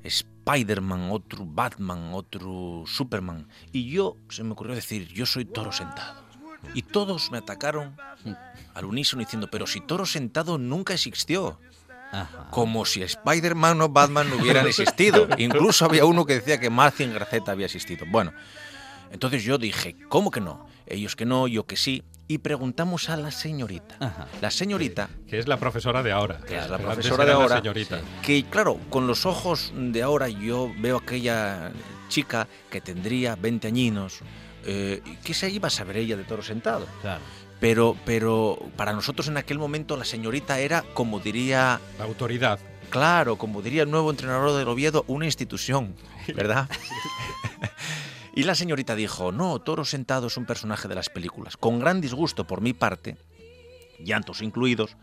Spider-Man, 0.02 1.10
otro 1.10 1.44
Batman, 1.46 2.10
otro 2.12 2.84
Superman. 2.86 3.48
Y 3.72 3.90
yo 3.90 4.16
se 4.28 4.44
me 4.44 4.52
ocurrió 4.52 4.74
decir, 4.74 5.08
yo 5.08 5.26
soy 5.26 5.44
toro 5.44 5.72
sentado. 5.72 6.22
Y 6.74 6.82
todos 6.82 7.30
me 7.30 7.38
atacaron 7.38 7.96
al 8.74 8.84
unísono 8.84 9.20
diciendo, 9.20 9.48
pero 9.50 9.66
si 9.66 9.80
toro 9.80 10.06
sentado 10.06 10.58
nunca 10.58 10.94
existió. 10.94 11.58
Ajá. 12.12 12.48
Como 12.50 12.84
si 12.84 13.02
Spider-Man 13.02 13.80
o 13.80 13.88
Batman 13.88 14.30
no 14.30 14.36
hubieran 14.36 14.66
existido. 14.66 15.26
Incluso 15.38 15.84
había 15.84 16.04
uno 16.04 16.24
que 16.24 16.34
decía 16.34 16.60
que 16.60 16.70
Mazinger 16.70 17.24
Z 17.24 17.50
había 17.50 17.66
existido. 17.66 18.06
Bueno, 18.08 18.32
entonces 19.10 19.42
yo 19.42 19.58
dije, 19.58 19.96
¿cómo 20.08 20.30
que 20.30 20.40
no? 20.40 20.66
Ellos 20.86 21.16
que 21.16 21.24
no, 21.24 21.48
yo 21.48 21.66
que 21.66 21.76
sí. 21.76 22.04
Y 22.26 22.38
preguntamos 22.38 23.10
a 23.10 23.16
la 23.16 23.30
señorita. 23.30 23.96
Ajá. 24.00 24.26
La 24.40 24.50
señorita, 24.50 25.10
Que 25.28 25.38
es 25.38 25.46
la 25.46 25.58
profesora 25.58 26.02
de 26.02 26.10
ahora. 26.12 26.38
Que 26.38 26.56
es 26.56 26.70
la 26.70 26.78
profesora 26.78 27.24
de 27.24 27.32
ahora. 27.32 27.56
señorita. 27.58 28.00
que 28.22 28.44
claro, 28.44 28.78
con 28.88 29.06
los 29.06 29.26
ojos 29.26 29.72
de 29.74 30.02
ahora 30.02 30.28
yo 30.28 30.72
veo 30.78 30.96
aquella 30.96 31.70
chica 32.08 32.48
que 32.70 32.80
tendría 32.80 33.36
20 33.36 33.68
añinos. 33.68 34.20
Eh, 34.64 35.02
¿Qué 35.22 35.34
se 35.34 35.50
iba 35.50 35.68
a 35.68 35.70
saber 35.70 35.98
ella 35.98 36.16
de 36.16 36.24
toro 36.24 36.42
sentado? 36.42 36.86
Claro. 37.02 37.20
Pero, 37.60 37.96
pero 38.06 38.58
para 38.76 38.92
nosotros 38.92 39.28
en 39.28 39.36
aquel 39.36 39.58
momento 39.58 39.96
la 39.96 40.04
señorita 40.04 40.58
era, 40.60 40.82
como 40.94 41.20
diría 41.20 41.80
La 41.98 42.04
autoridad. 42.04 42.58
Claro, 42.90 43.36
como 43.36 43.60
diría 43.60 43.82
el 43.82 43.90
nuevo 43.90 44.10
entrenador 44.10 44.56
del 44.56 44.68
Oviedo, 44.68 45.04
una 45.08 45.24
institución, 45.26 45.94
¿verdad? 46.34 46.68
y 48.34 48.42
la 48.42 48.54
señorita 48.54 48.96
dijo, 48.96 49.32
no, 49.32 49.60
Toro 49.60 49.84
Sentado 49.84 50.26
es 50.26 50.36
un 50.36 50.46
personaje 50.46 50.88
de 50.88 50.94
las 50.94 51.08
películas. 51.08 51.56
Con 51.56 51.78
gran 51.78 52.00
disgusto 52.00 52.46
por 52.46 52.60
mi 52.60 52.72
parte, 52.72 53.16
llantos 53.98 54.42
incluidos, 54.42 54.96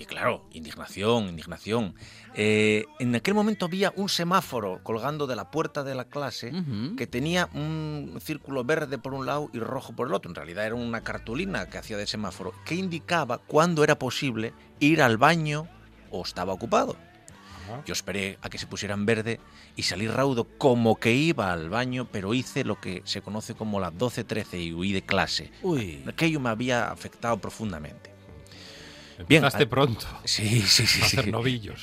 y 0.00 0.04
claro, 0.04 0.44
indignación, 0.52 1.28
indignación. 1.28 1.96
Eh, 2.34 2.84
en 3.00 3.16
aquel 3.16 3.34
momento 3.34 3.66
había 3.66 3.92
un 3.96 4.08
semáforo 4.08 4.80
colgando 4.84 5.26
de 5.26 5.34
la 5.34 5.50
puerta 5.50 5.82
de 5.82 5.96
la 5.96 6.04
clase 6.04 6.52
que 6.96 7.08
tenía 7.08 7.48
un 7.52 8.16
círculo 8.22 8.62
verde 8.62 8.96
por 8.98 9.12
un 9.12 9.26
lado 9.26 9.50
y 9.52 9.58
rojo 9.58 9.94
por 9.94 10.06
el 10.06 10.14
otro. 10.14 10.30
En 10.30 10.36
realidad 10.36 10.66
era 10.66 10.76
una 10.76 11.02
cartulina 11.02 11.66
que 11.66 11.78
hacía 11.78 11.96
de 11.96 12.06
semáforo 12.06 12.52
que 12.64 12.76
indicaba 12.76 13.38
cuándo 13.38 13.82
era 13.82 13.98
posible 13.98 14.52
ir 14.78 15.02
al 15.02 15.16
baño 15.16 15.66
o 16.12 16.22
estaba 16.22 16.52
ocupado. 16.52 16.96
Ajá. 17.68 17.82
Yo 17.86 17.92
esperé 17.92 18.38
a 18.42 18.48
que 18.48 18.58
se 18.58 18.66
pusieran 18.66 19.04
verde 19.06 19.40
y 19.76 19.82
salí 19.82 20.08
raudo 20.08 20.44
como 20.58 20.96
que 20.96 21.12
iba 21.12 21.52
al 21.52 21.68
baño, 21.70 22.08
pero 22.10 22.32
hice 22.34 22.64
lo 22.64 22.80
que 22.80 23.02
se 23.04 23.20
conoce 23.22 23.54
como 23.54 23.78
la 23.80 23.92
12-13 23.92 24.60
y 24.64 24.72
huí 24.72 24.92
de 24.92 25.02
clase. 25.02 25.50
Uy. 25.62 26.02
Aquello 26.06 26.40
me 26.40 26.48
había 26.50 26.90
afectado 26.90 27.38
profundamente. 27.38 28.10
Bien, 29.28 29.42
Empezaste 29.42 29.64
a- 29.64 29.68
pronto 29.68 30.06
Sí, 30.24 30.62
sí, 30.62 30.86
sí. 30.86 31.00
a 31.02 31.06
sí. 31.08 31.16
hacer 31.18 31.32
novillos. 31.32 31.82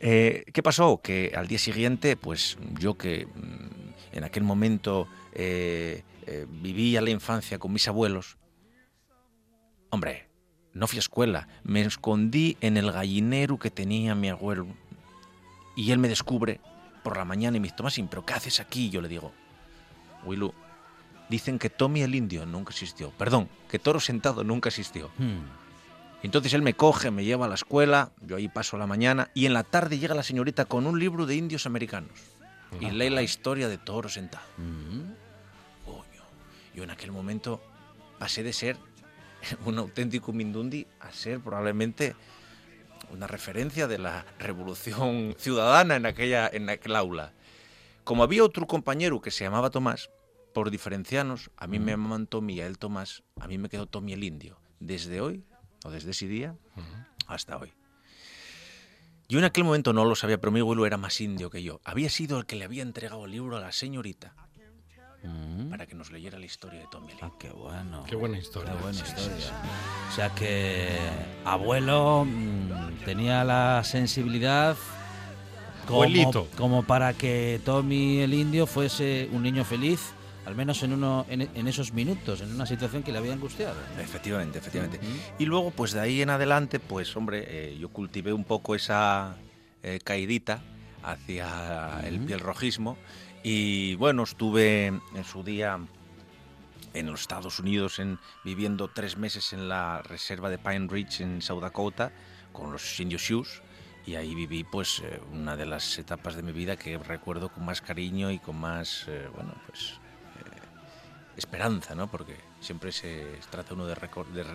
Eh, 0.00 0.44
¿Qué 0.52 0.62
pasó? 0.62 1.00
Que 1.02 1.32
al 1.36 1.46
día 1.48 1.58
siguiente, 1.58 2.16
pues 2.16 2.56
yo 2.78 2.96
que 2.98 3.26
mm, 3.26 4.16
en 4.16 4.24
aquel 4.24 4.42
momento 4.44 5.08
eh, 5.32 6.02
eh, 6.26 6.46
vivía 6.48 7.00
la 7.00 7.10
infancia 7.10 7.58
con 7.58 7.72
mis 7.72 7.86
abuelos, 7.88 8.36
hombre, 9.90 10.28
no 10.72 10.86
fui 10.86 10.98
a 10.98 11.00
escuela, 11.00 11.48
me 11.64 11.80
escondí 11.80 12.56
en 12.60 12.76
el 12.76 12.92
gallinero 12.92 13.58
que 13.58 13.70
tenía 13.70 14.14
mi 14.14 14.28
abuelo 14.28 14.66
y 15.78 15.92
él 15.92 15.98
me 16.00 16.08
descubre 16.08 16.60
por 17.04 17.16
la 17.16 17.24
mañana 17.24 17.56
y 17.56 17.60
me 17.60 17.66
dice, 17.66 17.76
Tomasín, 17.76 18.08
¿pero 18.08 18.26
qué 18.26 18.34
haces 18.34 18.58
aquí? 18.58 18.86
Y 18.86 18.90
yo 18.90 19.00
le 19.00 19.06
digo, 19.06 19.32
Willu, 20.24 20.52
dicen 21.28 21.56
que 21.60 21.70
Tommy 21.70 22.02
el 22.02 22.16
indio 22.16 22.44
nunca 22.46 22.70
existió, 22.70 23.12
perdón, 23.12 23.48
que 23.70 23.78
Toro 23.78 24.00
Sentado 24.00 24.42
nunca 24.42 24.70
existió. 24.70 25.08
Hmm. 25.18 25.38
Entonces 26.24 26.52
él 26.54 26.62
me 26.62 26.74
coge, 26.74 27.12
me 27.12 27.24
lleva 27.24 27.46
a 27.46 27.48
la 27.48 27.54
escuela, 27.54 28.10
yo 28.26 28.34
ahí 28.34 28.48
paso 28.48 28.76
la 28.76 28.88
mañana 28.88 29.30
y 29.34 29.46
en 29.46 29.54
la 29.54 29.62
tarde 29.62 30.00
llega 30.00 30.16
la 30.16 30.24
señorita 30.24 30.64
con 30.64 30.84
un 30.84 30.98
libro 30.98 31.26
de 31.26 31.36
indios 31.36 31.64
americanos 31.64 32.10
y 32.80 32.90
lee 32.90 33.08
la 33.08 33.22
historia 33.22 33.68
de 33.68 33.78
Toro 33.78 34.08
Sentado. 34.08 34.44
Mm. 34.56 35.12
Coño, 35.84 36.22
yo 36.74 36.82
en 36.82 36.90
aquel 36.90 37.12
momento 37.12 37.62
pasé 38.18 38.42
de 38.42 38.52
ser 38.52 38.76
un 39.64 39.78
auténtico 39.78 40.32
Mindundi 40.32 40.88
a 40.98 41.12
ser 41.12 41.38
probablemente 41.38 42.16
una 43.12 43.26
referencia 43.26 43.86
de 43.86 43.98
la 43.98 44.24
revolución 44.38 45.34
ciudadana 45.38 45.96
en 45.96 46.06
aquella 46.06 46.48
en 46.52 46.68
aquel 46.68 46.96
aula. 46.96 47.32
Como 48.04 48.22
había 48.22 48.44
otro 48.44 48.66
compañero 48.66 49.20
que 49.20 49.30
se 49.30 49.44
llamaba 49.44 49.70
Tomás, 49.70 50.10
por 50.54 50.70
diferenciarnos, 50.70 51.50
a 51.56 51.66
mí 51.66 51.78
me 51.78 51.92
llamaban 51.92 52.26
Tommy 52.26 52.54
y 52.54 52.60
a 52.60 52.66
él 52.66 52.78
Tomás, 52.78 53.22
a 53.40 53.46
mí 53.46 53.58
me 53.58 53.68
quedó 53.68 53.86
Tommy 53.86 54.14
el 54.14 54.24
indio. 54.24 54.58
Desde 54.80 55.20
hoy, 55.20 55.44
o 55.84 55.90
desde 55.90 56.12
ese 56.12 56.26
día, 56.26 56.56
hasta 57.26 57.56
hoy. 57.56 57.72
Yo 59.28 59.38
en 59.38 59.44
aquel 59.44 59.64
momento 59.64 59.92
no 59.92 60.06
lo 60.06 60.14
sabía, 60.14 60.40
pero 60.40 60.50
mi 60.50 60.60
abuelo 60.60 60.86
era 60.86 60.96
más 60.96 61.20
indio 61.20 61.50
que 61.50 61.62
yo. 61.62 61.80
Había 61.84 62.08
sido 62.08 62.38
el 62.38 62.46
que 62.46 62.56
le 62.56 62.64
había 62.64 62.82
entregado 62.82 63.26
el 63.26 63.32
libro 63.32 63.58
a 63.58 63.60
la 63.60 63.72
señorita 63.72 64.34
Mm. 65.22 65.70
para 65.70 65.86
que 65.86 65.94
nos 65.96 66.12
leyera 66.12 66.38
la 66.38 66.46
historia 66.46 66.78
de 66.80 66.86
Tommy 66.90 67.10
el 67.12 67.18
Ah, 67.20 67.24
indio. 67.26 67.38
qué 67.38 67.50
bueno. 67.50 68.04
Qué 68.08 68.14
buena 68.16 68.38
historia. 68.38 68.72
Qué 68.72 68.78
buena 68.82 68.98
Sí, 68.98 69.04
sí, 69.04 69.12
historia. 69.20 69.46
sí. 69.46 69.52
O 70.10 70.14
sea 70.14 70.30
que 70.34 70.96
abuelo 71.44 72.24
mm, 72.24 73.04
tenía 73.04 73.42
la 73.44 73.82
sensibilidad 73.84 74.76
como, 75.86 76.02
Abuelito. 76.02 76.48
como 76.56 76.82
para 76.84 77.14
que 77.14 77.60
Tommy 77.64 78.20
el 78.20 78.32
indio 78.34 78.66
fuese 78.66 79.28
un 79.32 79.42
niño 79.42 79.64
feliz, 79.64 80.12
al 80.46 80.54
menos 80.54 80.82
en 80.82 80.92
uno 80.92 81.26
en, 81.28 81.42
en 81.54 81.66
esos 81.66 81.92
minutos, 81.92 82.40
en 82.40 82.54
una 82.54 82.64
situación 82.66 83.02
que 83.02 83.10
le 83.10 83.18
había 83.18 83.32
angustiado. 83.32 83.74
Efectivamente, 84.00 84.58
efectivamente. 84.58 85.00
Y 85.38 85.46
luego, 85.46 85.70
pues 85.72 85.92
de 85.92 86.00
ahí 86.00 86.22
en 86.22 86.30
adelante, 86.30 86.78
pues 86.78 87.16
hombre, 87.16 87.44
eh, 87.48 87.76
yo 87.78 87.88
cultivé 87.88 88.32
un 88.32 88.44
poco 88.44 88.74
esa 88.76 89.36
eh, 89.82 89.98
caidita 90.04 90.60
hacia 91.02 92.00
el 92.04 92.16
Ujú. 92.18 92.26
pielrojismo 92.26 92.96
y 93.42 93.94
bueno, 93.96 94.24
estuve 94.24 94.86
en 94.86 95.24
su 95.24 95.42
día 95.42 95.78
en 96.94 97.06
los 97.10 97.20
Estados 97.20 97.58
Unidos 97.58 97.98
en, 97.98 98.18
viviendo 98.44 98.88
tres 98.88 99.16
meses 99.16 99.52
en 99.52 99.68
la 99.68 100.02
reserva 100.02 100.50
de 100.50 100.58
Pine 100.58 100.88
Ridge 100.88 101.20
en 101.20 101.42
South 101.42 101.60
Dakota 101.60 102.12
con 102.52 102.72
los 102.72 102.98
indios 102.98 103.24
Sioux 103.24 103.46
y 104.06 104.16
ahí 104.16 104.34
viví 104.34 104.64
pues 104.64 105.00
eh, 105.00 105.20
una 105.32 105.56
de 105.56 105.66
las 105.66 105.98
etapas 105.98 106.34
de 106.34 106.42
mi 106.42 106.52
vida 106.52 106.76
que 106.76 106.96
recuerdo 106.98 107.50
con 107.50 107.64
más 107.64 107.82
cariño 107.82 108.30
y 108.30 108.38
con 108.38 108.58
más, 108.58 109.04
eh, 109.06 109.28
bueno, 109.34 109.54
pues 109.66 110.00
eh, 110.36 110.58
esperanza, 111.36 111.94
¿no? 111.94 112.10
Porque 112.10 112.36
siempre 112.60 112.92
se 112.92 113.38
trata 113.50 113.74
uno 113.74 113.86
de, 113.86 113.94
de 113.94 114.42
eh, 114.42 114.46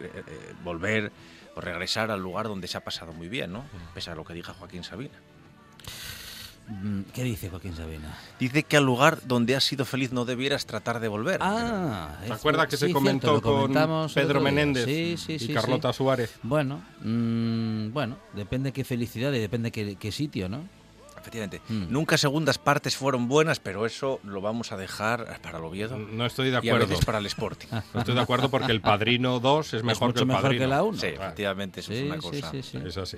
eh, 0.00 0.54
volver 0.64 1.12
o 1.54 1.60
regresar 1.60 2.10
al 2.10 2.20
lugar 2.20 2.48
donde 2.48 2.68
se 2.68 2.78
ha 2.78 2.84
pasado 2.84 3.12
muy 3.12 3.28
bien, 3.28 3.52
¿no? 3.52 3.64
Pese 3.94 4.10
a 4.10 4.14
lo 4.14 4.24
que 4.24 4.34
diga 4.34 4.54
Joaquín 4.54 4.84
Sabina. 4.84 5.18
Mm, 6.68 7.02
¿Qué 7.12 7.24
dice 7.24 7.50
Joaquín 7.50 7.74
Sabina? 7.74 8.16
Dice 8.38 8.62
que 8.62 8.76
al 8.76 8.84
lugar 8.84 9.18
donde 9.26 9.56
has 9.56 9.64
sido 9.64 9.84
feliz 9.84 10.12
no 10.12 10.24
debieras 10.24 10.66
tratar 10.66 11.00
de 11.00 11.08
volver. 11.08 11.38
Ah, 11.42 12.16
¿Te 12.20 12.26
es- 12.26 12.30
acuerdas 12.32 12.68
que 12.68 12.76
sí, 12.76 12.86
se 12.86 12.92
comentó 12.92 13.40
cierto, 13.40 13.66
con 13.66 14.08
Pedro. 14.14 14.40
Menéndez 14.40 14.84
Sí, 14.84 15.16
sí, 15.16 15.36
y 15.40 15.52
Carlota 15.52 15.92
sí. 15.92 15.96
Suárez? 15.98 16.34
Bueno, 16.44 16.80
mm, 17.02 17.92
bueno, 17.92 18.18
depende 18.34 18.72
qué 18.72 18.84
felicidad 18.84 19.32
y 19.32 19.38
depende 19.40 19.72
qué, 19.72 19.96
qué 19.96 20.12
sitio, 20.12 20.48
¿no? 20.48 20.62
Efectivamente. 21.18 21.60
Mm. 21.68 21.90
Nunca 21.92 22.16
segundas 22.16 22.56
partes 22.56 22.96
fueron 22.96 23.28
buenas, 23.28 23.60
pero 23.60 23.84
eso 23.84 24.20
lo 24.24 24.40
vamos 24.40 24.72
a 24.72 24.76
dejar 24.78 25.38
para 25.42 25.58
el 25.58 25.64
Oviedo 25.64 25.98
No 25.98 26.24
estoy 26.24 26.46
de 26.46 26.52
y 26.52 26.54
a 26.54 26.58
acuerdo. 26.60 26.86
veces 26.86 27.04
para 27.04 27.18
el 27.18 27.26
Sporting. 27.26 27.66
No 27.94 28.00
estoy 28.00 28.14
de 28.14 28.20
acuerdo 28.22 28.48
porque 28.48 28.72
el 28.72 28.80
Padrino 28.80 29.38
2 29.40 29.74
es 29.74 29.82
mejor 29.82 30.08
mucho 30.08 30.14
que 30.14 30.20
el 30.20 30.26
mejor 30.28 30.42
Padrino. 30.44 30.64
que 30.64 30.68
la 30.68 30.82
1. 30.82 30.98
Sí, 30.98 31.06
efectivamente, 31.08 31.80
eso 31.80 31.92
es 31.92 32.04
una 32.04 32.14
sí, 32.14 32.20
cosa. 32.20 32.50
sí, 32.52 32.62
sí. 32.62 32.78
Es 32.86 32.96
así. 32.96 33.16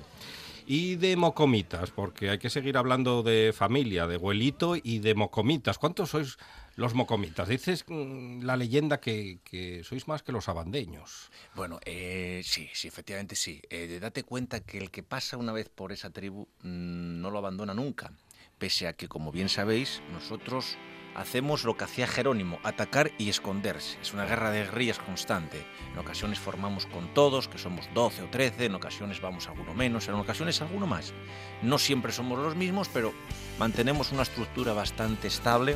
Y 0.65 0.95
de 0.95 1.15
mocomitas, 1.15 1.91
porque 1.91 2.29
hay 2.29 2.39
que 2.39 2.49
seguir 2.49 2.77
hablando 2.77 3.23
de 3.23 3.53
familia, 3.53 4.07
de 4.07 4.15
abuelito 4.15 4.75
y 4.81 4.99
de 4.99 5.15
mocomitas. 5.15 5.77
¿Cuántos 5.77 6.11
sois 6.11 6.37
los 6.75 6.93
mocomitas? 6.93 7.47
Dices 7.47 7.83
mm, 7.87 8.43
la 8.43 8.55
leyenda 8.55 8.99
que, 8.99 9.81
sois 9.83 10.07
más 10.07 10.23
que 10.23 10.31
los 10.31 10.49
abandeños. 10.49 11.31
Bueno, 11.55 11.79
eh, 11.85 12.41
sí, 12.43 12.69
sí, 12.73 12.87
efectivamente 12.87 13.35
sí. 13.35 13.61
Eh, 13.69 13.99
date 14.01 14.23
cuenta 14.23 14.61
que 14.61 14.77
el 14.77 14.89
que 14.89 15.03
pasa 15.03 15.37
una 15.37 15.51
vez 15.51 15.69
por 15.69 15.91
esa 15.91 16.09
tribu 16.09 16.47
mm, 16.61 17.21
no 17.21 17.29
lo 17.29 17.39
abandona 17.39 17.73
nunca. 17.73 18.13
Pese 18.57 18.87
a 18.87 18.93
que, 18.93 19.07
como 19.07 19.31
bien 19.31 19.49
sabéis, 19.49 20.01
nosotros 20.11 20.77
hacemos 21.15 21.63
lo 21.63 21.75
que 21.77 21.83
hacía 21.83 22.07
Jerónimo, 22.07 22.59
atacar 22.63 23.11
y 23.17 23.29
esconderse. 23.29 23.97
Es 24.01 24.13
una 24.13 24.25
guerra 24.25 24.51
de 24.51 24.63
guerrillas 24.63 24.99
constante. 24.99 25.65
En 25.91 25.99
ocasiones 25.99 26.39
formamos 26.39 26.85
con 26.85 27.13
todos, 27.13 27.47
que 27.47 27.57
somos 27.57 27.87
12 27.93 28.23
o 28.23 28.27
13, 28.27 28.65
en 28.65 28.75
ocasiones 28.75 29.21
vamos 29.21 29.47
alguno 29.47 29.73
menos, 29.73 30.07
en 30.07 30.15
ocasiones 30.15 30.61
alguno 30.61 30.87
más. 30.87 31.13
No 31.61 31.77
siempre 31.77 32.11
somos 32.11 32.39
los 32.39 32.55
mismos, 32.55 32.89
pero 32.91 33.13
mantenemos 33.59 34.11
una 34.11 34.23
estructura 34.23 34.73
bastante 34.73 35.27
estable 35.27 35.75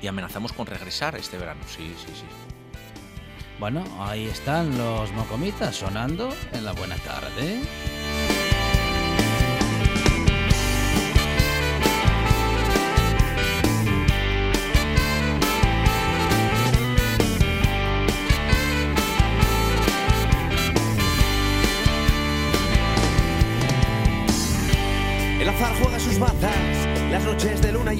y 0.00 0.06
amenazamos 0.06 0.52
con 0.52 0.66
regresar 0.66 1.16
este 1.16 1.38
verano. 1.38 1.62
Sí, 1.66 1.94
sí, 1.98 2.12
sí. 2.14 2.24
Bueno, 3.58 3.84
ahí 4.00 4.26
están 4.26 4.76
los 4.76 5.12
mocomitas 5.12 5.76
sonando 5.76 6.34
en 6.52 6.64
la 6.64 6.72
buena 6.72 6.96
tarde. 6.96 7.62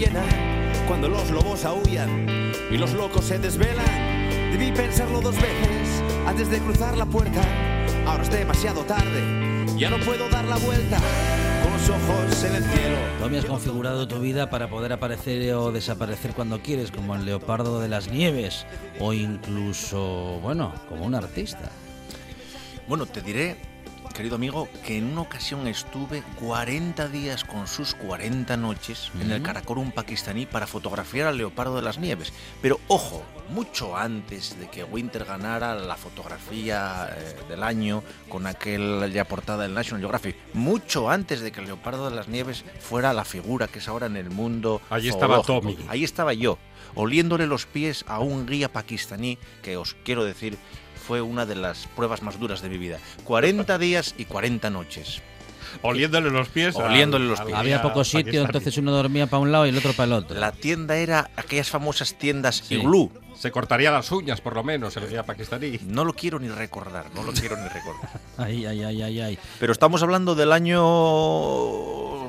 Llena, 0.05 0.23
cuando 0.87 1.09
los 1.09 1.31
lobos 1.31 1.65
aullan 1.65 2.53
y 2.71 2.77
los 2.77 2.93
locos 2.93 3.25
se 3.25 3.39
desvelan. 3.39 4.53
Debí 4.53 4.71
pensarlo 4.73 5.21
dos 5.21 5.35
veces 5.35 6.03
antes 6.27 6.51
de 6.51 6.59
cruzar 6.59 6.97
la 6.97 7.07
puerta. 7.07 7.41
Ahora 8.07 8.23
es 8.23 8.31
demasiado 8.31 8.83
tarde, 8.85 9.67
ya 9.77 9.91
no 9.91 9.99
puedo 9.99 10.29
dar 10.29 10.45
la 10.45 10.57
vuelta 10.59 10.99
con 11.63 11.73
los 11.73 11.89
ojos 11.89 12.45
en 12.45 12.55
el 12.57 12.65
cielo. 12.65 12.97
Tommy 13.21 13.39
has 13.39 13.45
configurado 13.47 14.07
tu 14.07 14.21
vida 14.21 14.51
para 14.51 14.69
poder 14.69 14.93
aparecer 14.93 15.55
o 15.55 15.73
desaparecer 15.73 16.33
cuando 16.33 16.61
quieres, 16.61 16.91
como 16.91 17.15
el 17.15 17.25
leopardo 17.25 17.81
de 17.81 17.89
las 17.89 18.09
nieves, 18.09 18.67
o 19.01 19.13
incluso, 19.13 20.39
bueno, 20.43 20.73
como 20.89 21.05
un 21.07 21.15
artista. 21.15 21.71
Bueno, 22.87 23.07
te 23.07 23.23
diré, 23.23 23.57
querido 24.15 24.37
amigo, 24.37 24.69
que 24.87 24.97
en 24.97 25.13
una 25.13 25.23
ocasión 25.23 25.67
estuve 25.67 26.23
40 26.41 27.09
días 27.09 27.45
con 27.45 27.67
sus 27.67 27.95
40 27.97 28.57
noches 28.57 29.11
en 29.21 29.33
el 29.33 29.43
Karakorum 29.43 29.91
pakistaní 29.91 30.47
para 30.47 30.69
fotografiar 30.69 31.27
al 31.27 31.37
leopardo 31.37 31.77
de 31.77 31.83
las 31.83 31.99
nieves. 31.99 32.33
Pero 32.63 32.79
ojo, 32.87 33.25
mucho 33.51 33.97
antes 33.97 34.59
de 34.59 34.71
que 34.71 34.85
Winter 34.85 35.25
ganara 35.25 35.75
la 35.75 35.97
fotografía 35.97 37.11
eh, 37.11 37.35
del 37.49 37.65
año 37.65 38.05
con 38.29 38.47
aquella 38.47 39.27
portada 39.27 39.65
del 39.65 39.75
National 39.75 40.01
Geographic, 40.01 40.37
mucho 40.55 41.11
antes 41.11 41.41
de 41.41 41.51
que 41.51 41.61
el 41.61 41.67
leopardo 41.67 42.09
de 42.09 42.15
las 42.15 42.29
nieves 42.29 42.65
fuera 42.79 43.13
la 43.13 43.25
figura 43.25 43.67
que 43.67 43.81
es 43.81 43.89
ahora 43.89 44.07
en 44.07 44.17
el 44.17 44.31
mundo. 44.31 44.81
Allí 44.91 45.09
estaba. 45.09 45.43
Tommy. 45.43 45.77
Ahí 45.89 46.05
estaba 46.05 46.33
yo, 46.33 46.57
oliéndole 46.95 47.47
los 47.49 47.67
pies 47.67 48.05
a 48.07 48.21
un 48.21 48.47
guía 48.47 48.73
pakistaní 48.73 49.39
que 49.63 49.77
os 49.77 49.97
quiero 50.05 50.25
decir 50.25 50.57
fue 51.07 51.21
una 51.21 51.45
de 51.47 51.55
las 51.57 51.87
pruebas 51.95 52.23
más 52.23 52.39
duras 52.41 52.63
de 52.63 52.69
mi 52.69 52.79
vida. 52.79 52.99
40 53.25 53.79
días 53.79 54.15
y 54.19 54.25
40 54.25 54.71
noches. 54.71 55.23
Oliéndole 55.83 56.31
los 56.31 56.49
pies. 56.49 56.77
al- 56.77 56.85
Oliéndole 56.93 57.27
los 57.27 57.41
pies. 57.41 57.55
Había 57.55 57.77
guía 57.79 57.83
poco 57.83 58.05
sitio, 58.05 58.25
pakistaní. 58.25 58.45
entonces 58.47 58.79
uno 58.79 58.93
dormía 58.93 59.27
para 59.27 59.41
un 59.41 59.51
lado 59.53 59.67
y 59.67 59.71
el 59.71 59.77
otro 59.79 59.93
para 59.93 60.05
el 60.07 60.13
otro. 60.13 60.39
La 60.39 60.53
tienda 60.53 60.97
era 60.97 61.31
aquellas 61.37 61.69
famosas 61.69 62.15
tiendas 62.15 62.57
Sí. 62.65 62.77
iglú. 62.77 63.11
Se 63.37 63.51
cortaría 63.51 63.91
las 63.91 64.11
uñas, 64.13 64.41
por 64.41 64.55
lo 64.55 64.63
menos, 64.63 64.97
el 64.97 65.09
guía 65.09 65.25
pakistaní. 65.25 65.81
No 65.89 66.05
lo 66.05 66.15
quiero 66.15 66.39
ni 66.39 66.49
recordar, 66.49 67.07
no 67.17 67.25
lo 67.25 67.33
quiero 67.33 67.57
ni 67.57 67.69
recordar. 67.69 68.09
Ay, 68.39 68.65
ay, 68.67 68.85
ay, 68.85 69.03
ay, 69.03 69.21
ay. 69.21 69.39
Pero 69.59 69.73
estamos 69.73 70.01
hablando 70.05 70.37
del 70.37 70.53
año 70.53 70.81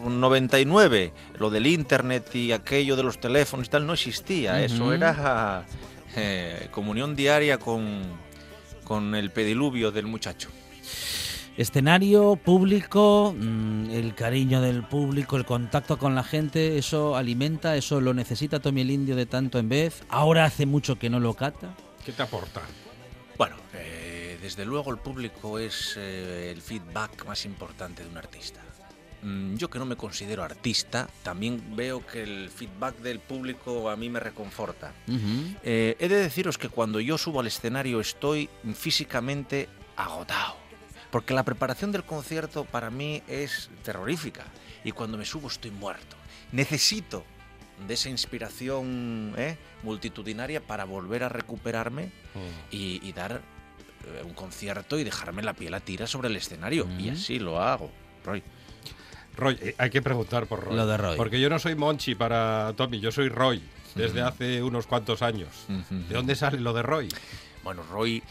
99. 0.09 1.13
Lo 1.39 1.49
del 1.49 1.67
internet 1.67 2.33
y 2.35 2.51
aquello 2.51 2.95
de 2.95 3.03
los 3.03 3.19
teléfonos 3.19 3.67
y 3.67 3.69
tal 3.69 3.85
no 3.85 3.93
existía. 3.93 4.63
Eso 4.63 4.83
Ujú. 4.83 4.91
era 4.93 5.65
eh, 6.15 6.67
comunión 6.71 7.15
diaria 7.15 7.57
con, 7.59 8.01
con 8.85 9.15
el 9.15 9.31
pediluvio 9.31 9.91
del 9.91 10.05
muchacho. 10.05 10.49
Escenario, 11.57 12.35
público, 12.35 13.33
mm, 13.37 13.89
el 13.91 14.13
cariño 14.13 14.61
del 14.61 14.83
público, 14.83 15.37
el 15.37 15.45
contacto 15.45 15.97
con 15.97 16.13
la 16.13 16.23
gente, 16.23 16.77
eso 16.77 17.15
alimenta, 17.15 17.77
eso 17.77 18.01
lo 18.01 18.13
necesita 18.13 18.59
Tommy 18.59 18.81
el 18.81 18.91
Indio 18.91 19.15
de 19.15 19.25
tanto 19.25 19.57
en 19.57 19.69
vez. 19.69 20.03
Ahora 20.09 20.43
hace 20.43 20.65
mucho 20.65 20.99
que 20.99 21.09
no 21.09 21.21
lo 21.21 21.33
cata. 21.33 21.73
¿Qué 22.05 22.11
te 22.11 22.23
aporta? 22.23 22.61
Bueno, 23.37 23.55
eh, 23.73 24.37
desde 24.41 24.65
luego 24.65 24.91
el 24.91 24.97
público 24.97 25.57
es 25.57 25.95
eh, 25.97 26.51
el 26.53 26.61
feedback 26.61 27.25
más 27.25 27.45
importante 27.45 28.03
de 28.03 28.09
un 28.09 28.17
artista. 28.17 28.64
Mm, 29.25 29.55
Yo 29.55 29.69
que 29.69 29.79
no 29.79 29.85
me 29.85 29.95
considero 29.95 30.43
artista, 30.43 31.09
también 31.23 31.75
veo 31.75 32.05
que 32.05 32.21
el 32.21 32.49
feedback 32.49 32.97
del 32.99 33.19
público 33.19 33.89
a 33.89 33.95
mí 33.95 34.07
me 34.09 34.19
reconforta. 34.19 34.93
Eh, 35.63 35.95
he 35.99 36.07
de 36.07 36.15
deciros 36.17 36.57
que 36.59 36.69
cuando 36.69 36.99
yo 36.99 37.17
subo 37.17 37.39
al 37.39 37.47
escenario 37.47 37.99
estoy 37.99 38.49
físicamente 38.75 39.67
agotado. 39.97 40.55
Porque 41.11 41.33
la 41.33 41.43
preparación 41.43 41.91
del 41.91 42.03
concierto 42.03 42.65
para 42.65 42.89
mí 42.91 43.23
es 43.27 43.69
terrorífica. 43.83 44.43
Y 44.83 44.91
cuando 44.91 45.17
me 45.17 45.25
subo 45.25 45.47
estoy 45.47 45.71
muerto. 45.71 46.15
Necesito 46.51 47.23
de 47.87 47.93
esa 47.95 48.09
inspiración 48.09 49.33
¿eh? 49.37 49.57
multitudinaria 49.83 50.61
para 50.61 50.85
volver 50.85 51.23
a 51.23 51.29
recuperarme 51.29 52.11
y, 52.71 52.99
y 53.07 53.11
dar 53.13 53.41
eh, 54.05 54.23
un 54.23 54.33
concierto 54.33 54.99
y 54.99 55.03
dejarme 55.03 55.41
la 55.41 55.53
piel 55.53 55.73
a 55.73 55.79
tira 55.79 56.05
sobre 56.05 56.27
el 56.29 56.35
escenario. 56.35 56.87
Y 56.99 57.09
Mm. 57.09 57.13
así 57.13 57.39
lo 57.39 57.59
hago, 57.61 57.89
Roy. 58.23 58.43
Roy, 59.35 59.57
eh, 59.61 59.75
hay 59.77 59.89
que 59.89 60.01
preguntar 60.01 60.45
por 60.47 60.63
Roy. 60.63 60.75
Lo 60.75 60.85
de 60.87 60.97
Roy. 60.97 61.17
Porque 61.17 61.39
yo 61.39 61.49
no 61.49 61.59
soy 61.59 61.75
Monchi 61.75 62.15
para 62.15 62.73
Tommy, 62.75 62.99
yo 62.99 63.11
soy 63.11 63.29
Roy 63.29 63.61
desde 63.95 64.21
hace 64.21 64.61
unos 64.63 64.87
cuantos 64.87 65.21
años. 65.21 65.49
¿De 65.89 66.13
dónde 66.15 66.35
sale 66.35 66.59
lo 66.59 66.73
de 66.73 66.81
Roy? 66.83 67.09
Bueno, 67.63 67.83
Roy, 67.91 68.21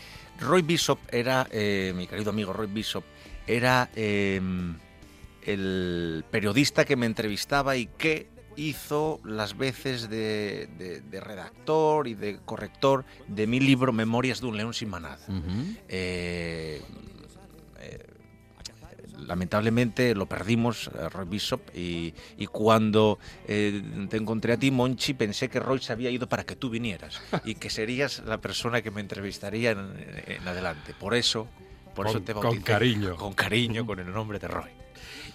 Roy 0.40 0.62
Bishop 0.62 0.98
era, 1.10 1.46
eh, 1.50 1.92
mi 1.96 2.06
querido 2.06 2.30
amigo 2.30 2.52
Roy 2.52 2.66
Bishop, 2.68 3.04
era 3.46 3.90
eh, 3.94 4.40
el 5.42 6.24
periodista 6.30 6.84
que 6.84 6.96
me 6.96 7.06
entrevistaba 7.06 7.76
y 7.76 7.86
que 7.86 8.28
hizo 8.56 9.20
las 9.24 9.56
veces 9.56 10.08
de, 10.08 10.68
de- 10.78 11.00
de 11.00 11.20
redactor 11.20 12.06
y 12.06 12.14
de 12.14 12.38
corrector 12.44 13.04
de 13.26 13.46
mi 13.46 13.58
libro 13.58 13.92
Memorias 13.92 14.40
de 14.40 14.46
un 14.46 14.56
león 14.56 14.72
sin 14.74 14.90
manada. 14.90 15.18
Eh, 15.88 16.80
eh, 17.80 18.06
lamentablemente 19.18 20.14
lo 20.14 20.26
perdimos, 20.26 20.88
eh, 20.88 21.08
Roy 21.08 21.26
Bishop, 21.26 21.60
y, 21.74 22.14
y 22.36 22.46
cuando 22.46 23.18
eh, 23.46 23.82
te 24.08 24.16
encontré 24.16 24.52
a 24.54 24.56
ti, 24.56 24.70
Monchi, 24.70 25.14
pensé 25.14 25.48
que 25.48 25.60
Roy 25.60 25.80
se 25.80 25.92
había 25.92 26.10
ido 26.10 26.28
para 26.28 26.44
que 26.44 26.56
tú 26.56 26.70
vinieras 26.70 27.20
y 27.44 27.54
que 27.54 27.70
serías 27.70 28.22
la 28.26 28.38
persona 28.38 28.82
que 28.82 28.90
me 28.90 29.00
entrevistaría 29.00 29.70
en, 29.72 29.92
en 30.26 30.46
adelante. 30.48 30.94
Por 30.98 31.14
eso, 31.14 31.46
por 31.94 32.06
Con- 32.06 32.16
eso 32.16 32.24
te 32.24 32.32
con 32.32 32.42
bauticé. 32.42 32.64
cariño. 32.64 33.16
Con 33.16 33.32
cariño, 33.34 33.86
con 33.86 33.98
el 34.00 34.12
nombre 34.12 34.38
de 34.38 34.48
Roy. 34.48 34.70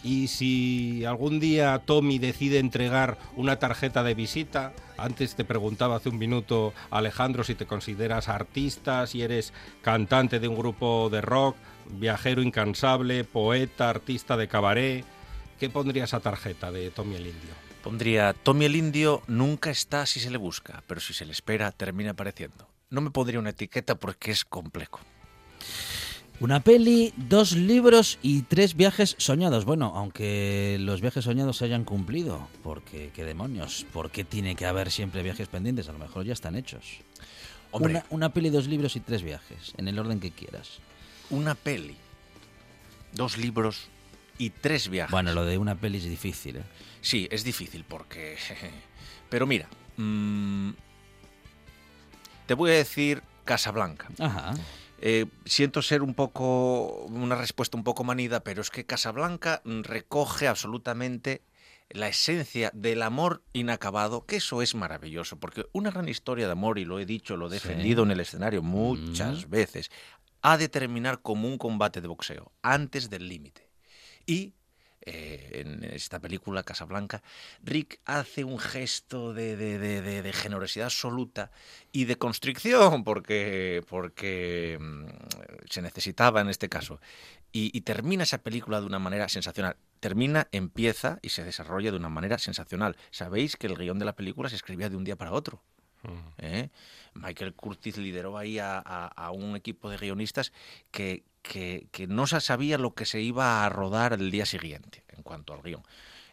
Y 0.01 0.27
si 0.27 1.03
algún 1.03 1.41
día 1.41 1.82
Tommy 1.86 2.19
decide 2.19 2.59
entregar 2.59 3.17
una 3.36 3.59
tarjeta 3.59 4.01
de 4.01 4.13
visita, 4.13 4.71
antes 4.97 5.36
te 5.36 5.43
preguntaba 5.43 5.97
hace 5.97 6.07
un 6.07 6.17
minuto 6.17 6.73
Alejandro 6.89 7.43
si 7.43 7.53
te 7.55 7.65
consideras 7.65 8.30
artista, 8.30 9.05
si 9.07 9.21
eres 9.23 9.51
cantante 9.82 10.39
de 10.39 10.47
un 10.47 10.55
grupo 10.55 11.09
de 11.09 11.19
rock, 11.19 11.57
viajero 11.89 12.41
incansable, 12.41 13.23
poeta, 13.23 13.89
artista 13.89 14.37
de 14.37 14.47
cabaret, 14.47 15.05
¿qué 15.59 15.69
pondría 15.69 16.03
esa 16.03 16.19
tarjeta 16.19 16.71
de 16.71 16.91
Tommy 16.91 17.15
el 17.15 17.27
Indio? 17.27 17.53
Pondría 17.83 18.33
Tommy 18.33 18.65
el 18.65 18.75
Indio 18.75 19.21
nunca 19.27 19.71
está 19.71 20.05
si 20.05 20.19
se 20.19 20.29
le 20.29 20.37
busca, 20.37 20.83
pero 20.87 20.99
si 20.99 21.13
se 21.13 21.25
le 21.25 21.31
espera 21.31 21.71
termina 21.71 22.11
apareciendo. 22.11 22.67
No 22.89 23.01
me 23.01 23.11
pondría 23.11 23.39
una 23.39 23.51
etiqueta 23.51 23.95
porque 23.95 24.31
es 24.31 24.45
complejo. 24.45 24.99
Una 26.39 26.61
peli, 26.61 27.13
dos 27.17 27.51
libros 27.51 28.17
y 28.21 28.43
tres 28.43 28.75
viajes 28.75 29.15
soñados. 29.17 29.65
Bueno, 29.65 29.91
aunque 29.95 30.77
los 30.79 31.01
viajes 31.01 31.25
soñados 31.25 31.57
se 31.57 31.65
hayan 31.65 31.83
cumplido, 31.83 32.47
porque 32.63 33.11
qué 33.13 33.25
demonios, 33.25 33.85
¿por 33.91 34.09
qué 34.09 34.23
tiene 34.23 34.55
que 34.55 34.65
haber 34.65 34.89
siempre 34.89 35.21
viajes 35.21 35.49
pendientes? 35.49 35.89
A 35.89 35.91
lo 35.91 35.99
mejor 35.99 36.23
ya 36.23 36.31
están 36.31 36.55
hechos. 36.55 37.01
Hombre, 37.71 37.91
Una, 37.91 38.05
una 38.09 38.29
peli, 38.33 38.49
dos 38.49 38.67
libros 38.67 38.95
y 38.95 39.01
tres 39.01 39.21
viajes, 39.21 39.73
en 39.75 39.89
el 39.89 39.99
orden 39.99 40.21
que 40.21 40.31
quieras. 40.31 40.79
Una 41.30 41.55
peli, 41.55 41.97
dos 43.13 43.38
libros 43.38 43.89
y 44.38 44.49
tres 44.49 44.89
viajes. 44.89 45.11
Bueno, 45.11 45.34
lo 45.34 45.45
de 45.45 45.57
una 45.57 45.75
peli 45.75 45.97
es 45.97 46.05
difícil, 46.05 46.57
¿eh? 46.57 46.63
Sí, 47.01 47.27
es 47.32 47.43
difícil 47.43 47.86
porque... 47.88 48.38
Pero 49.30 49.45
mira, 49.45 49.67
mm, 49.97 50.71
te 52.45 52.53
voy 52.53 52.71
a 52.71 52.75
decir 52.75 53.21
Casablanca. 53.45 54.07
Ajá. 54.19 54.53
Eh, 55.01 55.27
siento 55.45 55.82
ser 55.82 56.01
un 56.01 56.13
poco, 56.13 57.05
una 57.05 57.36
respuesta 57.36 57.77
un 57.77 57.84
poco 57.84 58.03
manida, 58.03 58.41
pero 58.41 58.61
es 58.61 58.69
que 58.69 58.86
Casablanca 58.86 59.61
recoge 59.63 60.47
absolutamente 60.47 61.41
la 61.89 62.07
esencia 62.07 62.69
del 62.73 63.01
amor 63.01 63.41
inacabado, 63.53 64.25
que 64.25 64.36
eso 64.38 64.61
es 64.61 64.75
maravilloso, 64.75 65.39
porque 65.39 65.65
una 65.71 65.89
gran 65.89 66.07
historia 66.07 66.45
de 66.45 66.51
amor, 66.51 66.77
y 66.77 66.86
lo 66.86 66.99
he 66.99 67.05
dicho, 67.05 67.36
lo 67.36 67.47
he 67.47 67.49
defendido 67.49 68.03
en 68.03 68.11
el 68.11 68.19
escenario 68.19 68.61
muchas 68.61 69.49
veces, 69.49 69.89
ha 70.41 70.57
de 70.57 70.69
terminar 70.69 71.21
como 71.21 71.47
un 71.47 71.57
combate 71.57 72.01
de 72.01 72.07
boxeo, 72.07 72.51
antes 72.61 73.09
del 73.09 73.27
límite. 73.27 73.69
Y 74.25 74.53
eh, 75.01 75.63
en 75.65 75.83
esta 75.85 76.19
película, 76.19 76.63
Casablanca, 76.63 77.23
Rick 77.63 77.99
hace 78.05 78.43
un 78.43 78.59
gesto 78.59 79.33
de, 79.33 79.55
de- 79.55 79.79
de- 79.79 80.21
de- 80.21 80.33
generosidad 80.33 80.85
absoluta 80.87 81.51
y 81.91 82.05
de 82.05 82.17
constricción, 82.17 83.03
porque, 83.03 83.83
porque 83.89 84.77
mm, 84.79 85.05
se 85.69 85.81
necesitaba 85.81 86.41
en 86.41 86.49
este 86.49 86.69
caso. 86.69 86.99
Y, 87.51 87.75
y 87.75 87.81
termina 87.81 88.23
esa 88.23 88.39
película 88.39 88.79
de 88.81 88.85
una 88.87 88.99
manera 88.99 89.27
sensacional. 89.29 89.77
Termina, 89.99 90.47
empieza 90.51 91.19
y 91.21 91.29
se 91.29 91.43
desarrolla 91.43 91.91
de 91.91 91.97
una 91.97 92.09
manera 92.09 92.37
sensacional. 92.37 92.95
Sabéis 93.09 93.55
que 93.55 93.67
el 93.67 93.75
guion 93.77 93.99
de 93.99 94.05
la 94.05 94.15
película 94.15 94.49
se 94.49 94.55
escribía 94.55 94.89
de 94.89 94.95
un 94.97 95.03
día 95.03 95.15
para 95.15 95.31
otro. 95.31 95.63
¿Eh? 96.38 96.70
Michael 97.14 97.54
Curtis 97.54 97.97
lideró 97.97 98.38
ahí 98.38 98.60
a, 98.60 98.78
a- 98.80 99.08
a 99.08 99.32
un 99.32 99.56
equipo 99.56 99.89
de 99.89 99.97
guionistas 99.97 100.52
que, 100.91 101.24
que- 101.41 101.88
que 101.91 102.08
no 102.08 102.28
se 102.28 102.39
sabía 102.41 102.78
lo 102.78 102.93
que 102.93 103.06
se 103.06 103.22
iba 103.22 103.66
a 103.66 103.70
rodar 103.70 104.14
el 104.14 104.32
día 104.32 104.45
siguiente 104.45 105.04
en 105.10 105.24
cuanto 105.24 105.54
al 105.54 105.62
guion. 105.62 105.84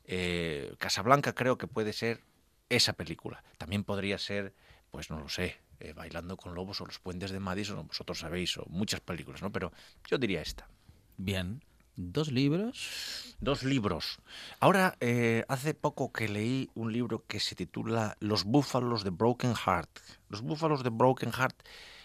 Eh, 0.05 0.75
Casablanca 0.79 1.35
creo 1.35 1.59
que 1.59 1.67
puede 1.67 1.93
ser 1.93 2.23
esa 2.69 2.93
película. 2.93 3.43
También 3.59 3.85
podría 3.85 4.19
ser, 4.19 4.55
pues 4.91 5.11
no 5.11 5.19
lo 5.19 5.29
sé, 5.29 5.57
eh, 5.81 5.93
Bailando 5.93 6.37
con 6.37 6.55
Lobos 6.55 6.81
o 6.81 6.87
Los 6.87 6.99
Puentes 6.99 7.31
de 7.31 7.41
Madison, 7.41 7.87
vosotros 7.87 8.21
sabéis, 8.21 8.57
o 8.59 8.65
muchas 8.69 9.01
películas, 9.01 9.43
¿no? 9.43 9.51
Pero 9.53 9.73
yo 10.09 10.19
diría 10.19 10.43
esta. 10.43 10.69
Bien. 11.17 11.63
Dos 11.97 12.31
libros. 12.31 13.37
Dos 13.41 13.63
libros. 13.63 14.19
Ahora, 14.61 14.97
eh, 15.01 15.45
hace 15.49 15.73
poco 15.73 16.13
que 16.13 16.29
leí 16.29 16.69
un 16.75 16.93
libro 16.93 17.25
que 17.27 17.41
se 17.41 17.55
titula 17.55 18.19
Los 18.21 18.45
búfalos 18.45 19.03
de 19.03 19.11
Broken 19.11 19.55
Heart. 19.55 19.89
Los 20.29 20.43
búfalos 20.43 20.83
de 20.83 20.91
Broken 20.91 21.33
Heart 21.33 21.57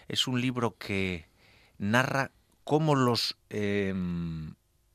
es 0.08 0.26
un 0.26 0.40
libro 0.40 0.78
que 0.78 1.28
narra 1.76 2.30
cómo 2.64 2.94
los 2.94 3.36
eh, 3.50 3.92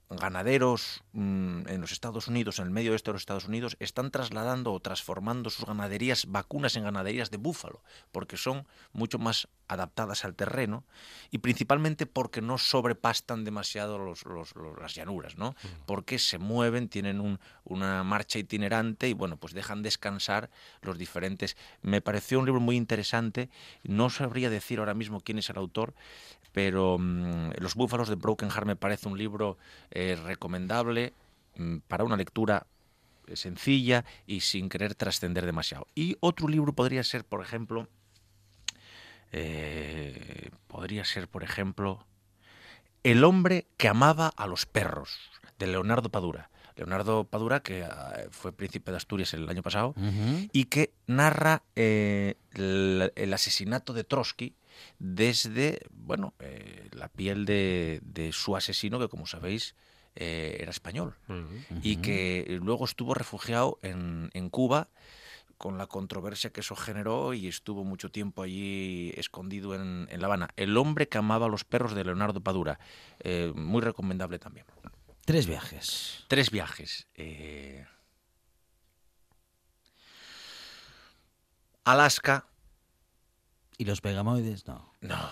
ganaderos 0.09 1.03
mm, 1.11 1.67
en 1.67 1.81
los 1.81 1.91
Estados 1.91 2.27
Unidos, 2.27 2.57
en 2.57 2.65
el 2.65 2.71
medio 2.71 2.93
oeste 2.93 3.11
de 3.11 3.13
los 3.13 3.21
Estados 3.21 3.47
Unidos, 3.47 3.77
están 3.79 4.09
trasladando 4.09 4.73
o 4.73 4.79
transformando 4.79 5.51
sus 5.51 5.65
ganaderías, 5.65 6.25
vacunas 6.27 6.75
en 6.75 6.83
ganaderías 6.83 7.29
de 7.29 7.37
búfalo, 7.37 7.83
porque 8.11 8.37
son 8.37 8.65
mucho 8.93 9.19
más 9.19 9.47
adaptadas 9.68 10.24
al 10.26 10.36
terreno 10.36 10.84
y 11.32 11.39
principalmente 11.39 12.05
porque 12.05 12.41
no 12.41 12.57
sobrepastan 12.57 13.43
demasiado 13.43 13.97
los- 13.97 14.26
los- 14.26 14.55
los- 14.55 14.78
las 14.80 14.95
llanuras, 14.95 15.38
¿no? 15.38 15.55
Porque 15.86 16.20
se 16.20 16.38
mueven, 16.38 16.88
tienen 16.89 17.20
un- 17.20 17.39
una 17.63 18.03
marcha 18.03 18.39
itinerante 18.39 19.09
y 19.09 19.13
bueno, 19.13 19.38
pues 19.38 19.53
dejan 19.53 19.82
descansar 19.84 20.49
los 20.82 20.97
diferentes. 20.97 21.57
Me 21.82 22.01
pareció 22.01 22.39
un 22.39 22.45
libro 22.45 22.61
muy 22.61 22.76
interesante, 22.78 23.49
no 23.84 24.09
sabría 24.09 24.49
decir 24.49 24.80
ahora 24.80 24.93
mismo 24.93 25.20
quién 25.22 25.38
es 25.39 25.49
el 25.49 25.57
autor, 25.57 25.93
pero 26.53 26.97
mm, 26.99 27.51
Los 27.59 27.76
búfalos 27.76 28.09
de 28.09 28.15
Broken 28.15 28.49
Heart 28.49 28.65
me 28.68 28.76
parece 28.76 29.07
un 29.07 29.18
libro 29.18 29.57
eh, 29.91 30.18
recomendable 30.24 31.13
mm, 31.55 31.78
para 31.88 32.03
una 32.03 32.15
lectura 32.18 32.65
eh, 33.28 33.36
sencilla 33.36 34.05
y 34.26 34.39
sin 34.39 34.70
querer 34.70 34.95
trascender 34.95 35.45
demasiado. 35.45 35.88
Y 35.95 36.15
otro 36.22 36.47
libro 36.47 36.74
podría 36.74 37.03
ser, 37.03 37.26
por 37.26 37.41
ejemplo, 37.41 37.88
eh, 39.32 40.49
podría 40.67 41.05
ser, 41.05 41.28
por 41.28 41.43
ejemplo, 41.43 42.05
El 43.03 43.23
hombre 43.23 43.67
que 43.78 43.88
amaba 43.88 44.34
a 44.36 44.47
los 44.47 44.65
perros, 44.65 45.17
de 45.59 45.67
Leonardo 45.67 46.09
Padura. 46.09 46.49
Leonardo 46.75 47.23
Padura, 47.23 47.61
que 47.61 47.84
ah, 47.84 48.25
fue 48.30 48.51
príncipe 48.51 48.91
de 48.91 48.97
Asturias 48.97 49.34
el 49.34 49.49
año 49.49 49.63
pasado, 49.63 49.95
y 50.51 50.65
que 50.65 50.93
narra 51.07 51.63
eh, 51.75 52.36
el, 52.53 53.11
el 53.15 53.34
asesinato 53.34 53.93
de 53.93 54.03
Trotsky 54.03 54.55
desde, 54.99 55.82
bueno, 55.89 56.34
eh, 56.39 56.88
la 56.91 57.07
piel 57.07 57.45
de, 57.45 57.99
de 58.03 58.32
su 58.32 58.55
asesino, 58.55 58.99
que 58.99 59.07
como 59.07 59.25
sabéis, 59.25 59.75
eh, 60.15 60.57
era 60.59 60.71
español. 60.71 61.15
Y 61.82 61.97
que 61.97 62.59
luego 62.61 62.86
estuvo 62.86 63.13
refugiado 63.13 63.80
en, 63.82 64.30
en 64.34 64.49
Cuba 64.49 64.89
con 65.57 65.77
la 65.77 65.87
controversia 65.87 66.51
que 66.51 66.61
eso 66.61 66.75
generó 66.75 67.33
y 67.33 67.47
estuvo 67.47 67.83
mucho 67.83 68.09
tiempo 68.11 68.43
allí 68.43 69.11
escondido 69.17 69.73
en, 69.75 70.07
en 70.11 70.21
La 70.21 70.27
Habana. 70.27 70.49
El 70.55 70.77
hombre 70.77 71.07
que 71.09 71.17
amaba 71.17 71.47
a 71.47 71.49
los 71.49 71.63
perros 71.63 71.93
de 71.95 72.03
Leonardo 72.05 72.41
Padura, 72.41 72.79
eh, 73.19 73.51
muy 73.55 73.81
recomendable 73.81 74.39
también. 74.39 74.65
Tres 75.25 75.47
viajes. 75.47 76.23
Tres 76.27 76.51
viajes. 76.51 77.07
eh, 77.15 77.85
Alaska, 81.83 82.45
¿Y 83.79 83.85
los 83.85 84.01
pegamoides? 84.01 84.65
No. 84.65 84.91
No, 85.01 85.31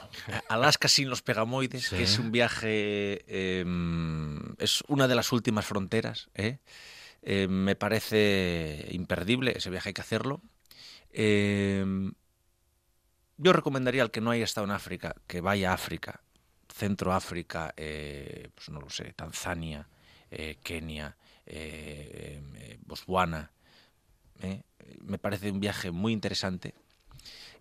Alaska 0.50 0.88
sin 0.88 1.10
los 1.10 1.24
pegamoides, 1.24 1.88
Sí. 1.88 1.96
que 1.96 2.04
es 2.04 2.20
un 2.20 2.32
viaje, 2.32 3.26
eh, 3.28 3.66
es 4.60 4.84
una 4.88 5.08
de 5.08 5.16
las 5.16 5.32
últimas 5.32 5.66
fronteras. 5.66 6.30
¿eh? 6.36 6.60
Eh, 7.28 7.48
me 7.48 7.76
parece 7.76 8.88
imperdible, 8.92 9.54
ese 9.58 9.72
viaje 9.72 9.90
hay 9.90 9.94
que 9.94 10.02
hacerlo. 10.02 10.42
Eh, 11.10 11.84
yo 13.38 13.52
recomendaría 13.52 14.04
al 14.04 14.12
que 14.12 14.22
no 14.22 14.30
haya 14.30 14.44
estado 14.44 14.66
en 14.66 14.72
África 14.72 15.16
que 15.26 15.42
vaya 15.42 15.72
a 15.72 15.74
África, 15.74 16.22
Centro 16.72 17.14
África, 17.14 17.74
eh, 17.78 18.50
pues 18.54 18.70
no 18.70 18.80
lo 18.80 18.90
sé, 18.92 19.12
Tanzania, 19.14 19.88
Kenia, 20.64 21.18
Botswana. 22.86 23.52
Me 25.02 25.18
parece 25.18 25.52
un 25.52 25.60
viaje 25.60 25.92
muy 25.92 26.14
interesante. 26.14 26.76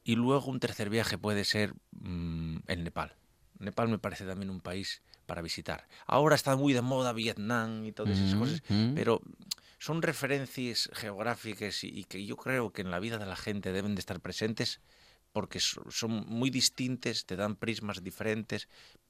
Y 0.04 0.16
luego 0.16 0.50
un 0.50 0.60
tercer 0.60 0.90
viaje 0.90 1.16
puede 1.16 1.44
ser 1.44 1.72
mm, 1.92 2.58
el 2.66 2.84
Nepal. 2.84 3.14
Nepal 3.58 3.88
me 3.88 3.98
parece 3.98 4.26
también 4.26 4.50
un 4.50 4.60
país 4.60 5.00
para 5.26 5.40
visitar. 5.40 5.88
Ahora 6.06 6.34
está 6.34 6.56
muy 6.56 6.72
de 6.72 6.82
moda 6.82 7.12
Vietnam 7.12 7.84
y 7.84 7.92
todas 7.92 8.18
esas 8.18 8.34
Mm, 8.34 8.38
cosas, 8.38 8.62
mm. 8.68 8.94
pero 8.94 9.22
son 9.85 10.01
referencias 10.01 10.89
geográficas 10.95 11.85
y, 11.85 11.89
y 11.89 12.05
que 12.05 12.24
yo 12.24 12.37
creo 12.39 12.72
que 12.72 12.80
en 12.80 12.91
la 12.91 13.01
vida 13.01 13.18
de 13.18 13.26
la 13.26 13.37
gente 13.37 13.70
deben 13.70 13.95
de 13.95 14.01
estar 14.01 14.18
presentes 14.20 14.80
porque 15.30 15.61
so- 15.61 15.85
son 15.91 16.24
muy 16.26 16.49
distintas, 16.49 17.26
te 17.26 17.37
dan 17.37 17.57
prismas 17.57 18.03
diferentes 18.03 18.68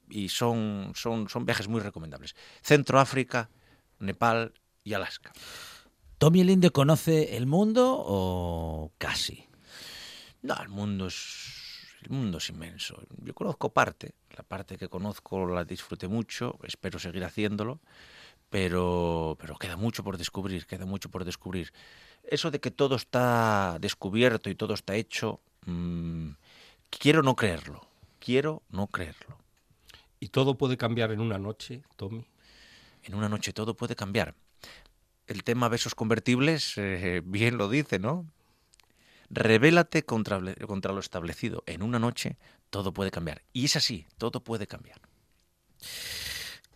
y 0.09 0.27
son, 0.27 0.91
son, 0.93 1.29
son 1.29 1.45
viajes 1.45 1.69
muy 1.69 1.79
recomendables. 1.79 2.35
Centro 2.61 2.99
África, 2.99 3.49
Nepal 3.99 4.53
y 4.83 4.93
Alaska. 4.93 5.31
¿Tommy 6.17 6.41
el 6.41 6.49
Indio 6.49 6.73
conoce 6.73 7.37
el 7.37 7.45
mundo 7.45 7.95
o 7.97 8.91
casi? 8.97 9.47
No, 10.41 10.55
el 10.61 10.67
mundo 10.67 11.07
es 11.07 11.53
el 12.01 12.09
mundo 12.09 12.37
es 12.37 12.49
inmenso. 12.49 13.01
Yo 13.23 13.33
conozco 13.33 13.73
parte, 13.73 14.13
la 14.37 14.43
parte 14.43 14.77
que 14.77 14.89
conozco 14.89 15.47
la 15.47 15.63
disfruté 15.63 16.07
mucho, 16.07 16.59
espero 16.63 16.99
seguir 16.99 17.23
haciéndolo, 17.23 17.79
pero 18.49 19.37
pero 19.39 19.57
queda 19.57 19.75
mucho 19.75 20.03
por 20.03 20.17
descubrir, 20.17 20.65
queda 20.65 20.85
mucho 20.85 21.09
por 21.09 21.25
descubrir. 21.25 21.71
Eso 22.23 22.51
de 22.51 22.59
que 22.59 22.71
todo 22.71 22.95
está 22.95 23.77
descubierto 23.79 24.49
y 24.49 24.55
todo 24.55 24.73
está 24.73 24.95
hecho, 24.95 25.41
mm, 25.65 26.31
quiero 26.89 27.21
no 27.21 27.35
creerlo, 27.35 27.87
quiero 28.19 28.63
no 28.69 28.87
creerlo. 28.87 29.37
¿Y 30.19 30.29
todo 30.29 30.57
puede 30.57 30.77
cambiar 30.77 31.11
en 31.11 31.19
una 31.19 31.37
noche, 31.37 31.83
Tommy? 31.95 32.25
En 33.03 33.13
una 33.13 33.29
noche 33.29 33.53
todo 33.53 33.75
puede 33.75 33.95
cambiar. 33.95 34.33
El 35.27 35.43
tema 35.43 35.69
besos 35.69 35.93
convertibles 35.93 36.73
eh, 36.77 37.21
bien 37.23 37.57
lo 37.57 37.69
dice, 37.69 37.99
¿no? 37.99 38.25
Revélate 39.29 40.03
contra, 40.03 40.41
contra 40.65 40.93
lo 40.93 40.99
establecido. 40.99 41.63
En 41.65 41.83
una 41.83 41.99
noche 41.99 42.37
todo 42.69 42.93
puede 42.93 43.11
cambiar. 43.11 43.43
Y 43.53 43.65
es 43.65 43.75
así, 43.75 44.07
todo 44.17 44.43
puede 44.43 44.67
cambiar. 44.67 44.99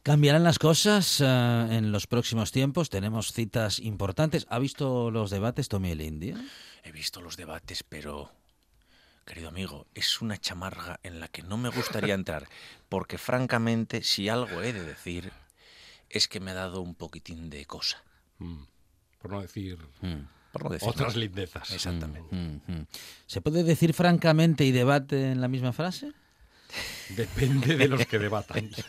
¿Cambiarán 0.03 0.43
las 0.43 0.59
cosas 0.59 1.19
eh, 1.19 1.25
en 1.25 1.91
los 1.91 2.07
próximos 2.07 2.51
tiempos? 2.51 2.89
Tenemos 2.89 3.33
citas 3.33 3.79
importantes. 3.79 4.47
¿Ha 4.49 4.57
visto 4.57 5.11
los 5.11 5.29
debates 5.29 5.67
Tommy 5.67 5.91
el 5.91 6.01
Indio? 6.01 6.37
He 6.83 6.91
visto 6.91 7.21
los 7.21 7.35
debates, 7.35 7.83
pero, 7.83 8.31
querido 9.25 9.49
amigo, 9.49 9.87
es 9.93 10.21
una 10.21 10.37
chamarga 10.37 10.99
en 11.03 11.19
la 11.19 11.27
que 11.27 11.43
no 11.43 11.57
me 11.57 11.69
gustaría 11.69 12.13
entrar, 12.15 12.47
porque 12.87 13.17
francamente, 13.17 14.01
si 14.01 14.29
algo 14.29 14.61
he 14.61 14.71
de 14.71 14.83
decir, 14.83 15.31
es 16.09 16.27
que 16.27 16.39
me 16.39 16.51
ha 16.51 16.55
dado 16.55 16.81
un 16.81 16.95
poquitín 16.95 17.49
de 17.49 17.65
cosa. 17.65 18.01
Mm, 18.39 18.63
Por 19.21 19.31
no 19.31 19.41
decir 19.41 19.77
Por 20.53 20.63
no 20.63 20.69
decir 20.69 20.87
otras 20.87 21.17
lindezas. 21.17 21.71
Exactamente. 21.71 22.33
Mm, 22.33 22.61
mm. 22.67 22.87
¿Se 23.27 23.41
puede 23.41 23.63
decir 23.63 23.93
francamente 23.93 24.63
y 24.63 24.71
debate 24.71 25.31
en 25.31 25.41
la 25.41 25.49
misma 25.49 25.73
frase? 25.73 26.13
Depende 27.15 27.75
de 27.75 27.87
los 27.87 28.05
que 28.05 28.19
debatan. 28.19 28.69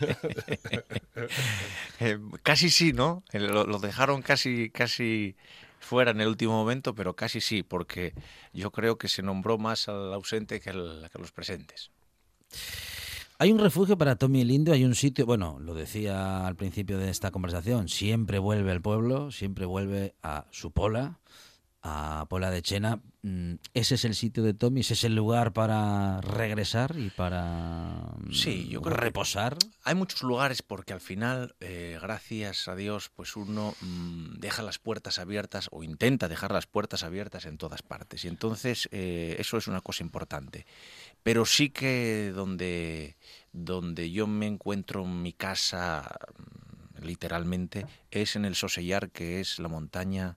Eh, 2.01 2.19
casi 2.43 2.71
sí, 2.71 2.93
¿no? 2.93 3.23
Lo, 3.33 3.65
lo 3.65 3.79
dejaron 3.79 4.23
casi, 4.23 4.71
casi 4.71 5.37
fuera 5.81 6.13
en 6.13 6.21
el 6.21 6.29
último 6.29 6.53
momento, 6.53 6.95
pero 6.95 7.15
casi 7.15 7.41
sí, 7.43 7.63
porque 7.63 8.15
yo 8.55 8.71
creo 8.71 8.97
que 8.97 9.09
se 9.09 9.23
nombró 9.23 9.59
más 9.59 9.89
al 9.89 10.13
ausente 10.15 10.61
que, 10.61 10.71
al- 10.71 11.09
que 11.13 11.19
a 11.19 11.21
los 11.21 11.33
presentes. 11.33 11.91
Hay 13.39 13.53
un 13.53 13.59
refugio 13.59 13.97
para 13.97 14.17
Tommy 14.17 14.43
el 14.43 14.51
Indio, 14.51 14.75
hay 14.75 14.85
un 14.85 14.95
sitio, 14.95 15.25
bueno, 15.27 15.59
lo 15.61 15.75
decía 15.75 16.47
al 16.47 16.57
principio 16.57 16.99
de 16.99 17.11
esta 17.11 17.31
conversación, 17.31 17.89
siempre 17.89 18.39
vuelve 18.39 18.71
al 18.71 18.83
pueblo, 18.83 19.31
siempre 19.31 19.65
vuelve 19.67 20.15
a 20.23 20.47
su 20.51 20.71
pola, 20.73 21.19
a 21.83 22.27
Pola 22.29 22.51
de 22.51 22.61
Chena. 22.63 23.01
Mm, 23.23 23.55
¿Ese 23.75 23.95
es 23.95 24.05
el 24.05 24.15
sitio 24.15 24.43
de 24.43 24.53
Tommy? 24.55 24.81
¿Ese 24.81 24.95
es 24.95 25.05
el 25.05 25.15
lugar 25.15 25.53
para 25.53 26.21
regresar 26.21 26.95
y 26.99 27.11
para 27.11 28.15
mm, 28.19 28.33
Sí, 28.33 28.69
yo 28.69 28.83
creo 28.83 28.97
que- 28.97 29.01
reposar? 29.03 29.57
Hay 29.85 29.95
muchos 29.95 30.23
lugares 30.23 30.61
porque 30.63 30.93
al 30.93 31.01
final, 31.01 31.55
eh, 31.61 31.99
gracias 32.01 32.69
a 32.69 32.77
Dios, 32.77 33.11
pues 33.15 33.35
uno 33.37 33.75
mm, 33.81 34.39
deja 34.41 34.63
las 34.63 34.79
puertas 34.79 35.19
abiertas 35.19 35.69
o 35.71 35.83
intenta 35.83 36.29
dejar 36.29 36.53
las 36.53 36.67
puertas 36.67 37.03
abiertas 37.03 37.47
en 37.47 37.57
todas 37.57 37.83
partes. 37.83 38.25
Y 38.25 38.29
entonces 38.29 38.89
eh, 38.93 39.37
eso 39.39 39.57
es 39.57 39.67
una 39.67 39.81
cosa 39.81 40.03
importante. 40.03 40.67
Pero 41.23 41.47
sí 41.47 41.71
que 41.71 42.33
donde, 42.35 43.17
donde 43.53 44.11
yo 44.11 44.27
me 44.27 44.47
encuentro 44.47 45.05
en 45.05 45.23
mi 45.23 45.33
casa, 45.33 46.11
literalmente, 47.03 47.87
es 48.11 48.37
en 48.37 48.45
el 48.45 48.55
Sosellar, 48.55 49.11
que 49.11 49.41
es 49.41 49.59
la 49.59 49.69
montaña 49.69 50.37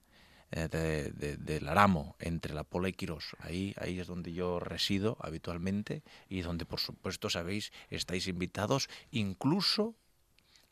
de, 0.50 1.10
de- 1.12 1.36
del 1.36 1.68
Aramo, 1.68 2.16
entre 2.18 2.54
la 2.54 2.64
Pola 2.64 2.88
y 2.88 2.92
Quirós. 2.92 3.36
Ahí, 3.40 3.74
ahí 3.78 3.98
es 4.00 4.06
donde 4.06 4.32
yo 4.32 4.60
resido 4.60 5.16
habitualmente 5.20 6.02
y 6.28 6.42
donde, 6.42 6.64
por 6.64 6.80
supuesto, 6.80 7.28
sabéis, 7.30 7.72
estáis 7.90 8.28
invitados 8.28 8.88
incluso 9.10 9.94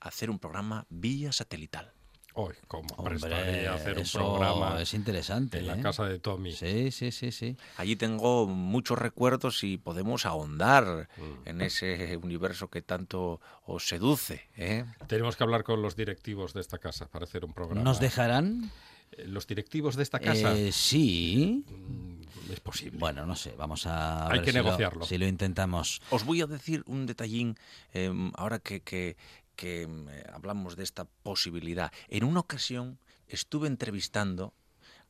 a 0.01 0.09
hacer 0.09 0.31
un 0.31 0.39
programa 0.39 0.87
vía 0.91 1.33
satelital. 1.33 1.93
Hoy, 2.35 2.55
como 2.67 2.87
Hombre, 2.97 3.19
prestaría 3.19 3.75
hacer 3.75 3.99
un 3.99 4.07
programa 4.11 4.81
es 4.81 4.95
interesante. 4.95 5.59
en 5.59 5.67
la 5.67 5.77
¿eh? 5.77 5.83
casa 5.83 6.07
de 6.07 6.19
Tommy. 6.19 6.53
Sí, 6.53 6.91
sí, 6.91 7.13
sí, 7.13 7.31
sí. 7.31 7.59
Allí 7.77 7.95
tengo 7.95 8.47
muchos 8.47 8.99
recuerdos 8.99 9.63
y 9.65 9.77
podemos 9.77 10.25
ahondar 10.25 11.11
Mm. 11.19 11.49
en 11.49 11.61
ese 11.61 12.17
universo 12.17 12.69
que 12.71 12.81
tanto 12.81 13.39
os 13.67 13.87
seduce. 13.87 14.49
¿eh? 14.57 14.87
Tenemos 15.09 15.37
que 15.37 15.45
hablar 15.45 15.63
con 15.63 15.83
los 15.83 15.95
directivos 15.95 16.55
de 16.55 16.63
esta 16.63 16.79
casa 16.79 17.07
para 17.07 17.25
hacer 17.27 17.45
un 17.45 17.53
programa. 17.53 17.83
¿Nos 17.83 18.01
dejarán? 18.01 18.71
¿Los 19.27 19.47
directivos 19.47 19.97
de 19.97 20.03
esta 20.03 20.19
casa? 20.21 20.57
Eh, 20.57 20.73
sí. 20.73 21.65
Mm, 21.69 22.51
es 22.53 22.61
posible. 22.61 22.99
Bueno, 22.99 23.27
no 23.27 23.37
sé, 23.37 23.55
vamos 23.57 23.87
a 23.87 24.27
Hay 24.27 24.39
ver 24.39 24.45
que 24.45 24.53
si 24.53 24.57
lo- 24.59 24.65
negociarlo. 24.65 25.05
si 25.07 25.19
lo 25.19 25.27
intentamos. 25.27 26.01
Os 26.11 26.25
voy 26.25 26.41
a 26.41 26.47
decir 26.47 26.83
un 26.87 27.07
detallín 27.07 27.57
eh, 27.95 28.11
ahora 28.37 28.59
que, 28.59 28.81
que- 28.81 29.17
que, 29.57 29.83
eh, 29.83 30.25
hablamos 30.33 30.77
de 30.77 30.83
esta 30.85 31.05
posibilidad. 31.23 31.93
En 32.09 32.25
una 32.25 32.41
ocasión 32.41 32.99
estuve 33.29 33.69
entrevistando 33.69 34.55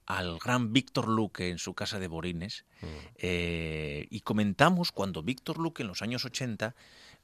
al 0.05 0.39
gran 0.41 0.73
Víctor 0.73 1.07
Luque 1.09 1.49
en 1.51 1.59
su 1.59 1.75
casa 1.75 2.01
de 2.01 2.09
Borines 2.09 2.65
Mm. 2.83 2.87
eh, 3.19 4.07
y 4.11 4.21
comentamos 4.21 4.91
cuando 4.91 5.23
Víctor 5.23 5.59
Luque 5.59 5.83
en 5.83 5.89
los 5.89 6.03
años 6.03 6.25
80 6.25 6.75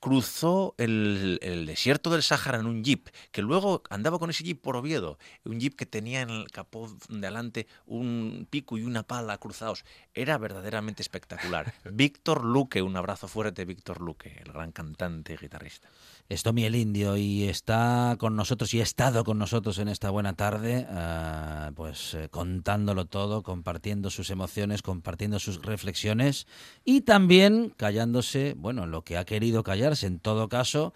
cruzó 0.01 0.74
el, 0.78 1.38
el 1.42 1.66
desierto 1.66 2.11
del 2.11 2.22
Sáhara 2.22 2.59
en 2.59 2.66
un 2.66 2.84
jeep, 2.84 3.09
que 3.32 3.42
luego 3.42 3.82
andaba 3.90 4.18
con 4.18 4.30
ese 4.30 4.44
jeep 4.44 4.61
por 4.61 4.76
Oviedo, 4.76 5.18
un 5.44 5.61
jeep 5.61 5.74
que 5.74 5.86
tenía 5.86 6.20
en 6.20 6.30
el 6.30 6.51
capó 6.51 6.88
de 7.09 7.26
adelante 7.26 7.66
un 7.86 8.46
pico 8.51 8.78
y 8.78 8.82
una 8.82 9.03
pala 9.03 9.38
cruzados. 9.38 9.84
Era 10.14 10.38
verdaderamente 10.38 11.03
espectacular. 11.03 11.74
Víctor 11.84 12.44
Luque, 12.44 12.82
un 12.82 12.96
abrazo 12.96 13.28
fuerte, 13.28 13.64
Víctor 13.64 14.01
Luque, 14.01 14.42
el 14.44 14.53
gran 14.53 14.72
cantante 14.72 15.34
y 15.34 15.36
guitarrista. 15.36 15.88
Es 16.31 16.45
el 16.45 16.76
Indio 16.76 17.16
y 17.16 17.45
está 17.45 18.16
con 18.18 18.37
nosotros 18.37 18.74
y 18.74 18.81
ha 18.81 18.83
estado 18.83 19.24
con 19.24 19.39
nosotros 19.39 19.79
en 19.79 19.89
esta 19.89 20.11
buena 20.11 20.35
tarde, 20.35 20.87
ah, 20.91 21.72
pues 21.74 22.12
eh, 22.12 22.29
contándolo 22.29 23.07
todo, 23.07 23.43
compartiendo 23.43 24.11
sus 24.11 24.29
emociones, 24.29 24.83
compartiendo 24.83 25.39
sus 25.39 25.62
reflexiones 25.62 26.47
y 26.85 27.01
también 27.01 27.72
callándose, 27.74 28.55
bueno, 28.59 28.87
lo 28.87 29.05
que 29.05 29.16
ha 29.16 29.24
querido 29.24 29.62
callarse. 29.62 30.07
En 30.07 30.20
todo 30.20 30.51
caso, 30.51 30.93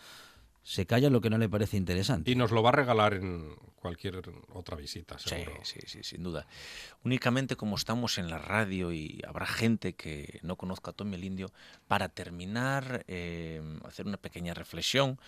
se 0.63 0.87
calla 0.87 1.11
lo 1.11 1.21
que 1.21 1.31
no 1.31 1.39
le 1.39 1.49
parece 1.49 1.77
interesante. 1.77 2.31
Y 2.31 2.35
nos 2.37 2.51
lo 2.53 2.63
va 2.63 2.69
a 2.71 2.73
regalar 2.73 3.15
en 3.15 3.55
cualquier 3.77 4.23
otra 4.51 4.77
visita, 4.77 5.19
Sí, 5.19 5.31
seguro. 5.31 5.61
sí, 5.65 5.81
sí, 5.87 6.03
sin 6.05 6.23
duda. 6.23 6.47
Únicamente 7.05 7.57
como 7.57 7.75
estamos 7.77 8.19
en 8.19 8.31
la 8.31 8.39
radio 8.39 8.93
y 8.93 9.21
habrá 9.27 9.47
gente 9.47 9.95
que 9.95 10.39
no 10.43 10.57
conozca 10.57 10.93
a 10.93 10.95
Tommy 10.95 11.17
el 11.17 11.25
Indio, 11.25 11.53
para 11.89 12.09
terminar, 12.09 13.05
eh, 13.09 13.61
hacer 13.85 14.07
una 14.07 14.19
pequeña 14.19 14.55
reflexión 14.55 15.19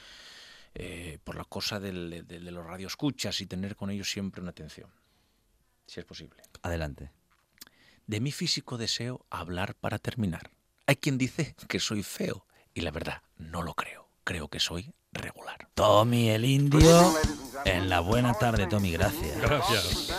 eh, 0.76 1.18
por 1.24 1.37
la 1.37 1.45
cosa 1.45 1.78
del- 1.80 2.11
de, 2.26 2.41
de 2.41 2.51
los 2.51 2.64
radioescuchas 2.66 3.41
y 3.41 3.47
tener 3.47 3.76
con 3.76 3.91
ellos 3.91 4.11
siempre 4.11 4.41
una 4.41 4.51
atención, 4.51 4.91
si 5.87 6.01
es 6.01 6.07
posible. 6.07 6.43
Adelante. 6.62 7.11
De 8.07 8.20
mi 8.20 8.32
físico 8.32 8.76
deseo 8.76 9.24
hablar 9.30 9.74
para 9.76 9.99
terminar. 9.99 10.51
Hay 10.87 10.97
quien 10.97 11.16
dice 11.16 11.55
que 11.68 11.78
soy 11.80 12.03
feo 12.03 12.47
y 12.74 12.80
la 12.82 12.91
verdad, 12.91 13.22
no 13.37 13.62
lo 13.62 13.74
creo. 13.74 14.09
Creo 14.24 14.49
que 14.49 14.59
soy 14.61 14.93
regular. 15.14 15.68
Tommy 15.74 16.30
el 16.30 16.44
Indio 16.44 17.14
en 17.64 17.88
la 17.88 18.00
buena 18.00 18.34
tarde, 18.34 18.66
Tommy, 18.66 18.92
gracias. 18.92 19.40
Gracias. 19.40 20.12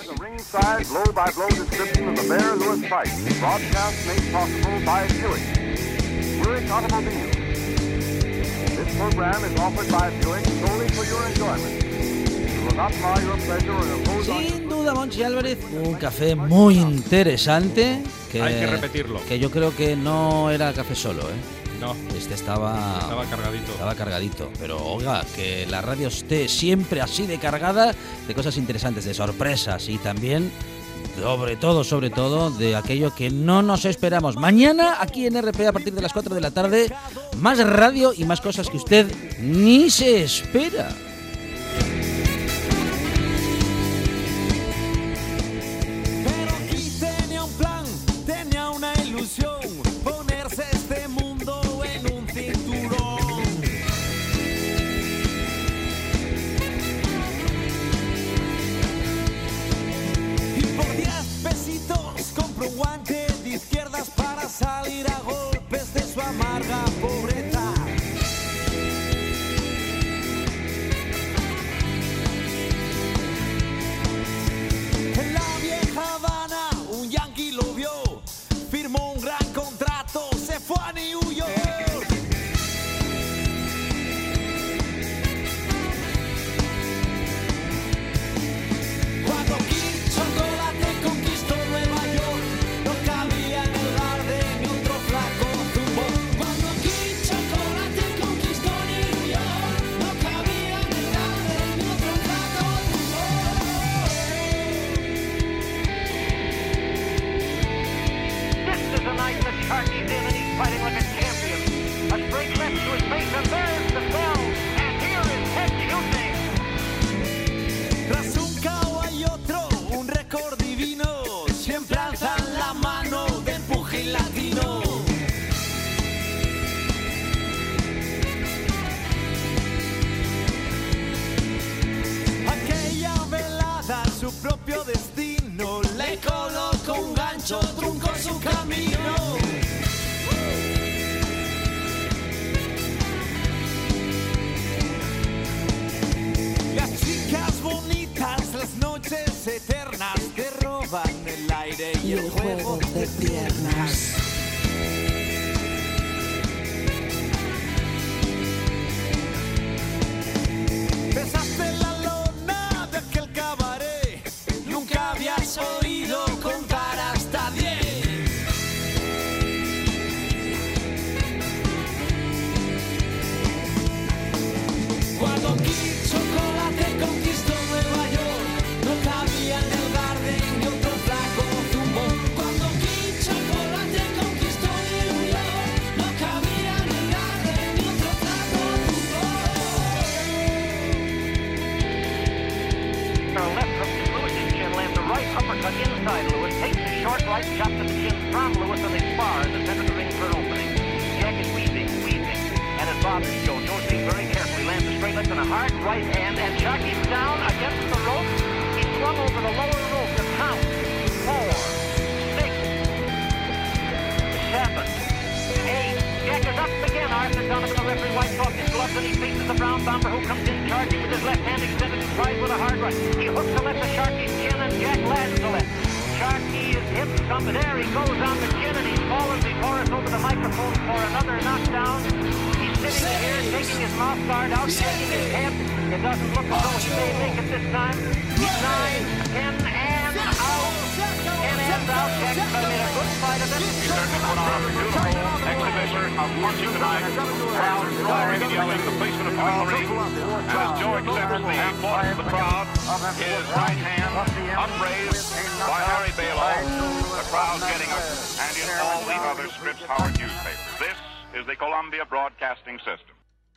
Sin 14.26 14.70
duda, 14.70 14.94
Monchi 14.94 15.24
Álvarez, 15.24 15.60
un 15.72 15.94
café 15.96 16.36
muy 16.36 16.80
interesante. 16.80 18.02
Que, 18.32 18.42
Hay 18.42 18.60
que 18.60 18.68
repetirlo. 18.68 19.20
Que 19.28 19.40
yo 19.40 19.52
creo 19.52 19.76
que 19.76 19.96
no 19.96 20.50
era 20.50 20.74
café 20.74 20.96
solo, 20.96 21.22
¿eh? 21.24 21.65
No, 21.80 21.96
Este 22.16 22.34
estaba, 22.34 23.00
estaba 23.02 23.26
cargadito. 23.26 23.72
estaba 23.72 23.96
cargadito. 23.96 24.50
Pero, 24.60 24.84
oiga, 24.84 25.24
que 25.36 25.66
la 25.70 25.82
radio 25.82 26.08
esté 26.08 26.48
siempre 26.48 27.02
así 27.02 27.28
de 27.28 27.38
cargada 27.38 27.94
de 28.28 28.34
cosas 28.34 28.58
interesantes, 28.58 29.06
de 29.06 29.14
sorpresas 29.14 29.88
y 29.90 29.98
también, 29.98 30.52
sobre 31.22 31.56
todo, 31.58 31.84
sobre 31.84 32.10
todo, 32.10 32.50
de 32.52 32.76
aquello 32.76 33.14
que 33.14 33.30
no 33.30 33.62
nos 33.62 33.86
esperamos. 33.86 34.36
Mañana, 34.38 34.98
aquí 35.00 35.28
en 35.28 35.42
RP, 35.42 35.68
a 35.68 35.74
partir 35.74 35.94
de 35.94 36.02
las 36.02 36.14
4 36.14 36.34
de 36.34 36.42
la 36.42 36.52
tarde, 36.52 36.94
más 37.38 37.60
radio 37.60 38.14
y 38.16 38.24
más 38.26 38.42
cosas 38.42 38.70
que 38.70 38.78
usted 38.78 39.08
ni 39.40 39.90
se 39.90 40.24
espera. 40.24 40.90